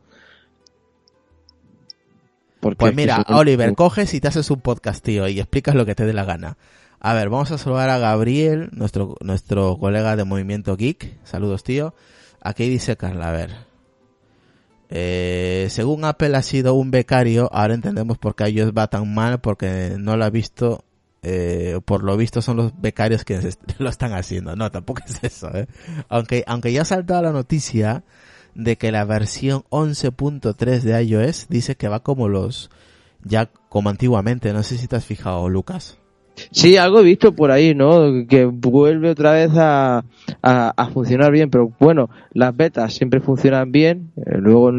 Porque 2.60 2.76
Pues 2.76 2.94
mira, 2.94 3.24
Oliver, 3.28 3.74
coges 3.74 4.12
y 4.12 4.20
te 4.20 4.28
haces 4.28 4.50
un 4.50 4.60
podcast, 4.60 5.02
tío, 5.02 5.28
y 5.28 5.38
explicas 5.38 5.74
lo 5.74 5.86
que 5.86 5.94
te 5.94 6.04
dé 6.04 6.12
la 6.12 6.24
gana. 6.24 6.58
A 7.00 7.14
ver, 7.14 7.30
vamos 7.30 7.52
a 7.52 7.58
saludar 7.58 7.88
a 7.88 7.98
Gabriel, 7.98 8.68
nuestro, 8.72 9.16
nuestro 9.20 9.78
colega 9.78 10.16
de 10.16 10.24
Movimiento 10.24 10.76
Geek. 10.76 11.18
Saludos, 11.24 11.62
tío. 11.62 11.94
Aquí 12.42 12.68
dice 12.68 12.96
Carla, 12.96 13.30
a 13.30 13.32
ver. 13.32 13.50
Eh, 14.90 15.68
según 15.70 16.04
Apple 16.04 16.36
ha 16.36 16.42
sido 16.42 16.74
un 16.74 16.90
becario, 16.90 17.48
ahora 17.52 17.74
entendemos 17.74 18.18
por 18.18 18.34
qué 18.34 18.44
a 18.44 18.46
ellos 18.48 18.72
va 18.76 18.88
tan 18.88 19.14
mal, 19.14 19.40
porque 19.40 19.94
no 19.98 20.16
lo 20.16 20.24
ha 20.24 20.30
visto, 20.30 20.84
eh, 21.22 21.80
por 21.84 22.04
lo 22.04 22.16
visto 22.16 22.40
son 22.42 22.56
los 22.56 22.80
becarios 22.80 23.24
que 23.24 23.40
se- 23.42 23.58
lo 23.78 23.88
están 23.90 24.12
haciendo. 24.12 24.54
No, 24.56 24.70
tampoco 24.70 25.02
es 25.06 25.22
eso, 25.24 25.50
eh. 25.54 25.66
Aunque, 26.08 26.44
aunque 26.46 26.72
ya 26.72 26.82
ha 26.82 26.86
saltado 26.86 27.22
la 27.22 27.32
noticia 27.32 28.04
de 28.54 28.76
que 28.76 28.90
la 28.92 29.04
versión 29.04 29.64
11.3 29.70 30.80
de 30.82 31.02
iOS 31.04 31.46
dice 31.48 31.76
que 31.76 31.88
va 31.88 32.00
como 32.00 32.28
los, 32.28 32.70
ya 33.24 33.50
como 33.68 33.88
antiguamente, 33.90 34.52
no 34.52 34.62
sé 34.62 34.78
si 34.78 34.86
te 34.88 34.96
has 34.96 35.04
fijado, 35.04 35.48
Lucas. 35.48 35.98
Sí, 36.52 36.76
algo 36.76 37.00
he 37.00 37.02
visto 37.04 37.34
por 37.34 37.50
ahí, 37.50 37.74
¿no? 37.74 38.24
Que 38.28 38.44
vuelve 38.44 39.10
otra 39.10 39.32
vez 39.32 39.50
a, 39.56 40.04
a, 40.40 40.72
a 40.76 40.88
funcionar 40.90 41.32
bien, 41.32 41.50
pero 41.50 41.72
bueno, 41.80 42.10
las 42.32 42.56
betas 42.56 42.94
siempre 42.94 43.18
funcionan 43.20 43.72
bien. 43.72 44.12
eh, 44.16 44.38
luego, 44.38 44.70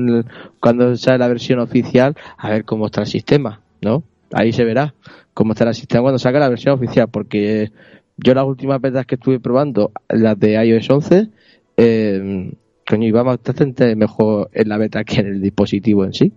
cuando 0.62 0.96
sale 0.96 1.18
la 1.18 1.28
versión 1.28 1.60
oficial, 1.60 2.16
a 2.38 2.50
ver 2.50 2.64
cómo 2.64 2.86
está 2.86 3.02
el 3.02 3.08
sistema, 3.08 3.60
¿no? 3.82 4.04
Ahí 4.32 4.54
se 4.54 4.64
verá 4.64 4.94
cómo 5.40 5.54
está 5.54 5.64
el 5.70 5.74
sistema 5.74 6.02
cuando 6.02 6.20
salga 6.20 6.38
la 6.42 6.50
versión 6.50 6.74
oficial, 6.74 7.08
porque 7.10 7.72
yo 8.18 8.34
las 8.34 8.44
últimas 8.44 8.82
betas 8.82 9.06
que 9.06 9.16
estuve 9.16 9.40
probando, 9.40 9.94
las 10.10 10.38
de 10.38 10.62
iOS 10.66 10.90
11, 10.90 11.30
eh, 11.78 12.52
coño, 12.86 13.08
iba 13.08 13.24
bastante 13.24 13.96
mejor 13.96 14.50
en 14.52 14.68
la 14.68 14.78
beta 14.78 15.06
que 15.06 15.22
en 15.22 15.28
el 15.28 15.42
dispositivo 15.42 16.04
en 16.04 16.12
sí 16.14 16.34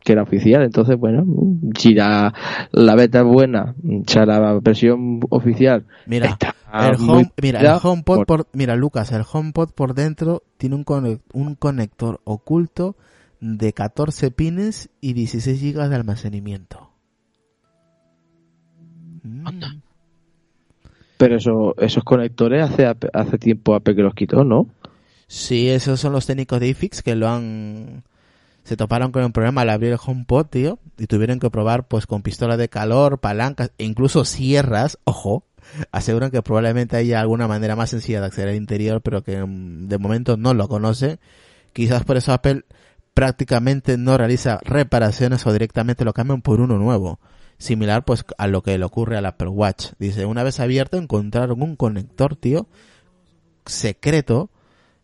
que 0.00 0.12
era 0.12 0.24
oficial. 0.24 0.62
Entonces, 0.62 0.98
bueno, 0.98 1.24
si 1.78 1.94
la, 1.94 2.34
la 2.72 2.94
beta 2.94 3.20
es 3.20 3.24
buena, 3.24 3.74
o 3.82 4.02
sea, 4.06 4.26
la 4.26 4.60
versión 4.60 5.20
oficial 5.30 5.86
Mira, 6.04 6.26
está 6.26 6.54
el 6.86 6.96
home, 6.96 7.30
mira, 7.40 7.60
el 7.62 7.80
HomePod 7.82 8.16
por- 8.16 8.26
por, 8.26 8.46
mira, 8.52 8.76
Lucas, 8.76 9.10
el 9.12 9.22
HomePod 9.32 9.70
por 9.70 9.94
dentro 9.94 10.42
tiene 10.58 10.76
un, 10.76 10.84
conec- 10.84 11.22
un 11.32 11.54
conector 11.54 12.20
oculto 12.24 12.96
de 13.40 13.72
14 13.72 14.30
pines 14.30 14.90
y 15.00 15.12
16 15.12 15.60
gigas 15.60 15.90
de 15.90 15.96
almacenamiento. 15.96 16.90
Mm. 19.22 19.80
Pero 21.16 21.36
eso, 21.36 21.74
esos 21.78 22.04
conectores 22.04 22.62
hace, 22.62 22.86
hace 23.12 23.38
tiempo 23.38 23.74
Apple 23.74 23.94
que 23.94 24.02
los 24.02 24.14
quitó, 24.14 24.44
¿no? 24.44 24.68
Sí, 25.26 25.68
esos 25.68 26.00
son 26.00 26.12
los 26.12 26.26
técnicos 26.26 26.60
de 26.60 26.68
iFix 26.68 27.02
que 27.02 27.14
lo 27.14 27.28
han... 27.28 28.04
Se 28.64 28.76
toparon 28.76 29.12
con 29.12 29.24
un 29.24 29.32
problema 29.32 29.60
al 29.60 29.70
abrir 29.70 29.92
el 29.92 29.98
HomePod, 30.04 30.46
tío, 30.46 30.78
y 30.96 31.06
tuvieron 31.06 31.38
que 31.38 31.50
probar 31.50 31.86
pues 31.86 32.06
con 32.06 32.22
pistola 32.22 32.56
de 32.56 32.70
calor, 32.70 33.18
palancas 33.18 33.72
e 33.76 33.84
incluso 33.84 34.24
sierras, 34.24 34.98
ojo, 35.04 35.44
aseguran 35.92 36.30
que 36.30 36.42
probablemente 36.42 36.96
haya 36.96 37.20
alguna 37.20 37.46
manera 37.46 37.76
más 37.76 37.90
sencilla 37.90 38.20
de 38.20 38.26
acceder 38.26 38.48
al 38.50 38.56
interior, 38.56 39.02
pero 39.02 39.22
que 39.22 39.44
mm, 39.44 39.88
de 39.88 39.98
momento 39.98 40.36
no 40.36 40.54
lo 40.54 40.68
conoce. 40.68 41.18
Quizás 41.74 42.04
por 42.04 42.16
eso 42.16 42.32
Apple 42.32 42.64
prácticamente 43.14 43.96
no 43.96 44.18
realiza 44.18 44.58
reparaciones 44.62 45.46
o 45.46 45.52
directamente 45.52 46.04
lo 46.04 46.12
cambian 46.12 46.42
por 46.42 46.60
uno 46.60 46.76
nuevo. 46.78 47.20
Similar 47.58 48.04
pues 48.04 48.24
a 48.36 48.48
lo 48.48 48.62
que 48.62 48.76
le 48.76 48.84
ocurre 48.84 49.16
al 49.16 49.26
Apple 49.26 49.48
Watch. 49.48 49.92
Dice, 49.98 50.26
una 50.26 50.42
vez 50.42 50.58
abierto 50.60 50.98
encontraron 50.98 51.62
un 51.62 51.76
conector, 51.76 52.34
tío, 52.36 52.66
secreto 53.64 54.50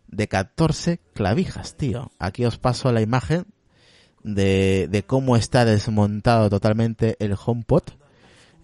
de 0.07 0.27
14 0.27 0.99
clavijas, 1.13 1.77
tío. 1.77 2.11
Aquí 2.19 2.45
os 2.45 2.57
paso 2.57 2.91
la 2.91 3.01
imagen 3.01 3.45
de, 4.23 4.87
de 4.91 5.03
cómo 5.03 5.37
está 5.37 5.63
desmontado 5.63 6.49
totalmente 6.49 7.15
el 7.19 7.35
HomePod. 7.43 7.83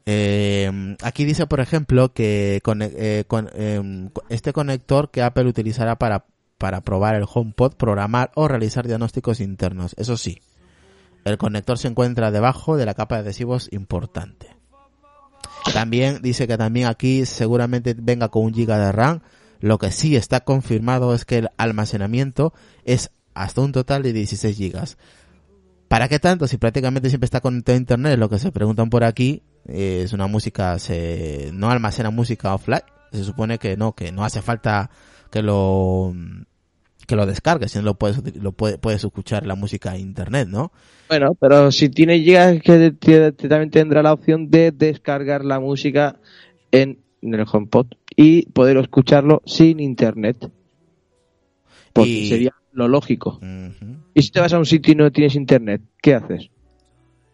Eh, 0.06 0.96
aquí 1.02 1.26
dice, 1.26 1.48
por 1.48 1.62
ejemplo, 1.62 2.14
que 2.14 2.62
con, 2.64 2.82
eh, 2.82 3.24
con, 3.28 3.50
eh, 3.54 4.10
este 4.30 4.54
conector 4.54 5.12
que 5.12 5.22
Apple 5.22 5.46
utilizará 5.46 5.98
para, 5.98 6.26
para 6.58 6.82
probar 6.82 7.16
el 7.16 7.26
HomePod, 7.32 7.74
programar 7.76 8.32
o 8.36 8.48
realizar 8.48 8.88
diagnósticos 8.88 9.40
internos. 9.40 9.94
Eso 9.98 10.18
sí, 10.18 10.42
el 11.24 11.38
conector 11.38 11.78
se 11.78 11.88
encuentra 11.88 12.32
debajo 12.32 12.78
de 12.78 12.86
la 12.86 12.94
capa 12.94 13.16
de 13.16 13.22
adhesivos 13.22 13.70
importante. 13.72 14.56
También 15.74 16.22
dice 16.22 16.48
que 16.48 16.58
también 16.58 16.88
aquí 16.88 17.26
seguramente 17.26 17.96
venga 17.98 18.30
con 18.30 18.46
un 18.46 18.54
giga 18.54 18.78
de 18.78 18.92
RAM. 18.92 19.22
Lo 19.60 19.78
que 19.78 19.92
sí 19.92 20.16
está 20.16 20.42
confirmado 20.42 21.14
es 21.14 21.26
que 21.26 21.40
el 21.40 21.50
almacenamiento 21.58 22.54
es 22.86 23.12
hasta 23.34 23.62
un 23.62 23.72
total 23.72 24.04
de 24.04 24.14
16 24.14 24.56
gigas. 24.56 24.98
¿Para 25.88 26.08
qué 26.08 26.20
tanto? 26.20 26.48
Si 26.48 26.58
prácticamente 26.58 27.10
siempre 27.10 27.26
está 27.26 27.42
conectado 27.42 27.76
a 27.76 27.80
internet, 27.80 28.20
lo 28.20 28.30
que 28.30 28.40
se 28.40 28.52
preguntan 28.52 28.90
por 28.90 29.04
aquí 29.04 29.44
eh, 29.68 30.02
es 30.04 30.14
una 30.14 30.28
música, 30.28 30.78
se 30.80 31.50
no 31.54 31.70
almacena 31.70 32.10
música 32.10 32.54
offline. 32.54 32.82
Se 33.12 33.24
supone 33.24 33.58
que 33.58 33.78
no, 33.78 33.94
que 33.94 34.12
no 34.12 34.26
hace 34.26 34.42
falta 34.42 34.90
que 35.30 35.42
lo 35.42 36.14
que 37.08 37.16
lo 37.16 37.26
descargues, 37.26 37.72
sino 37.72 37.84
lo 37.86 37.94
puedes 37.94 38.36
lo 38.36 38.52
puede- 38.52 38.78
puedes 38.78 39.04
escuchar 39.04 39.46
la 39.46 39.56
música 39.56 39.92
a 39.92 39.98
internet, 39.98 40.48
¿no? 40.50 40.72
Bueno, 41.08 41.36
pero 41.40 41.72
si 41.72 41.88
tiene 41.90 42.20
gigas 42.20 42.62
que 42.62 42.92
t- 42.92 43.32
t- 43.32 43.48
también 43.48 43.72
tendrá 43.72 44.04
la 44.04 44.12
opción 44.12 44.50
de 44.50 44.72
descargar 44.74 45.46
la 45.46 45.60
música 45.62 46.20
en, 46.72 47.00
en 47.22 47.34
el 47.34 47.46
HomePod 47.50 47.88
y 48.16 48.48
poder 48.48 48.76
escucharlo 48.78 49.42
sin 49.46 49.80
internet. 49.80 50.52
Porque 51.94 52.10
Y- 52.10 52.30
sería 52.30 52.52
lo 52.74 52.88
lógico. 52.90 53.40
Y 54.14 54.22
si 54.22 54.30
te 54.32 54.40
vas 54.42 54.52
a 54.54 54.60
un 54.60 54.66
sitio 54.66 54.92
y 54.92 54.96
no 54.96 55.12
tienes 55.12 55.36
internet, 55.36 55.82
¿qué 56.02 56.14
haces? 56.14 56.50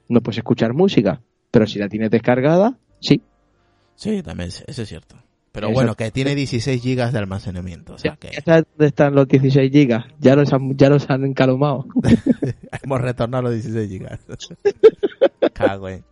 No 0.08 0.22
puedes 0.22 0.38
escuchar 0.38 0.74
música, 0.74 1.22
pero 1.50 1.66
si 1.66 1.80
la 1.80 1.90
tienes 1.90 2.12
descargada, 2.12 2.78
sí. 3.00 3.22
Sí, 3.96 4.22
también, 4.22 4.50
es- 4.50 4.64
eso 4.68 4.84
es 4.84 4.90
cierto. 4.90 5.16
Pero 5.54 5.68
Exacto. 5.68 5.74
bueno, 5.76 5.96
que 5.96 6.10
tiene 6.10 6.34
16 6.34 6.82
gigas 6.82 7.14
de 7.14 7.20
almacenamiento, 7.20 7.94
o 7.94 7.98
sea 8.00 8.16
que 8.16 8.30
sabes 8.44 8.66
dónde 8.72 8.88
están 8.88 9.14
los 9.14 9.28
16 9.28 9.72
gigas. 9.72 10.04
Ya 10.20 10.36
los 10.36 10.52
han, 10.52 10.76
ya 10.76 10.90
los 10.90 11.08
han 11.12 11.26
encalomado. 11.26 11.86
hemos 12.84 13.00
retornado 13.00 13.44
los 13.44 13.54
16 13.54 13.88
gigas. 13.88 14.20
Cago 15.54 15.90
en. 15.90 16.04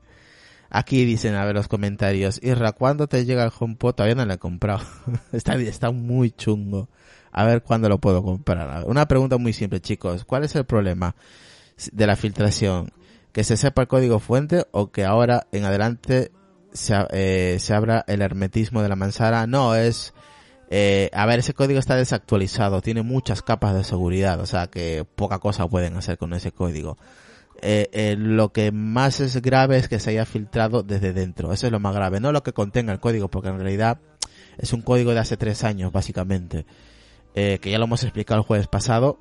Aquí 0.70 1.06
dicen, 1.06 1.34
a 1.34 1.44
ver 1.44 1.56
los 1.56 1.68
comentarios. 1.68 2.40
Irra, 2.44 2.72
¿cuándo 2.72 3.08
te 3.08 3.26
llega 3.26 3.44
el 3.44 3.52
HomePod? 3.58 3.96
Todavía 3.96 4.14
no 4.16 4.26
lo 4.26 4.34
he 4.34 4.38
comprado. 4.38 4.86
está, 5.34 5.56
está 5.56 5.90
muy 5.90 6.30
chungo. 6.30 6.88
A 7.32 7.44
ver 7.44 7.64
cuándo 7.64 7.90
lo 7.90 7.98
puedo 7.98 8.22
comprar. 8.22 8.86
Una 8.86 9.08
pregunta 9.08 9.38
muy 9.38 9.54
simple, 9.54 9.82
chicos. 9.82 10.24
¿Cuál 10.24 10.44
es 10.44 10.56
el 10.56 10.66
problema 10.66 11.16
de 11.92 12.06
la 12.08 12.16
filtración? 12.16 12.92
¿Que 13.32 13.44
se 13.44 13.58
sepa 13.58 13.82
el 13.82 13.88
código 13.88 14.20
fuente 14.20 14.68
o 14.72 14.92
que 14.92 15.04
ahora 15.04 15.48
en 15.52 15.66
adelante 15.66 16.32
se, 16.74 16.96
eh, 17.12 17.58
se 17.60 17.74
abra 17.74 18.04
el 18.08 18.22
hermetismo 18.22 18.82
de 18.82 18.90
la 18.90 18.96
manzana? 18.96 19.48
No, 19.48 19.76
es... 19.76 20.14
eh, 20.70 21.10
a 21.14 21.26
ver, 21.26 21.40
ese 21.40 21.54
código 21.54 21.80
está 21.80 21.96
desactualizado, 21.96 22.82
tiene 22.82 23.02
muchas 23.02 23.42
capas 23.42 23.76
de 23.76 23.84
seguridad, 23.84 24.40
o 24.40 24.46
sea 24.46 24.68
que 24.68 25.06
poca 25.16 25.40
cosa 25.40 25.68
pueden 25.68 25.98
hacer 25.98 26.18
con 26.18 26.34
ese 26.34 26.52
código. 26.52 26.98
eh, 27.62 27.90
eh, 27.94 28.16
lo 28.18 28.52
que 28.52 28.72
más 28.72 29.20
es 29.20 29.42
grave 29.42 29.78
es 29.78 29.88
que 29.88 30.00
se 30.00 30.10
haya 30.12 30.26
filtrado 30.26 30.84
desde 30.84 31.14
dentro. 31.14 31.54
Eso 31.54 31.68
es 31.68 31.72
lo 31.72 31.80
más 31.80 31.94
grave. 31.94 32.20
No 32.20 32.32
lo 32.32 32.44
que 32.44 32.54
contenga 32.54 32.92
el 32.92 33.00
código, 33.00 33.30
porque 33.30 33.50
en 33.50 33.60
realidad 33.60 34.00
es 34.58 34.74
un 34.74 34.82
código 34.82 35.14
de 35.14 35.20
hace 35.20 35.38
tres 35.38 35.64
años, 35.64 35.92
básicamente. 35.92 36.66
Eh, 37.36 37.60
que 37.62 37.72
ya 37.72 37.78
lo 37.78 37.86
hemos 37.86 38.04
explicado 38.04 38.40
el 38.40 38.46
jueves 38.48 38.68
pasado. 38.68 39.20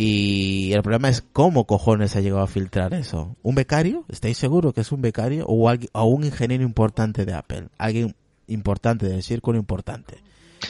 Y 0.00 0.72
el 0.74 0.82
problema 0.82 1.08
es 1.08 1.24
cómo 1.32 1.64
cojones 1.66 2.14
ha 2.14 2.20
llegado 2.20 2.42
a 2.42 2.46
filtrar 2.46 2.94
eso. 2.94 3.34
¿Un 3.42 3.56
becario? 3.56 4.04
¿Estáis 4.08 4.38
seguros 4.38 4.72
que 4.72 4.82
es 4.82 4.92
un 4.92 5.02
becario? 5.02 5.44
¿O, 5.46 5.68
alguien- 5.68 5.90
o 5.92 6.04
un 6.04 6.22
ingeniero 6.24 6.62
importante 6.62 7.24
de 7.26 7.34
Apple? 7.34 7.64
Alguien 7.78 8.14
importante 8.46 9.06
del 9.08 9.24
círculo 9.24 9.58
importante. 9.58 10.18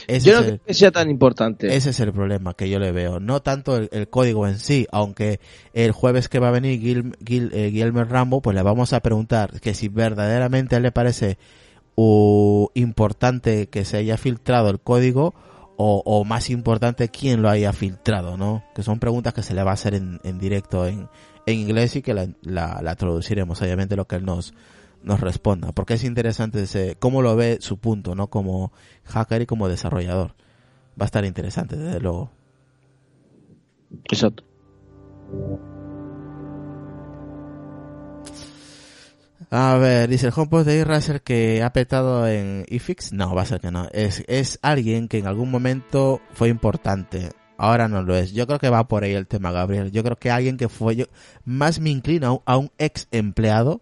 Ese 0.06 0.30
Yo 0.30 0.34
es 0.34 0.40
no 0.40 0.46
creo 0.46 0.60
que 0.66 0.74
sea 0.74 0.90
tan 0.90 1.10
importante. 1.10 1.74
ese 1.74 1.90
es 1.90 2.00
el 2.00 2.12
problema 2.12 2.54
que 2.54 2.70
yo 2.70 2.78
le 2.78 2.90
veo. 2.92 3.20
No 3.20 3.40
tanto 3.42 3.76
el, 3.76 3.88
el 3.92 4.08
código 4.08 4.46
en 4.48 4.58
sí, 4.58 4.86
aunque 4.92 5.40
el 5.74 5.92
jueves 5.92 6.28
que 6.30 6.38
va 6.38 6.48
a 6.48 6.52
venir 6.52 6.80
Gil, 6.80 7.12
Gil- 7.24 7.50
eh, 7.52 7.68
Guillermo 7.70 8.04
Rambo, 8.04 8.40
pues 8.40 8.54
le 8.56 8.62
vamos 8.62 8.92
a 8.94 9.00
preguntar 9.00 9.60
que 9.60 9.74
si 9.74 9.88
verdaderamente 9.88 10.74
a 10.74 10.78
él 10.78 10.84
le 10.84 10.92
parece 10.92 11.36
uh, 11.96 12.68
importante 12.74 13.68
que 13.68 13.84
se 13.84 13.98
haya 13.98 14.16
filtrado 14.16 14.70
el 14.70 14.80
código 14.80 15.34
o, 15.80 16.02
o 16.04 16.24
más 16.24 16.50
importante 16.50 17.08
quién 17.08 17.40
lo 17.40 17.48
haya 17.48 17.72
filtrado, 17.72 18.36
¿no? 18.36 18.64
Que 18.74 18.82
son 18.82 18.98
preguntas 18.98 19.32
que 19.32 19.44
se 19.44 19.54
le 19.54 19.62
va 19.62 19.70
a 19.70 19.74
hacer 19.74 19.94
en, 19.94 20.20
en 20.24 20.40
directo 20.40 20.86
en, 20.88 21.08
en 21.46 21.54
inglés 21.54 21.94
y 21.94 22.02
que 22.02 22.14
la, 22.14 22.28
la, 22.42 22.80
la 22.82 22.96
traduciremos, 22.96 23.62
obviamente, 23.62 23.94
lo 23.94 24.06
que 24.06 24.16
él 24.16 24.24
nos, 24.24 24.54
nos 25.04 25.20
responda. 25.20 25.70
Porque 25.70 25.94
es 25.94 26.02
interesante 26.02 26.64
ese, 26.64 26.96
cómo 26.98 27.22
lo 27.22 27.36
ve 27.36 27.58
su 27.60 27.78
punto, 27.78 28.16
¿no? 28.16 28.26
Como 28.26 28.72
hacker 29.04 29.42
y 29.42 29.46
como 29.46 29.68
desarrollador. 29.68 30.34
Va 31.00 31.04
a 31.04 31.06
estar 31.06 31.24
interesante, 31.24 31.76
desde 31.76 32.00
luego. 32.00 32.32
Exacto. 34.10 34.42
A 39.50 39.78
ver, 39.78 40.10
dice 40.10 40.26
el 40.26 40.32
HomePod 40.36 40.66
de 40.66 40.84
Razer 40.84 41.22
que 41.22 41.62
ha 41.62 41.72
petado 41.72 42.28
en 42.28 42.66
iFix. 42.68 43.12
No, 43.12 43.34
va 43.34 43.42
a 43.42 43.46
ser 43.46 43.60
que 43.60 43.70
no. 43.70 43.88
Es, 43.92 44.22
es 44.28 44.58
alguien 44.60 45.08
que 45.08 45.18
en 45.18 45.26
algún 45.26 45.50
momento 45.50 46.20
fue 46.34 46.50
importante. 46.50 47.30
Ahora 47.56 47.88
no 47.88 48.02
lo 48.02 48.14
es. 48.14 48.32
Yo 48.32 48.46
creo 48.46 48.58
que 48.58 48.68
va 48.68 48.86
por 48.88 49.04
ahí 49.04 49.14
el 49.14 49.26
tema, 49.26 49.50
Gabriel. 49.50 49.90
Yo 49.90 50.04
creo 50.04 50.16
que 50.16 50.30
alguien 50.30 50.58
que 50.58 50.68
fue... 50.68 50.96
Yo, 50.96 51.06
más 51.46 51.80
me 51.80 51.88
inclino 51.90 52.42
a 52.44 52.58
un, 52.58 52.70
ex 52.76 53.08
empleado 53.10 53.80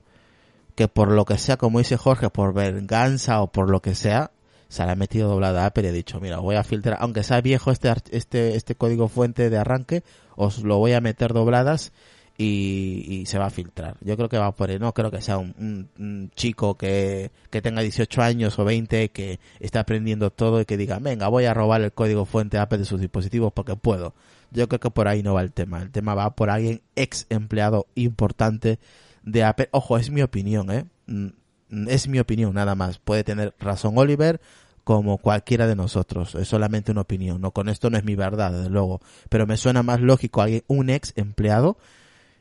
que 0.77 0.89
por 0.89 1.11
lo 1.11 1.25
que 1.25 1.37
sea, 1.37 1.57
como 1.57 1.79
dice 1.79 1.97
Jorge, 1.97 2.31
por 2.31 2.53
venganza 2.55 3.41
o 3.41 3.51
por 3.51 3.69
lo 3.69 3.81
que 3.81 3.95
sea, 3.95 4.31
se 4.69 4.85
le 4.85 4.93
ha 4.93 4.97
metido 4.97 5.29
doblada 5.29 5.64
a 5.64 5.67
Apple 5.67 5.85
y 5.85 5.89
ha 5.89 5.93
dicho, 5.93 6.21
mira, 6.21 6.39
voy 6.39 6.57
a 6.57 6.64
filtrar, 6.64 6.99
aunque 7.01 7.23
sea 7.23 7.41
viejo 7.41 7.71
este, 7.71 7.93
este, 8.11 8.57
este 8.57 8.75
código 8.75 9.09
fuente 9.09 9.49
de 9.49 9.59
arranque, 9.59 10.05
os 10.37 10.62
lo 10.62 10.79
voy 10.79 10.93
a 10.93 11.01
meter 11.01 11.33
dobladas 11.33 11.93
y, 12.39 13.05
y 13.09 13.26
se 13.26 13.39
va 13.39 13.47
a 13.47 13.51
filtrar. 13.51 13.97
Yo 14.03 14.16
creo 14.16 14.28
que 14.28 14.39
va 14.39 14.55
por 14.55 14.70
ahí, 14.70 14.78
no 14.78 14.93
creo 14.93 15.11
que 15.11 15.20
sea 15.22 15.39
un, 15.39 15.55
un- 15.59 15.89
un 15.99 16.30
chico 16.34 16.76
que, 16.76 17.30
que 17.51 17.62
tenga 17.62 17.80
18 17.82 18.22
años 18.22 18.59
o 18.59 18.64
20 18.64 19.09
que 19.11 19.41
está 19.61 19.80
aprendiendo 19.80 20.30
todo 20.30 20.61
y 20.61 20.64
que 20.66 20.76
diga, 20.76 20.99
venga, 20.99 21.28
voy 21.28 21.45
a 21.47 21.55
robar 21.55 21.80
el 21.82 21.93
código 21.93 22.24
fuente 22.26 22.59
Apple 22.59 22.78
de 22.78 22.84
sus 22.84 23.01
dispositivos 23.01 23.53
porque 23.53 23.76
puedo. 23.76 24.14
Yo 24.51 24.68
creo 24.68 24.80
que 24.80 24.91
por 24.91 25.09
ahí 25.09 25.22
no 25.22 25.34
va 25.34 25.43
el 25.43 25.53
tema. 25.53 25.82
El 25.82 25.91
tema 25.91 26.14
va 26.14 26.34
por 26.37 26.51
alguien 26.51 26.80
ex 26.95 27.26
empleado 27.30 27.87
importante 27.95 28.78
de 29.22 29.43
Apple. 29.45 29.68
Ojo, 29.72 29.99
es 29.99 30.11
mi 30.11 30.22
opinión, 30.22 30.70
¿eh? 30.70 30.84
Mm, 31.07 31.89
Es 31.89 32.07
mi 32.07 32.20
opinión, 32.20 32.55
nada 32.55 32.74
más. 32.76 32.99
Puede 32.99 33.24
tener 33.24 33.55
razón 33.59 33.99
Oliver 33.99 34.41
como 34.84 35.18
cualquiera 35.18 35.66
de 35.66 35.74
nosotros. 35.74 36.37
Es 36.37 36.47
solamente 36.47 36.93
una 36.93 37.01
opinión. 37.01 37.41
No, 37.41 37.51
con 37.51 37.68
esto 37.68 37.91
no 37.91 37.99
es 37.99 38.05
mi 38.05 38.14
verdad, 38.14 38.53
desde 38.53 38.70
luego. 38.70 39.01
Pero 39.28 39.47
me 39.49 39.57
suena 39.57 39.82
más 39.82 40.01
lógico 40.01 40.43
alguien, 40.43 40.62
un 40.68 40.91
ex 40.91 41.12
empleado 41.16 41.76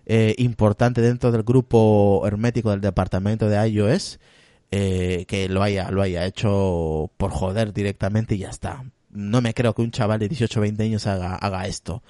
eh, 0.06 0.36
importante 0.38 1.02
dentro 1.02 1.32
del 1.32 1.44
grupo 1.44 2.24
hermético 2.26 2.72
del 2.72 2.82
departamento 2.82 3.50
de 3.50 3.68
iOS 3.70 4.20
eh, 4.72 5.26
que 5.28 5.48
lo 5.50 5.64
haya, 5.64 5.90
lo 5.92 6.02
haya 6.02 6.26
hecho 6.26 7.12
por 7.18 7.32
joder 7.32 7.74
directamente 7.74 8.36
y 8.36 8.40
ya 8.40 8.50
está. 8.50 8.84
No 9.10 9.42
me 9.42 9.54
creo 9.54 9.74
que 9.74 9.82
un 9.82 9.92
chaval 9.92 10.20
de 10.20 10.28
18 10.28 10.60
o 10.60 10.62
20 10.62 10.84
años 10.84 11.08
haga, 11.08 11.36
haga 11.36 11.68
esto. 11.68 12.04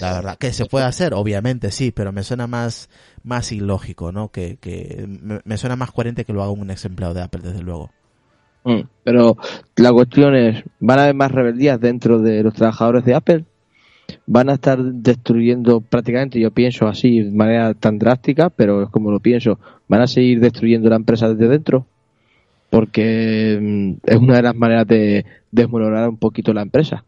La 0.00 0.12
verdad, 0.12 0.38
que 0.38 0.52
se 0.52 0.64
puede 0.64 0.86
hacer, 0.86 1.12
obviamente 1.12 1.70
sí, 1.70 1.90
pero 1.90 2.12
me 2.12 2.22
suena 2.22 2.46
más, 2.46 2.88
más 3.24 3.52
ilógico, 3.52 4.10
¿no? 4.10 4.30
Que, 4.30 4.56
que 4.56 5.06
me, 5.06 5.40
me 5.44 5.58
suena 5.58 5.76
más 5.76 5.90
coherente 5.90 6.24
que 6.24 6.32
lo 6.32 6.42
haga 6.42 6.52
un 6.52 6.70
ex 6.70 6.84
empleado 6.86 7.12
de 7.12 7.22
Apple, 7.22 7.42
desde 7.42 7.62
luego. 7.62 7.90
Mm, 8.64 8.82
Pero 9.04 9.36
la 9.76 9.92
cuestión 9.92 10.34
es, 10.34 10.64
¿van 10.78 10.98
a 10.98 11.02
haber 11.02 11.14
más 11.14 11.32
rebeldías 11.32 11.80
dentro 11.80 12.20
de 12.20 12.42
los 12.42 12.54
trabajadores 12.54 13.04
de 13.04 13.14
Apple? 13.14 13.44
¿Van 14.26 14.48
a 14.48 14.54
estar 14.54 14.80
destruyendo 14.80 15.80
prácticamente, 15.80 16.38
yo 16.38 16.50
pienso 16.52 16.86
así, 16.86 17.22
de 17.22 17.30
manera 17.32 17.74
tan 17.74 17.98
drástica, 17.98 18.50
pero 18.50 18.84
es 18.84 18.88
como 18.88 19.10
lo 19.10 19.20
pienso, 19.20 19.58
¿van 19.88 20.00
a 20.00 20.06
seguir 20.06 20.40
destruyendo 20.40 20.88
la 20.88 20.96
empresa 20.96 21.28
desde 21.28 21.48
dentro? 21.48 21.86
Porque 22.70 23.58
mm, 23.60 23.92
es 24.04 24.16
una 24.16 24.36
de 24.36 24.42
las 24.42 24.54
maneras 24.54 24.86
de 24.86 25.26
desmoronar 25.50 26.08
un 26.08 26.16
poquito 26.16 26.52
la 26.52 26.62
empresa. 26.62 27.04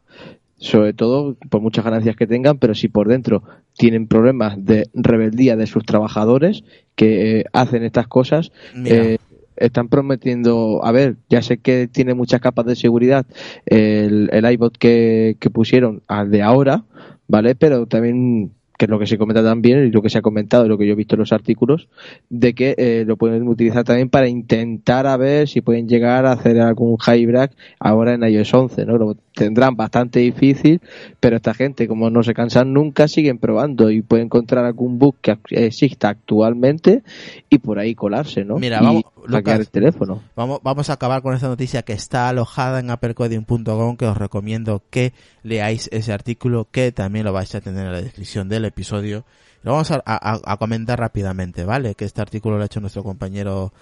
Sobre 0.57 0.93
todo 0.93 1.37
por 1.51 1.61
muchas 1.61 1.85
ganancias 1.85 2.17
que 2.17 2.27
tengan, 2.27 2.59
pero 2.59 2.75
si 2.75 2.89
por 2.89 3.09
dentro 3.09 3.43
tienen 3.77 4.07
problemas 4.07 4.65
de 4.65 4.89
rebeldía 4.95 5.57
de 5.57 5.67
sus 5.67 5.85
trabajadores 5.85 6.65
que 6.95 7.41
eh, 7.41 7.45
hacen 7.53 7.85
estas 7.85 8.07
cosas, 8.07 8.51
eh, 8.85 9.19
están 9.57 9.89
prometiendo, 9.89 10.85
a 10.85 10.93
ver, 10.93 11.17
ya 11.29 11.43
sé 11.43 11.59
que 11.59 11.89
tiene 11.89 12.15
muchas 12.15 12.41
capas 12.41 12.67
de 12.67 12.77
seguridad 12.77 13.27
el, 13.67 14.29
el 14.33 14.53
iBot 14.53 14.77
que, 14.79 15.37
que 15.39 15.51
pusieron 15.51 16.03
al 16.07 16.31
de 16.31 16.43
ahora, 16.43 16.85
¿vale? 17.29 17.55
Pero 17.55 17.87
también, 17.87 18.53
que 18.79 18.87
es 18.87 18.91
lo 18.91 18.99
que 18.99 19.07
se 19.07 19.19
comenta 19.19 19.43
también 19.43 19.87
y 19.87 19.91
lo 19.91 20.03
que 20.03 20.11
se 20.11 20.19
ha 20.19 20.23
comentado 20.23 20.67
y 20.67 20.69
lo 20.69 20.79
que 20.79 20.87
yo 20.87 20.93
he 20.93 20.97
visto 20.97 21.15
en 21.15 21.21
los 21.21 21.33
artículos, 21.33 21.89
de 22.29 22.55
que 22.55 22.75
eh, 22.79 23.05
lo 23.07 23.17
pueden 23.17 23.47
utilizar 23.49 23.85
también 23.85 24.11
para 24.11 24.29
intentar 24.29 25.07
a 25.07 25.17
ver 25.17 25.49
si 25.49 25.61
pueden 25.61 25.89
llegar 25.89 26.27
a 26.27 26.33
hacer 26.33 26.61
algún 26.61 26.97
jailbreak 26.97 27.53
ahora 27.79 28.15
en 28.15 28.25
iOS 28.25 28.55
11, 28.55 28.87
¿no? 28.87 28.99
Lo 28.99 29.17
tendrán 29.35 29.74
bastante 29.76 30.20
difícil, 30.20 30.80
pero 31.20 31.37
esta 31.37 31.53
gente, 31.55 31.89
como 31.89 32.09
no 32.09 32.22
se 32.22 32.35
cansan 32.35 32.72
nunca, 32.72 33.09
siguen 33.09 33.39
probando 33.39 33.91
y 33.91 34.01
pueden 34.01 34.26
encontrar 34.26 34.64
algún 34.64 34.99
bug 34.99 35.16
que 35.20 35.37
exista 35.51 36.09
actualmente 36.09 37.03
y 37.51 37.59
por 37.59 37.78
ahí 37.78 37.95
colarse, 37.95 38.45
¿no? 38.45 38.57
Mira, 38.59 38.78
y 38.80 38.85
vamos, 38.85 39.03
Lucas. 39.26 39.59
el 39.59 39.68
teléfono. 39.68 40.22
Vamos, 40.37 40.61
vamos 40.62 40.89
a 40.89 40.93
acabar 40.95 41.20
con 41.22 41.35
esta 41.35 41.49
noticia 41.49 41.82
que 41.82 41.93
está 41.95 42.28
alojada 42.28 42.78
en 42.80 42.91
applecoding.com 42.91 43.97
que 43.97 44.07
os 44.07 44.16
recomiendo 44.16 44.82
que 44.91 45.12
leáis 45.43 45.89
ese 45.93 46.12
artículo 46.12 46.68
que 46.70 46.93
también 46.93 47.24
lo 47.24 47.32
vais 47.32 47.55
a 47.55 47.61
tener 47.61 47.87
en 47.87 47.93
la 47.93 48.01
descripción 48.03 48.49
del 48.49 48.64
episodio. 48.66 49.24
Lo 49.62 49.72
vamos 49.72 49.91
a, 49.91 50.03
a- 50.07 50.41
a 50.45 50.57
comentar 50.59 51.01
rápidamente, 51.01 51.64
¿vale? 51.64 51.95
Que 51.95 52.05
este 52.05 52.20
artículo 52.20 52.57
lo 52.57 52.62
ha 52.62 52.66
hecho 52.66 52.80
nuestro 52.80 53.03
compañero 53.03 53.72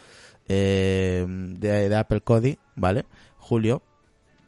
eh, 0.48 1.26
de, 1.28 1.88
de 1.88 1.96
Apple 1.96 2.20
Cody, 2.22 2.56
¿vale? 2.76 3.04
Julio. 3.38 3.82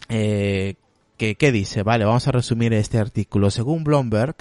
Eh, 0.08 0.74
que, 1.16 1.36
¿Qué 1.36 1.52
dice? 1.52 1.82
Vale, 1.82 2.04
vamos 2.04 2.26
a 2.28 2.32
resumir 2.32 2.72
este 2.72 2.98
artículo. 2.98 3.50
Según 3.50 3.84
Bloomberg, 3.84 4.36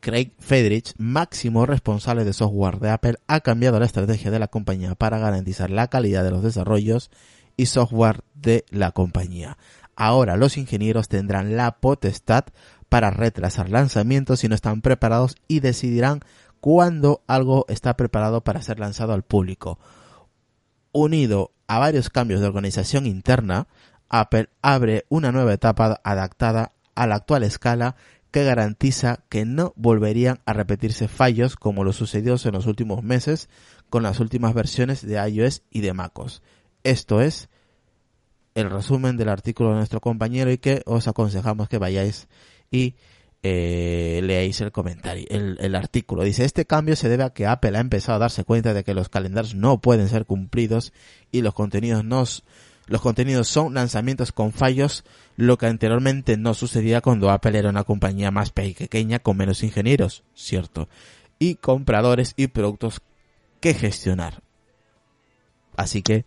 Craig 0.00 0.32
Federich, 0.38 0.94
máximo 0.98 1.66
responsable 1.66 2.24
de 2.24 2.32
software 2.32 2.80
de 2.80 2.90
Apple, 2.90 3.14
ha 3.28 3.40
cambiado 3.40 3.78
la 3.78 3.86
estrategia 3.86 4.30
de 4.30 4.38
la 4.38 4.48
compañía 4.48 4.94
para 4.94 5.18
garantizar 5.18 5.70
la 5.70 5.88
calidad 5.88 6.24
de 6.24 6.30
los 6.30 6.42
desarrollos 6.42 7.10
y 7.56 7.66
software 7.66 8.22
de 8.34 8.64
la 8.70 8.92
compañía. 8.92 9.58
Ahora 9.94 10.36
los 10.36 10.56
ingenieros 10.56 11.08
tendrán 11.08 11.56
la 11.56 11.78
potestad 11.78 12.46
para 12.88 13.10
retrasar 13.10 13.70
lanzamientos 13.70 14.40
si 14.40 14.48
no 14.48 14.54
están 14.54 14.82
preparados 14.82 15.36
y 15.48 15.60
decidirán 15.60 16.20
cuándo 16.60 17.22
algo 17.26 17.64
está 17.68 17.96
preparado 17.96 18.42
para 18.42 18.62
ser 18.62 18.78
lanzado 18.78 19.12
al 19.12 19.22
público. 19.22 19.78
Unido 20.92 21.52
a 21.68 21.78
varios 21.78 22.10
cambios 22.10 22.40
de 22.40 22.46
organización 22.46 23.06
interna, 23.06 23.66
Apple 24.12 24.50
abre 24.60 25.06
una 25.08 25.32
nueva 25.32 25.54
etapa 25.54 26.00
adaptada 26.04 26.72
a 26.94 27.06
la 27.06 27.16
actual 27.16 27.42
escala 27.42 27.96
que 28.30 28.44
garantiza 28.44 29.24
que 29.28 29.44
no 29.44 29.72
volverían 29.76 30.40
a 30.46 30.52
repetirse 30.52 31.08
fallos 31.08 31.56
como 31.56 31.82
lo 31.82 31.92
sucedió 31.92 32.36
en 32.44 32.52
los 32.52 32.66
últimos 32.66 33.02
meses 33.02 33.48
con 33.90 34.02
las 34.02 34.20
últimas 34.20 34.54
versiones 34.54 35.04
de 35.04 35.16
iOS 35.28 35.62
y 35.70 35.80
de 35.80 35.92
MacOS. 35.92 36.42
Esto 36.84 37.20
es 37.20 37.48
el 38.54 38.70
resumen 38.70 39.16
del 39.16 39.30
artículo 39.30 39.70
de 39.70 39.76
nuestro 39.76 40.00
compañero 40.00 40.52
y 40.52 40.58
que 40.58 40.82
os 40.86 41.08
aconsejamos 41.08 41.68
que 41.68 41.78
vayáis 41.78 42.28
y 42.70 42.94
eh, 43.42 44.20
leáis 44.22 44.60
el 44.60 44.72
comentario, 44.72 45.26
el, 45.28 45.74
artículo. 45.74 46.22
Dice, 46.22 46.44
este 46.44 46.64
cambio 46.64 46.96
se 46.96 47.08
debe 47.08 47.24
a 47.24 47.30
que 47.30 47.46
Apple 47.46 47.76
ha 47.76 47.80
empezado 47.80 48.16
a 48.16 48.20
darse 48.20 48.44
cuenta 48.44 48.72
de 48.72 48.84
que 48.84 48.94
los 48.94 49.08
calendarios 49.08 49.54
no 49.54 49.80
pueden 49.80 50.08
ser 50.08 50.26
cumplidos 50.26 50.92
y 51.32 51.42
los 51.42 51.52
contenidos 51.52 52.04
no, 52.04 52.24
los 52.92 53.00
contenidos 53.00 53.48
son 53.48 53.72
lanzamientos 53.72 54.32
con 54.32 54.52
fallos, 54.52 55.02
lo 55.36 55.56
que 55.56 55.64
anteriormente 55.64 56.36
no 56.36 56.52
sucedía 56.52 57.00
cuando 57.00 57.30
Apple 57.30 57.58
era 57.58 57.70
una 57.70 57.84
compañía 57.84 58.30
más 58.30 58.50
pequeña 58.50 59.18
con 59.18 59.38
menos 59.38 59.62
ingenieros, 59.62 60.24
cierto, 60.34 60.90
y 61.38 61.54
compradores 61.54 62.34
y 62.36 62.48
productos 62.48 63.00
que 63.60 63.72
gestionar. 63.72 64.42
Así 65.74 66.02
que, 66.02 66.26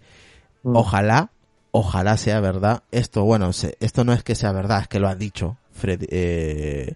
ojalá, 0.64 1.30
ojalá 1.70 2.18
sea 2.18 2.40
verdad. 2.40 2.82
Esto, 2.90 3.24
bueno, 3.26 3.54
se- 3.54 3.78
esto 3.80 4.04
no 4.04 4.12
es 4.14 4.24
que 4.24 4.34
sea 4.34 4.52
verdad, 4.52 4.82
es 4.82 4.88
que 4.88 5.00
lo 5.00 5.08
ha 5.08 5.14
dicho 5.16 5.58
Fred, 5.72 6.06
eh, 6.10 6.96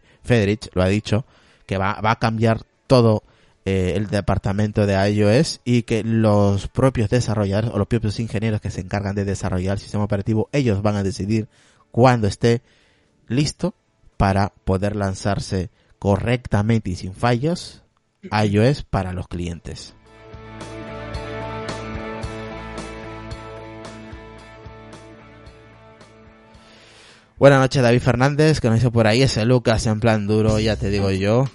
lo 0.74 0.82
ha 0.82 0.88
dicho, 0.88 1.26
que 1.68 1.78
va, 1.78 2.02
va 2.02 2.10
a 2.14 2.20
cambiar 2.20 2.64
todo 2.88 3.22
eh, 3.70 3.96
el 3.96 4.08
departamento 4.08 4.88
de 4.88 4.96
iOS 5.12 5.62
y 5.64 5.84
que 5.84 6.04
los 6.04 6.68
propios 6.68 7.08
desarrolladores 7.08 7.70
o 7.72 7.78
los 7.78 7.86
propios 7.86 8.20
ingenieros 8.20 8.62
que 8.62 8.72
se 8.72 8.82
encargan 8.82 9.14
de 9.14 9.26
desarrollar 9.26 9.74
el 9.74 9.80
sistema 9.80 10.06
operativo, 10.06 10.50
ellos 10.54 10.82
van 10.82 10.96
a 10.96 11.04
decidir 11.04 11.48
cuándo 11.92 12.28
esté 12.28 12.64
listo 13.28 13.76
para 14.18 14.50
poder 14.66 14.96
lanzarse 14.96 15.70
correctamente 16.00 16.90
y 16.90 16.96
sin 16.96 17.14
fallos 17.14 17.84
iOS 18.32 18.82
para 18.84 19.14
los 19.14 19.28
clientes. 19.28 19.94
Buenas 27.38 27.60
noches, 27.60 27.84
David 27.84 28.02
Fernández, 28.02 28.60
que 28.60 28.68
nos 28.68 28.78
dice 28.78 28.90
por 28.90 29.06
ahí 29.06 29.22
ese 29.22 29.46
Lucas 29.46 29.86
en 29.86 30.00
plan 30.00 30.26
duro, 30.26 30.60
ya 30.60 30.76
te 30.76 30.90
digo 30.90 31.12
yo. 31.12 31.46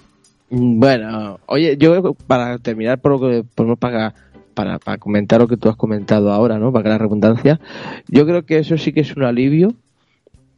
Bueno, 0.49 1.39
oye, 1.47 1.75
yo 1.77 2.13
para 2.27 2.57
terminar 2.59 2.99
por 2.99 3.11
lo 3.13 3.19
que 3.19 3.43
por- 3.55 3.77
para, 3.77 4.13
para, 4.53 4.79
para 4.79 4.97
comentar 4.97 5.39
lo 5.41 5.47
que 5.47 5.57
tú 5.57 5.69
has 5.69 5.75
comentado 5.75 6.31
ahora, 6.31 6.59
¿no? 6.59 6.71
Para 6.71 6.83
que 6.83 6.89
la 6.89 6.97
redundancia, 6.97 7.59
yo 8.07 8.25
creo 8.25 8.45
que 8.45 8.59
eso 8.59 8.77
sí 8.77 8.93
que 8.93 9.01
es 9.01 9.15
un 9.15 9.23
alivio 9.23 9.73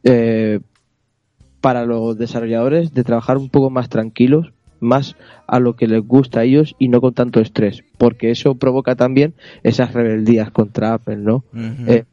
eh, 0.04 0.60
para 1.60 1.84
los 1.84 2.16
desarrolladores 2.18 2.94
de 2.94 3.02
trabajar 3.04 3.36
un 3.38 3.48
poco 3.48 3.70
más 3.70 3.88
tranquilos, 3.88 4.52
más 4.80 5.16
a 5.48 5.58
lo 5.58 5.74
que 5.74 5.88
les 5.88 6.06
gusta 6.06 6.40
a 6.40 6.44
ellos 6.44 6.76
y 6.78 6.88
no 6.88 7.00
con 7.00 7.14
tanto 7.14 7.40
estrés, 7.40 7.82
porque 7.96 8.30
eso 8.30 8.54
provoca 8.54 8.94
también 8.94 9.34
esas 9.64 9.92
rebeldías 9.94 10.50
contra 10.52 10.94
Apple, 10.94 11.16
¿no? 11.16 11.44
Eh, 11.88 12.04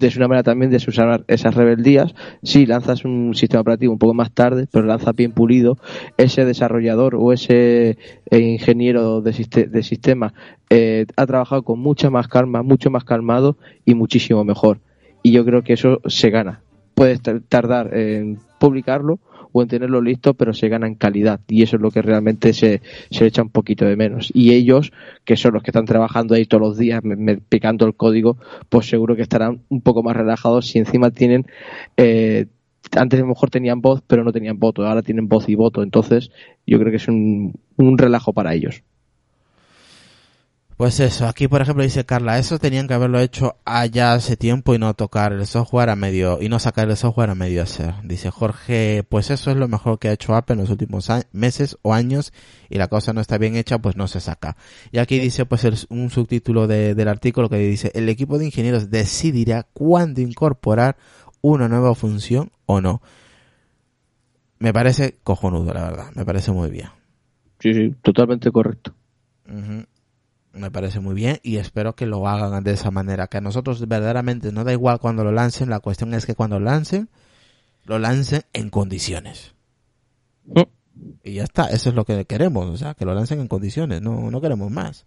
es 0.00 0.16
una 0.16 0.28
manera 0.28 0.42
también 0.42 0.70
de 0.70 0.76
usar 0.76 1.24
esas 1.28 1.54
rebeldías. 1.54 2.14
Si 2.42 2.66
lanzas 2.66 3.04
un 3.04 3.34
sistema 3.34 3.62
operativo 3.62 3.92
un 3.92 3.98
poco 3.98 4.14
más 4.14 4.32
tarde, 4.32 4.66
pero 4.70 4.86
lanza 4.86 5.12
bien 5.12 5.32
pulido, 5.32 5.78
ese 6.16 6.44
desarrollador 6.44 7.14
o 7.14 7.32
ese 7.32 7.96
eh, 8.30 8.38
ingeniero 8.38 9.20
de, 9.22 9.66
de 9.70 9.82
sistema 9.82 10.34
eh, 10.70 11.06
ha 11.16 11.26
trabajado 11.26 11.62
con 11.62 11.78
mucha 11.80 12.10
más 12.10 12.28
calma, 12.28 12.62
mucho 12.62 12.90
más 12.90 13.04
calmado 13.04 13.56
y 13.84 13.94
muchísimo 13.94 14.44
mejor. 14.44 14.80
Y 15.22 15.32
yo 15.32 15.44
creo 15.44 15.62
que 15.62 15.72
eso 15.74 16.00
se 16.06 16.30
gana. 16.30 16.60
Puedes 16.94 17.20
tar- 17.22 17.42
tardar 17.48 17.94
en 17.96 18.38
publicarlo 18.58 19.18
o 19.58 19.62
en 19.62 19.68
tenerlo 19.68 20.00
listo, 20.00 20.34
pero 20.34 20.52
se 20.54 20.68
gana 20.68 20.86
en 20.86 20.94
calidad 20.94 21.40
y 21.48 21.62
eso 21.62 21.76
es 21.76 21.82
lo 21.82 21.90
que 21.90 22.02
realmente 22.02 22.52
se, 22.52 22.82
se 23.10 23.26
echa 23.26 23.42
un 23.42 23.50
poquito 23.50 23.84
de 23.84 23.96
menos. 23.96 24.30
Y 24.34 24.52
ellos, 24.52 24.92
que 25.24 25.36
son 25.36 25.54
los 25.54 25.62
que 25.62 25.70
están 25.70 25.86
trabajando 25.86 26.34
ahí 26.34 26.46
todos 26.46 26.60
los 26.62 26.78
días 26.78 27.02
me- 27.04 27.38
picando 27.38 27.86
el 27.86 27.94
código, 27.94 28.36
pues 28.68 28.88
seguro 28.88 29.16
que 29.16 29.22
estarán 29.22 29.62
un 29.68 29.80
poco 29.80 30.02
más 30.02 30.16
relajados 30.16 30.66
si 30.68 30.78
encima 30.78 31.10
tienen, 31.10 31.46
eh, 31.96 32.46
antes 32.96 33.18
a 33.18 33.22
lo 33.22 33.28
mejor 33.28 33.50
tenían 33.50 33.80
voz, 33.80 34.02
pero 34.06 34.24
no 34.24 34.32
tenían 34.32 34.58
voto, 34.58 34.86
ahora 34.86 35.02
tienen 35.02 35.28
voz 35.28 35.48
y 35.48 35.54
voto, 35.54 35.82
entonces 35.82 36.30
yo 36.66 36.78
creo 36.78 36.90
que 36.90 36.96
es 36.96 37.08
un, 37.08 37.54
un 37.76 37.98
relajo 37.98 38.32
para 38.32 38.54
ellos. 38.54 38.82
Pues 40.76 41.00
eso, 41.00 41.26
aquí 41.26 41.48
por 41.48 41.62
ejemplo 41.62 41.82
dice 41.82 42.04
Carla, 42.04 42.38
eso 42.38 42.58
tenían 42.58 42.86
que 42.86 42.92
haberlo 42.92 43.18
hecho 43.18 43.56
allá 43.64 44.12
hace 44.12 44.36
tiempo 44.36 44.74
y 44.74 44.78
no 44.78 44.92
tocar 44.92 45.32
el 45.32 45.46
software 45.46 45.88
a 45.88 45.96
medio, 45.96 46.38
y 46.42 46.50
no 46.50 46.58
sacar 46.58 46.90
el 46.90 46.96
software 46.98 47.30
a 47.30 47.34
medio 47.34 47.62
hacer. 47.62 47.94
Dice 48.04 48.30
Jorge, 48.30 49.02
pues 49.08 49.30
eso 49.30 49.50
es 49.50 49.56
lo 49.56 49.68
mejor 49.68 49.98
que 49.98 50.08
ha 50.08 50.12
hecho 50.12 50.34
Apple 50.34 50.52
en 50.52 50.60
los 50.60 50.68
últimos 50.70 51.08
meses 51.32 51.78
o 51.80 51.94
años 51.94 52.30
y 52.68 52.76
la 52.76 52.88
cosa 52.88 53.14
no 53.14 53.22
está 53.22 53.38
bien 53.38 53.56
hecha, 53.56 53.78
pues 53.78 53.96
no 53.96 54.06
se 54.06 54.20
saca. 54.20 54.58
Y 54.92 54.98
aquí 54.98 55.18
dice 55.18 55.46
pues 55.46 55.64
el- 55.64 55.78
un 55.88 56.10
subtítulo 56.10 56.66
de- 56.66 56.94
del 56.94 57.08
artículo 57.08 57.48
que 57.48 57.56
dice, 57.56 57.90
el 57.94 58.10
equipo 58.10 58.36
de 58.38 58.44
ingenieros 58.44 58.90
decidirá 58.90 59.62
cuándo 59.72 60.20
incorporar 60.20 60.98
una 61.40 61.68
nueva 61.68 61.94
función 61.94 62.50
o 62.66 62.82
no. 62.82 63.00
Me 64.58 64.74
parece 64.74 65.16
cojonudo, 65.22 65.72
la 65.72 65.84
verdad, 65.84 66.10
me 66.14 66.26
parece 66.26 66.52
muy 66.52 66.68
bien. 66.70 66.88
Sí, 67.60 67.72
sí, 67.72 67.94
totalmente 68.02 68.50
correcto. 68.50 68.92
Me 70.56 70.70
parece 70.70 71.00
muy 71.00 71.14
bien 71.14 71.38
y 71.42 71.56
espero 71.56 71.94
que 71.94 72.06
lo 72.06 72.26
hagan 72.26 72.64
de 72.64 72.72
esa 72.72 72.90
manera. 72.90 73.26
Que 73.26 73.38
a 73.38 73.40
nosotros 73.40 73.86
verdaderamente 73.86 74.52
no 74.52 74.64
da 74.64 74.72
igual 74.72 74.98
cuando 74.98 75.22
lo 75.22 75.32
lancen, 75.32 75.68
la 75.68 75.80
cuestión 75.80 76.14
es 76.14 76.24
que 76.26 76.34
cuando 76.34 76.58
lo 76.58 76.64
lancen, 76.64 77.10
lo 77.84 77.98
lancen 77.98 78.42
en 78.52 78.70
condiciones. 78.70 79.54
Mm. 80.46 80.62
Y 81.24 81.34
ya 81.34 81.44
está, 81.44 81.66
eso 81.66 81.90
es 81.90 81.94
lo 81.94 82.06
que 82.06 82.24
queremos, 82.24 82.64
o 82.66 82.76
sea, 82.78 82.94
que 82.94 83.04
lo 83.04 83.14
lancen 83.14 83.40
en 83.40 83.48
condiciones, 83.48 84.00
no, 84.00 84.30
no 84.30 84.40
queremos 84.40 84.70
más. 84.70 85.04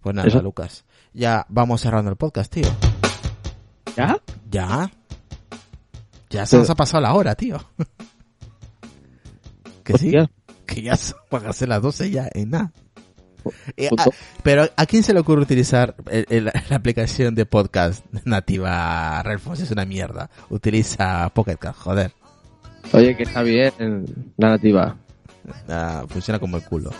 Pues 0.00 0.14
nada, 0.14 0.28
Eso. 0.28 0.40
Lucas. 0.40 0.86
Ya 1.12 1.44
vamos 1.50 1.82
cerrando 1.82 2.10
el 2.10 2.16
podcast, 2.16 2.50
tío. 2.50 2.68
¿Ya? 3.96 4.16
Ya. 4.50 4.90
Ya 6.30 6.46
se 6.46 6.56
nos 6.56 6.70
ha 6.70 6.74
pasado 6.74 7.02
la 7.02 7.12
hora, 7.12 7.34
tío. 7.34 7.58
que 9.84 9.98
sí, 9.98 10.16
Hostia. 10.16 10.30
que 10.66 10.82
ya 10.82 10.96
son- 10.96 11.18
van 11.30 11.46
a 11.46 11.52
ser 11.52 11.68
las 11.68 11.82
12 11.82 12.10
ya 12.10 12.28
en 12.32 12.50
nada. 12.50 12.72
Eh, 13.76 13.88
ah, 13.96 14.06
pero 14.42 14.68
¿a 14.76 14.86
quién 14.86 15.02
se 15.02 15.12
le 15.14 15.20
ocurre 15.20 15.42
utilizar 15.42 15.94
el- 16.10 16.26
el- 16.30 16.44
la 16.70 16.76
aplicación 16.76 17.34
de 17.34 17.46
podcast 17.46 18.04
nativa 18.24 19.22
Relfos? 19.22 19.60
Es 19.60 19.70
una 19.70 19.84
mierda. 19.84 20.30
Utiliza 20.48 21.28
Pocket 21.34 21.56
Cast, 21.56 21.78
joder. 21.80 22.12
Oye, 22.92 23.16
que 23.16 23.24
está 23.24 23.42
bien 23.42 23.72
la 24.36 24.50
nativa. 24.50 24.96
Ah, 25.68 26.04
funciona 26.08 26.38
como 26.38 26.56
el 26.56 26.64
culo. 26.64 26.90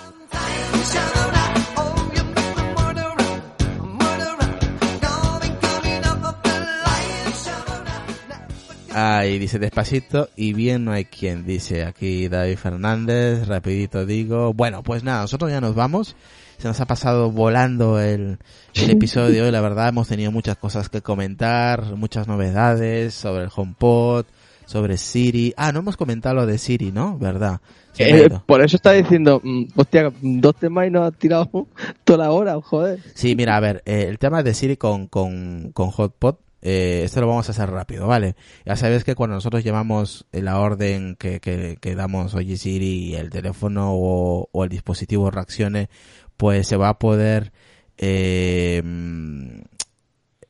Ahí 8.93 9.39
dice 9.39 9.59
despacito 9.59 10.29
y 10.35 10.53
bien 10.53 10.85
no 10.85 10.93
hay 10.93 11.05
quien, 11.05 11.47
dice 11.47 11.85
aquí 11.85 12.29
David 12.29 12.57
Fernández, 12.57 13.47
rapidito 13.47 14.05
digo. 14.05 14.53
Bueno, 14.53 14.83
pues 14.83 15.05
nada, 15.05 15.23
nosotros 15.23 15.51
ya 15.51 15.61
nos 15.61 15.75
vamos. 15.75 16.17
Se 16.59 16.69
nos 16.69 16.81
ha 16.81 16.87
pasado 16.87 17.31
volando 17.31 18.01
el, 18.01 18.39
el 18.75 18.91
episodio 18.91 19.31
de 19.31 19.43
hoy, 19.43 19.51
la 19.51 19.61
verdad 19.61 19.89
hemos 19.89 20.09
tenido 20.09 20.31
muchas 20.33 20.57
cosas 20.57 20.89
que 20.89 21.01
comentar, 21.01 21.97
muchas 21.97 22.29
novedades 22.29 23.15
sobre 23.15 23.45
el 23.45 23.51
HomePod, 23.55 24.27
sobre 24.67 24.99
Siri. 24.99 25.55
Ah, 25.57 25.73
no 25.73 25.79
hemos 25.79 25.97
comentado 25.97 26.35
lo 26.35 26.47
de 26.47 26.59
Siri, 26.59 26.93
¿no? 26.93 27.17
¿Verdad? 27.19 27.61
Eh, 27.99 28.29
por 28.47 28.63
eso 28.63 28.77
está 28.77 28.93
diciendo, 28.93 29.41
mm, 29.43 29.65
hostia, 29.75 30.13
dos 30.21 30.57
temas 30.57 30.87
y 30.87 30.91
nos 30.91 31.09
ha 31.09 31.11
tirado 31.11 31.49
toda 32.05 32.25
la 32.25 32.31
hora, 32.31 32.61
joder. 32.61 33.01
Sí, 33.15 33.35
mira, 33.35 33.57
a 33.57 33.61
ver, 33.61 33.83
eh, 33.87 34.07
el 34.09 34.19
tema 34.19 34.43
de 34.43 34.55
Siri 34.55 34.77
con, 34.77 35.07
con, 35.07 35.73
con 35.73 35.91
HotPod, 35.91 36.37
eh, 36.63 37.03
esto 37.05 37.21
lo 37.21 37.29
vamos 37.29 37.49
a 37.49 37.53
hacer 37.53 37.71
rápido, 37.71 38.07
¿vale? 38.07 38.37
Ya 38.65 38.77
sabes 38.77 39.05
que 39.05 39.15
cuando 39.15 39.35
nosotros 39.35 39.65
llamamos 39.65 40.27
la 40.33 40.61
orden 40.61 41.17
que, 41.17 41.41
que, 41.41 41.79
que 41.81 41.95
damos, 41.95 42.35
oye 42.35 42.57
Siri, 42.57 43.11
y 43.11 43.15
el 43.15 43.31
teléfono 43.31 43.95
o, 43.95 44.49
o 44.53 44.65
el 44.65 44.71
dispositivo 44.71 45.31
reaccione, 45.31 45.89
pues 46.37 46.67
se 46.67 46.77
va 46.77 46.91
a 46.91 46.99
poder 46.99 47.53
eh, 47.99 48.83
mm, 48.85 49.61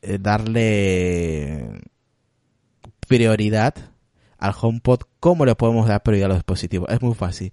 eh, 0.02 0.18
darle 0.20 1.80
prioridad 3.06 3.74
al 4.38 4.54
HomePod. 4.60 5.00
¿Cómo 5.20 5.44
le 5.44 5.54
podemos 5.54 5.88
dar 5.88 6.02
prioridad 6.02 6.26
a 6.26 6.28
los 6.30 6.38
dispositivos? 6.38 6.88
Es 6.90 7.02
muy 7.02 7.14
fácil 7.14 7.52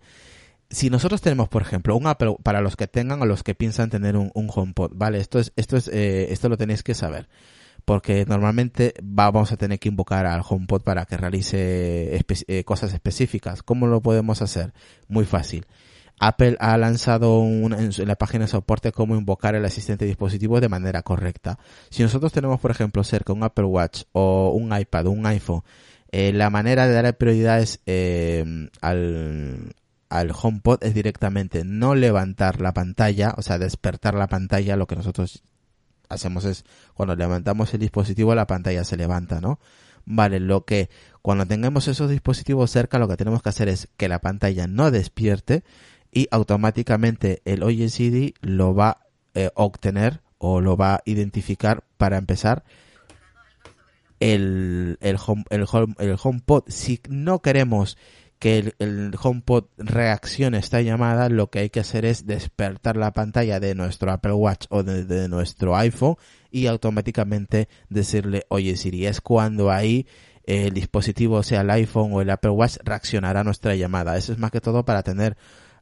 si 0.69 0.89
nosotros 0.89 1.21
tenemos, 1.21 1.47
por 1.49 1.61
ejemplo, 1.61 1.95
un 1.95 2.07
Apple, 2.07 2.35
para 2.43 2.61
los 2.61 2.75
que 2.75 2.87
tengan 2.87 3.21
o 3.21 3.25
los 3.25 3.43
que 3.43 3.55
piensan 3.55 3.89
tener 3.89 4.17
un, 4.17 4.31
un 4.33 4.49
HomePod, 4.53 4.91
¿vale? 4.95 5.19
Esto 5.19 5.39
es, 5.39 5.53
esto 5.55 5.77
es, 5.77 5.87
eh, 5.87 6.27
esto 6.31 6.49
lo 6.49 6.57
tenéis 6.57 6.83
que 6.83 6.93
saber. 6.93 7.29
Porque 7.87 8.25
normalmente 8.25 8.93
vamos 9.01 9.53
a 9.53 9.55
tener 9.55 9.79
que 9.79 9.87
invocar 9.87 10.25
al 10.25 10.41
HomePod 10.45 10.81
para 10.81 11.05
que 11.05 11.15
realice 11.15 12.19
espe- 12.19 12.43
eh, 12.49 12.65
cosas 12.65 12.93
específicas. 12.93 13.63
¿Cómo 13.63 13.87
lo 13.87 14.01
podemos 14.01 14.41
hacer? 14.41 14.73
Muy 15.07 15.23
fácil. 15.23 15.65
Apple 16.19 16.57
ha 16.59 16.77
lanzado 16.77 17.39
una, 17.39 17.79
en, 17.79 17.91
la 18.05 18.17
página 18.17 18.43
de 18.43 18.49
soporte 18.51 18.91
cómo 18.91 19.15
invocar 19.15 19.55
el 19.55 19.63
asistente 19.63 20.03
de 20.03 20.11
de 20.59 20.67
manera 20.67 21.01
correcta. 21.01 21.59
Si 21.89 22.03
nosotros 22.03 22.33
tenemos, 22.33 22.59
por 22.59 22.71
ejemplo, 22.71 23.05
cerca 23.05 23.31
un 23.31 23.43
Apple 23.43 23.63
Watch 23.63 24.03
o 24.11 24.49
un 24.53 24.77
iPad 24.77 25.07
o 25.07 25.11
un 25.11 25.25
iPhone, 25.25 25.61
eh, 26.11 26.33
la 26.33 26.49
manera 26.49 26.87
de 26.87 26.93
darle 26.93 27.13
prioridades 27.13 27.79
eh, 27.85 28.43
al, 28.81 29.75
al 30.09 30.31
HomePod 30.31 30.83
es 30.83 30.93
directamente 30.93 31.63
no 31.63 31.95
levantar 31.95 32.59
la 32.59 32.73
pantalla, 32.73 33.33
o 33.37 33.41
sea, 33.41 33.57
despertar 33.57 34.13
la 34.13 34.27
pantalla, 34.27 34.75
lo 34.75 34.87
que 34.87 34.97
nosotros 34.97 35.41
hacemos 36.09 36.45
es 36.45 36.65
cuando 36.93 37.15
levantamos 37.15 37.73
el 37.73 37.79
dispositivo 37.79 38.35
la 38.35 38.47
pantalla 38.47 38.83
se 38.83 38.97
levanta, 38.97 39.41
¿no? 39.41 39.59
Vale, 40.05 40.39
lo 40.39 40.63
que 40.63 40.89
cuando 41.21 41.45
tengamos 41.45 41.87
esos 41.89 42.09
dispositivos 42.09 42.71
cerca 42.71 42.97
lo 42.97 43.09
que 43.09 43.17
tenemos 43.17 43.43
que 43.43 43.49
hacer 43.49 43.67
es 43.67 43.89
que 43.97 44.07
la 44.07 44.19
pantalla 44.19 44.65
no 44.67 44.89
despierte 44.89 45.63
y 46.11 46.27
automáticamente 46.31 47.41
el 47.43 47.61
OYCD 47.63 48.33
lo 48.41 48.73
va 48.73 48.89
a 48.89 49.07
eh, 49.33 49.51
obtener 49.55 50.21
o 50.37 50.61
lo 50.61 50.77
va 50.77 50.95
a 50.95 51.01
identificar 51.05 51.83
para 51.97 52.17
empezar 52.17 52.63
el, 54.19 54.97
el, 55.01 55.17
home, 55.23 55.43
el, 55.49 55.65
home, 55.69 55.95
el 55.99 56.15
HomePod. 56.21 56.63
Si 56.67 57.01
no 57.09 57.41
queremos 57.41 57.97
que 58.39 58.59
el, 58.59 58.75
el 58.79 59.15
HomePod 59.21 59.65
reaccione 59.77 60.57
a 60.57 60.59
esta 60.59 60.81
llamada, 60.81 61.29
lo 61.29 61.49
que 61.49 61.59
hay 61.59 61.69
que 61.69 61.79
hacer 61.79 62.05
es 62.05 62.25
despertar 62.25 62.97
la 62.97 63.13
pantalla 63.13 63.59
de 63.59 63.75
nuestro 63.75 64.11
Apple 64.11 64.33
Watch 64.33 64.65
o 64.69 64.83
de, 64.83 65.05
de 65.05 65.27
nuestro 65.27 65.75
iPhone 65.75 66.15
y 66.51 66.67
automáticamente 66.67 67.67
decirle, 67.89 68.45
oye 68.49 68.75
Siri, 68.77 69.05
es 69.05 69.21
cuando 69.21 69.71
ahí 69.71 70.07
el 70.43 70.73
dispositivo, 70.73 71.43
sea 71.43 71.61
el 71.61 71.69
iPhone 71.69 72.13
o 72.13 72.21
el 72.21 72.29
Apple 72.29 72.51
Watch, 72.51 72.77
reaccionará 72.83 73.41
a 73.41 73.43
nuestra 73.43 73.75
llamada. 73.75 74.17
Eso 74.17 74.31
es 74.31 74.39
más 74.39 74.51
que 74.51 74.61
todo 74.61 74.85
para 74.85 75.03
tener 75.03 75.35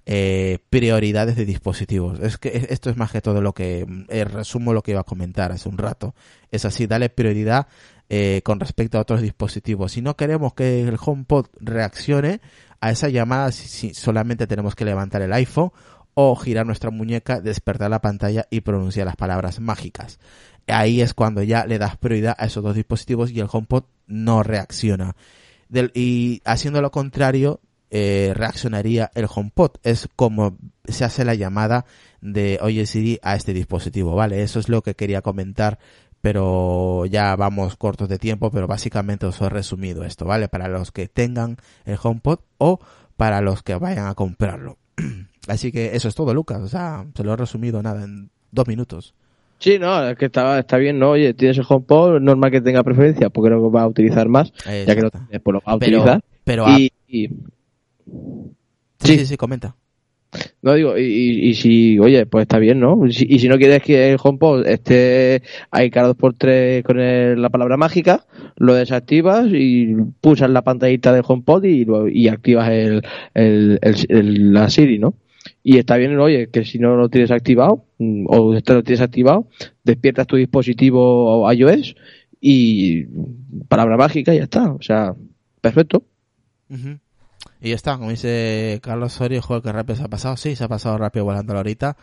eh, 0.08 0.60
prioridades 0.70 1.36
de 1.36 1.46
dispositivos. 1.46 2.20
Es 2.20 2.38
que 2.38 2.68
esto 2.70 2.92
es 2.92 2.98
más 2.98 3.12
que 3.12 3.22
todo 3.22 3.42
lo 3.42 3.54
que 3.54 3.88
eh, 4.10 4.24
resumo 4.24 4.72
lo 4.72 4.84
que 4.84 4.92
iba 4.92 5.02
a 5.02 5.06
comentar 5.06 5.52
hace 5.52 5.68
un 5.68 5.80
rato. 5.80 6.14
Es 6.52 6.64
así, 6.66 6.86
dale 6.86 7.10
prioridad 7.10 7.68
eh, 8.08 8.42
con 8.44 8.60
respecto 8.60 8.98
a 8.98 9.02
otros 9.02 9.22
dispositivos. 9.22 9.94
Si 9.94 10.04
no 10.04 10.16
queremos 10.16 10.54
que 10.54 10.82
el 10.82 10.98
HomePod 11.04 11.48
reaccione 11.60 12.40
a 12.82 12.92
esa 12.92 13.10
llamada, 13.10 13.52
si, 13.52 13.96
solamente 13.96 14.46
tenemos 14.46 14.76
que 14.76 14.86
levantar 14.86 15.24
el 15.24 15.34
iPhone 15.34 15.72
o 16.14 16.36
girar 16.36 16.68
nuestra 16.68 16.92
muñeca, 16.92 17.42
despertar 17.42 17.90
la 17.90 18.02
pantalla 18.02 18.46
y 18.52 18.62
pronunciar 18.62 19.08
las 19.08 19.16
palabras 19.16 19.60
mágicas. 19.60 20.20
Ahí 20.68 21.02
es 21.02 21.16
cuando 21.16 21.42
ya 21.42 21.66
le 21.66 21.80
das 21.80 21.98
prioridad 21.98 22.36
a 22.38 22.46
esos 22.46 22.64
dos 22.64 22.76
dispositivos 22.76 23.32
y 23.32 23.40
el 23.40 23.48
HomePod 23.52 23.86
no 24.06 24.44
reacciona. 24.44 25.16
Y 25.94 26.42
haciendo 26.46 26.82
lo 26.82 26.92
contrario, 26.92 27.60
eh, 27.92 28.34
reaccionaría 28.36 29.12
el 29.16 29.28
HomePod. 29.34 29.72
Es 29.84 30.08
como 30.16 30.58
se 30.86 31.04
hace 31.06 31.26
la 31.26 31.36
llamada 31.36 31.86
de 32.22 32.60
Oye 32.62 32.86
Siri 32.86 33.20
a 33.22 33.36
este 33.36 33.54
dispositivo, 33.54 34.16
¿vale? 34.16 34.42
Eso 34.42 34.60
es 34.60 34.70
lo 34.70 34.82
que 34.82 34.96
quería 34.96 35.22
comentar, 35.22 35.78
pero 36.22 37.06
ya 37.06 37.36
vamos 37.36 37.76
cortos 37.76 38.10
de 38.10 38.18
tiempo, 38.18 38.50
pero 38.52 38.68
básicamente 38.68 39.26
os 39.26 39.40
he 39.42 39.50
resumido 39.50 40.04
esto, 40.04 40.26
¿vale? 40.26 40.48
Para 40.48 40.68
los 40.68 40.92
que 40.92 41.08
tengan 41.08 41.58
el 41.86 41.98
HomePod 42.02 42.40
o 42.58 42.80
para 43.18 43.42
los 43.42 43.62
que 43.64 43.76
vayan 43.76 44.08
a 44.08 44.16
comprarlo. 44.16 44.78
Así 45.48 45.72
que 45.72 45.96
eso 45.96 46.08
es 46.08 46.16
todo, 46.16 46.34
Lucas. 46.34 46.62
O 46.62 46.68
sea, 46.68 47.06
se 47.16 47.24
lo 47.24 47.34
he 47.34 47.38
resumido 47.38 47.82
nada 47.84 48.04
en 48.04 48.32
dos 48.52 48.68
minutos. 48.68 49.14
Sí, 49.60 49.78
no, 49.80 50.10
es 50.10 50.18
que 50.18 50.26
está, 50.26 50.60
está 50.60 50.78
bien, 50.78 51.00
¿no? 51.00 51.12
Oye, 51.12 51.34
tienes 51.34 51.58
el 51.58 51.66
HomePod, 51.68 52.20
normal 52.20 52.52
que 52.52 52.60
tenga 52.62 52.84
preferencia, 52.84 53.30
porque 53.30 53.52
lo 53.52 53.72
va 53.72 53.84
a 53.84 53.88
utilizar 53.88 54.28
más, 54.28 54.52
ya 54.66 54.96
que 54.96 55.02
lo 55.02 55.12
tienes, 55.12 55.42
pues 55.42 55.54
lo 55.54 55.62
va 55.66 55.74
a 55.74 55.78
Pero- 55.80 55.98
utilizar. 56.00 56.24
pero 56.44 56.66
y, 56.78 56.92
y- 57.08 57.30
Sí, 58.06 59.14
Sí. 59.14 59.18
sí, 59.20 59.26
sí, 59.26 59.38
comenta. 59.38 59.76
no 60.62 60.74
digo, 60.74 60.98
y, 60.98 61.04
y- 61.04 61.50
y 61.50 61.54
si, 61.54 61.98
oye, 62.00 62.26
pues 62.26 62.42
está 62.44 62.60
bien, 62.60 62.80
¿no? 62.80 63.06
Y 63.06 63.14
si, 63.14 63.26
y 63.30 63.40
si 63.40 63.48
no 63.48 63.58
quieres 63.58 63.82
que 63.84 64.12
el 64.12 64.18
HomePod 64.22 64.68
esté 64.68 65.44
ahí 65.72 65.90
cada 65.90 66.08
dos 66.08 66.18
por 66.18 66.34
tres 66.34 66.84
con 66.84 67.00
el- 67.00 67.42
la 67.42 67.50
palabra 67.50 67.78
mágica, 67.78 68.26
lo 68.58 68.74
desactivas 68.74 69.48
y 69.54 69.96
pulsas 70.20 70.50
la 70.50 70.64
pantallita 70.64 71.14
del 71.14 71.24
HomePod 71.26 71.64
y, 71.66 71.86
y 72.12 72.28
activas 72.28 72.70
el, 72.70 73.02
el, 73.34 73.80
la 74.54 74.70
Siri, 74.70 75.00
¿no? 75.00 75.14
Y 75.64 75.78
está 75.78 75.96
bien, 75.98 76.18
oye, 76.20 76.50
que 76.50 76.66
si 76.66 76.80
no 76.80 76.96
lo 76.98 77.08
tienes 77.10 77.32
activado 77.32 77.86
mm, 78.00 78.26
o 78.28 78.54
lo 78.54 78.84
tienes 78.84 79.02
activado, 79.02 79.48
despiertas 79.84 80.28
tu 80.28 80.36
dispositivo 80.36 81.50
iOS 81.54 81.96
y 82.42 83.06
palabra 83.70 83.96
mágica 83.96 84.34
y 84.34 84.38
ya 84.38 84.44
está. 84.44 84.72
O 84.74 84.82
sea, 84.82 85.14
perfecto. 85.62 86.04
Y 87.66 87.70
ya 87.70 87.76
está, 87.78 87.98
como 87.98 88.12
dice 88.12 88.80
Carlos 88.84 89.14
Soria, 89.14 89.42
joder, 89.42 89.64
que 89.64 89.72
rápido 89.72 89.96
se 89.96 90.04
ha 90.04 90.08
pasado. 90.08 90.38
Sí, 90.38 90.56
se 90.56 90.64
ha 90.64 90.68
pasado 90.68 91.00
rápido 91.00 91.26
volando 91.26 91.56
la 91.56 91.62
horita. 91.62 91.98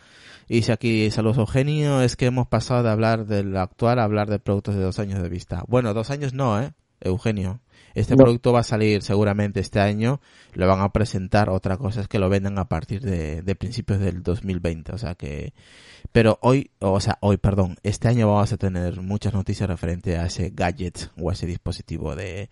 Y 0.49 0.55
dice 0.55 0.73
aquí, 0.73 1.09
saludos 1.09 1.37
Eugenio, 1.37 2.01
es 2.01 2.17
que 2.17 2.25
hemos 2.25 2.49
pasado 2.49 2.83
de 2.83 2.89
hablar 2.89 3.25
del 3.27 3.55
actual 3.55 3.99
a 3.99 4.03
hablar 4.03 4.29
de 4.29 4.39
productos 4.39 4.75
de 4.75 4.81
dos 4.81 4.99
años 4.99 5.23
de 5.23 5.29
vista. 5.29 5.63
Bueno, 5.69 5.93
dos 5.93 6.09
años 6.09 6.33
no, 6.33 6.61
¿eh? 6.61 6.73
Eugenio. 6.99 7.61
Este 7.93 8.17
No. 8.17 8.25
producto 8.25 8.51
va 8.51 8.59
a 8.59 8.63
salir 8.63 9.03
seguramente 9.03 9.61
este 9.61 9.79
año, 9.79 10.19
lo 10.53 10.67
van 10.67 10.81
a 10.81 10.91
presentar, 10.91 11.49
otra 11.49 11.77
cosa 11.77 12.01
es 12.01 12.09
que 12.09 12.19
lo 12.19 12.27
vendan 12.27 12.59
a 12.59 12.67
partir 12.67 12.99
de, 12.99 13.41
de 13.41 13.55
principios 13.55 13.99
del 13.99 14.21
2020, 14.21 14.91
o 14.91 14.97
sea 14.97 15.15
que... 15.15 15.53
Pero 16.11 16.39
hoy, 16.41 16.71
o 16.79 16.99
sea, 16.99 17.19
hoy, 17.21 17.37
perdón, 17.37 17.77
este 17.83 18.09
año 18.09 18.27
vamos 18.27 18.51
a 18.51 18.57
tener 18.57 18.99
muchas 18.99 19.33
noticias 19.33 19.69
referente 19.69 20.17
a 20.17 20.25
ese 20.25 20.51
gadget 20.53 21.09
o 21.17 21.29
a 21.29 21.33
ese 21.33 21.45
dispositivo 21.45 22.15
de, 22.15 22.49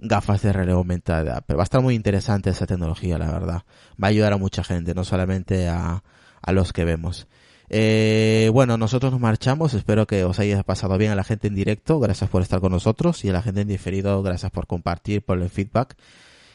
gafas 0.00 0.42
de 0.42 0.52
realidad 0.52 0.78
aumentada. 0.78 1.42
Pero 1.46 1.58
va 1.58 1.62
a 1.62 1.64
estar 1.64 1.80
muy 1.80 1.94
interesante 1.94 2.50
esa 2.50 2.66
tecnología, 2.66 3.18
la 3.18 3.30
verdad. 3.30 3.62
Va 4.02 4.06
a 4.06 4.10
ayudar 4.10 4.32
a 4.32 4.36
mucha 4.36 4.64
gente, 4.64 4.94
no 4.94 5.04
solamente 5.04 5.68
a, 5.68 6.02
a 6.42 6.52
los 6.52 6.72
que 6.72 6.84
vemos. 6.84 7.26
Eh, 7.72 8.50
bueno, 8.52 8.76
nosotros 8.76 9.12
nos 9.12 9.20
marchamos. 9.20 9.74
Espero 9.74 10.06
que 10.06 10.24
os 10.24 10.38
haya 10.40 10.62
pasado 10.64 10.98
bien 10.98 11.12
a 11.12 11.14
la 11.14 11.24
gente 11.24 11.46
en 11.46 11.54
directo. 11.54 12.00
Gracias 12.00 12.28
por 12.28 12.42
estar 12.42 12.60
con 12.60 12.72
nosotros. 12.72 13.24
Y 13.24 13.30
a 13.30 13.32
la 13.32 13.42
gente 13.42 13.60
en 13.60 13.68
diferido, 13.68 14.22
gracias 14.22 14.50
por 14.50 14.66
compartir, 14.66 15.24
por 15.24 15.40
el 15.40 15.48
feedback. 15.48 15.96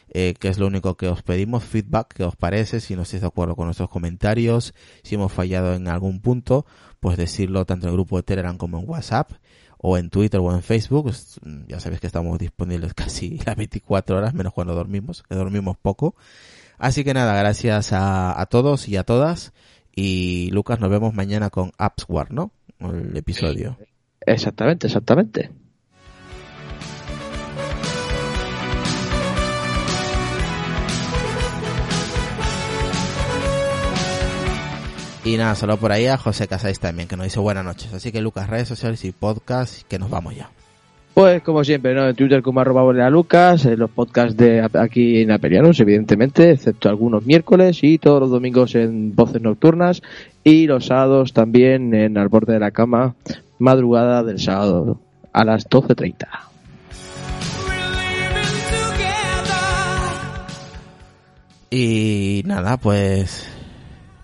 Eh, 0.08 0.34
que 0.38 0.48
es 0.48 0.58
lo 0.58 0.68
único 0.68 0.96
que 0.96 1.08
os 1.08 1.22
pedimos, 1.22 1.64
feedback, 1.64 2.14
que 2.14 2.22
os 2.22 2.36
parece, 2.36 2.80
si 2.80 2.94
no 2.94 3.02
estáis 3.02 3.22
de 3.22 3.26
acuerdo 3.26 3.56
con 3.56 3.66
nuestros 3.66 3.90
comentarios, 3.90 4.72
si 5.02 5.16
hemos 5.16 5.32
fallado 5.32 5.74
en 5.74 5.88
algún 5.88 6.20
punto, 6.20 6.64
pues 7.00 7.16
decirlo 7.16 7.64
tanto 7.66 7.86
en 7.86 7.90
el 7.90 7.96
grupo 7.96 8.16
de 8.16 8.22
Telegram 8.22 8.56
como 8.56 8.78
en 8.78 8.88
WhatsApp 8.88 9.32
o 9.78 9.96
en 9.98 10.10
Twitter 10.10 10.40
o 10.40 10.52
en 10.52 10.62
Facebook. 10.62 11.08
Es- 11.10 11.40
Ya 11.68 11.80
sabéis 11.80 12.00
que 12.00 12.06
estamos 12.06 12.38
disponibles 12.38 12.94
casi 12.94 13.38
las 13.46 13.56
24 13.56 14.16
horas, 14.18 14.34
menos 14.34 14.52
cuando 14.52 14.74
dormimos, 14.74 15.22
que 15.28 15.34
dormimos 15.34 15.76
poco. 15.76 16.14
Así 16.78 17.04
que 17.04 17.14
nada, 17.14 17.34
gracias 17.38 17.92
a, 17.92 18.38
a 18.40 18.46
todos 18.46 18.88
y 18.88 18.96
a 18.96 19.04
todas. 19.04 19.52
Y 19.94 20.50
Lucas, 20.52 20.78
nos 20.78 20.90
vemos 20.90 21.14
mañana 21.14 21.48
con 21.50 21.72
Appsware, 21.78 22.30
¿no? 22.32 22.50
El 22.80 23.16
episodio. 23.16 23.78
Exactamente, 24.20 24.86
exactamente. 24.88 25.50
Y 35.26 35.36
nada, 35.36 35.56
solo 35.56 35.76
por 35.76 35.90
ahí 35.90 36.06
a 36.06 36.16
José 36.16 36.46
Casais 36.46 36.78
también, 36.78 37.08
que 37.08 37.16
nos 37.16 37.24
dice 37.24 37.40
buenas 37.40 37.64
noches. 37.64 37.92
Así 37.92 38.12
que 38.12 38.20
Lucas, 38.20 38.48
redes 38.48 38.68
sociales 38.68 39.04
y 39.04 39.10
podcast, 39.10 39.82
que 39.88 39.98
nos 39.98 40.08
vamos 40.08 40.36
ya. 40.36 40.50
Pues 41.14 41.42
como 41.42 41.64
siempre, 41.64 41.94
¿no? 41.94 42.08
En 42.08 42.14
Twitter 42.14 42.42
como 42.42 42.60
arroba 42.60 42.84
Bolea 42.84 43.10
Lucas, 43.10 43.64
en 43.64 43.80
los 43.80 43.90
podcasts 43.90 44.36
de 44.36 44.64
aquí 44.74 45.22
en 45.22 45.32
Aperianos, 45.32 45.80
evidentemente, 45.80 46.52
excepto 46.52 46.88
algunos 46.88 47.26
miércoles 47.26 47.82
y 47.82 47.98
todos 47.98 48.20
los 48.20 48.30
domingos 48.30 48.76
en 48.76 49.16
Voces 49.16 49.42
Nocturnas 49.42 50.00
y 50.44 50.68
los 50.68 50.86
sábados 50.86 51.32
también 51.32 51.92
en 51.92 52.18
Al 52.18 52.28
Borde 52.28 52.52
de 52.52 52.60
la 52.60 52.70
Cama, 52.70 53.16
madrugada 53.58 54.22
del 54.22 54.38
sábado 54.38 55.00
a 55.32 55.44
las 55.44 55.68
12.30. 55.68 56.28
Y 61.70 62.42
nada, 62.46 62.76
pues 62.76 63.55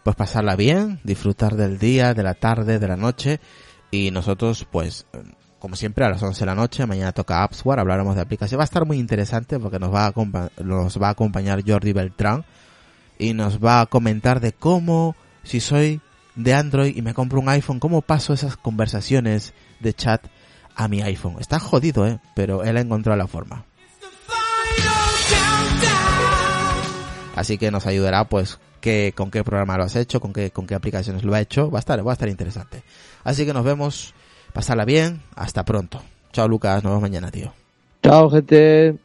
pues 0.03 0.17
pasarla 0.17 0.57
bien, 0.57 1.01
disfrutar 1.05 1.57
del 1.57 1.79
día, 1.79 2.15
de 2.15 2.23
la 2.23 2.35
tarde, 2.35 2.79
de 2.79 2.89
la 2.89 2.97
noche 2.97 3.41
y 3.91 4.11
nosotros 4.11 4.67
pues 4.71 5.07
como 5.63 5.77
siempre 5.77 6.05
a 6.05 6.11
las 6.11 6.21
11 6.21 6.41
de 6.41 6.47
la 6.47 6.57
noche, 6.57 6.87
mañana 6.87 7.13
toca 7.13 7.45
Appsware, 7.45 7.79
hablaremos 7.79 8.17
de 8.17 8.21
aplicación. 8.21 8.59
Va 8.59 8.65
a 8.65 8.67
estar 8.67 8.85
muy 8.85 8.99
interesante 8.99 9.61
porque 9.61 9.79
nos 9.79 9.95
va 9.95 10.07
a, 10.07 10.13
nos 10.61 11.01
va 11.01 11.07
a 11.07 11.11
acompañar 11.11 11.63
Jordi 11.65 11.93
Beltrán 11.93 12.45
y 13.17 13.33
nos 13.33 13.65
va 13.65 13.81
a 13.81 13.87
comentar 13.87 14.41
de 14.41 14.51
cómo, 14.53 15.15
si 15.45 15.61
soy 15.61 16.01
de 16.35 16.53
Android 16.53 16.97
y 16.97 17.03
me 17.03 17.15
compro 17.15 17.39
un 17.39 17.49
iPhone, 17.49 17.79
cómo 17.79 18.03
paso 18.03 18.33
esas 18.33 18.57
conversaciones 18.57 19.55
de 19.79 19.95
chat 19.95 20.27
a 20.75 20.89
mi 20.89 21.01
iPhone. 21.01 21.37
Está 21.39 21.61
jodido, 21.61 22.09
¿eh? 22.09 22.19
Pero 22.35 22.65
él 22.65 22.77
ha 22.77 22.81
encontrado 22.81 23.17
la 23.17 23.29
forma. 23.29 23.65
Así 27.37 27.57
que 27.57 27.71
nos 27.71 27.87
ayudará 27.87 28.25
pues 28.29 28.59
con 29.15 29.31
qué 29.31 29.45
programa 29.45 29.77
lo 29.77 29.85
has 29.85 29.97
hecho, 29.97 30.21
con 30.21 30.33
qué, 30.33 30.51
con 30.51 30.67
qué 30.67 30.75
aplicaciones 30.75 31.25
lo 31.25 31.35
ha 31.35 31.41
hecho. 31.41 31.71
Va 31.71 31.79
a 31.79 31.81
estar, 31.81 32.07
va 32.07 32.13
a 32.13 32.15
estar 32.15 32.29
interesante. 32.29 32.83
Así 33.25 33.47
que 33.47 33.53
nos 33.53 33.65
vemos. 33.65 34.15
Pasarla 34.53 34.85
bien. 34.85 35.21
Hasta 35.35 35.65
pronto. 35.65 36.03
Chao 36.33 36.49
Lucas. 36.49 36.83
Nos 36.83 36.91
vemos 36.91 37.03
mañana, 37.03 37.31
tío. 37.31 37.53
Chao, 38.03 38.31
gente. 38.31 38.97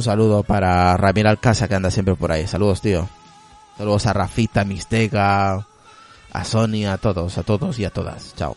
Un, 0.00 0.04
saludo 0.04 0.42
para 0.42 0.96
Ramiro 0.96 1.28
Alcázar 1.28 1.68
que 1.68 1.74
anda 1.74 1.90
siempre 1.90 2.14
por 2.14 2.32
ahí. 2.32 2.46
Saludos, 2.46 2.80
tío. 2.80 3.06
Saludos 3.76 4.06
a 4.06 4.12
Rafita, 4.14 4.64
Mistega, 4.64 5.66
a 6.32 6.44
Sony, 6.44 6.86
a 6.90 6.96
todos, 6.96 7.36
a 7.36 7.42
todos 7.42 7.78
y 7.78 7.84
a 7.84 7.90
todas. 7.90 8.34
Chao. 8.34 8.56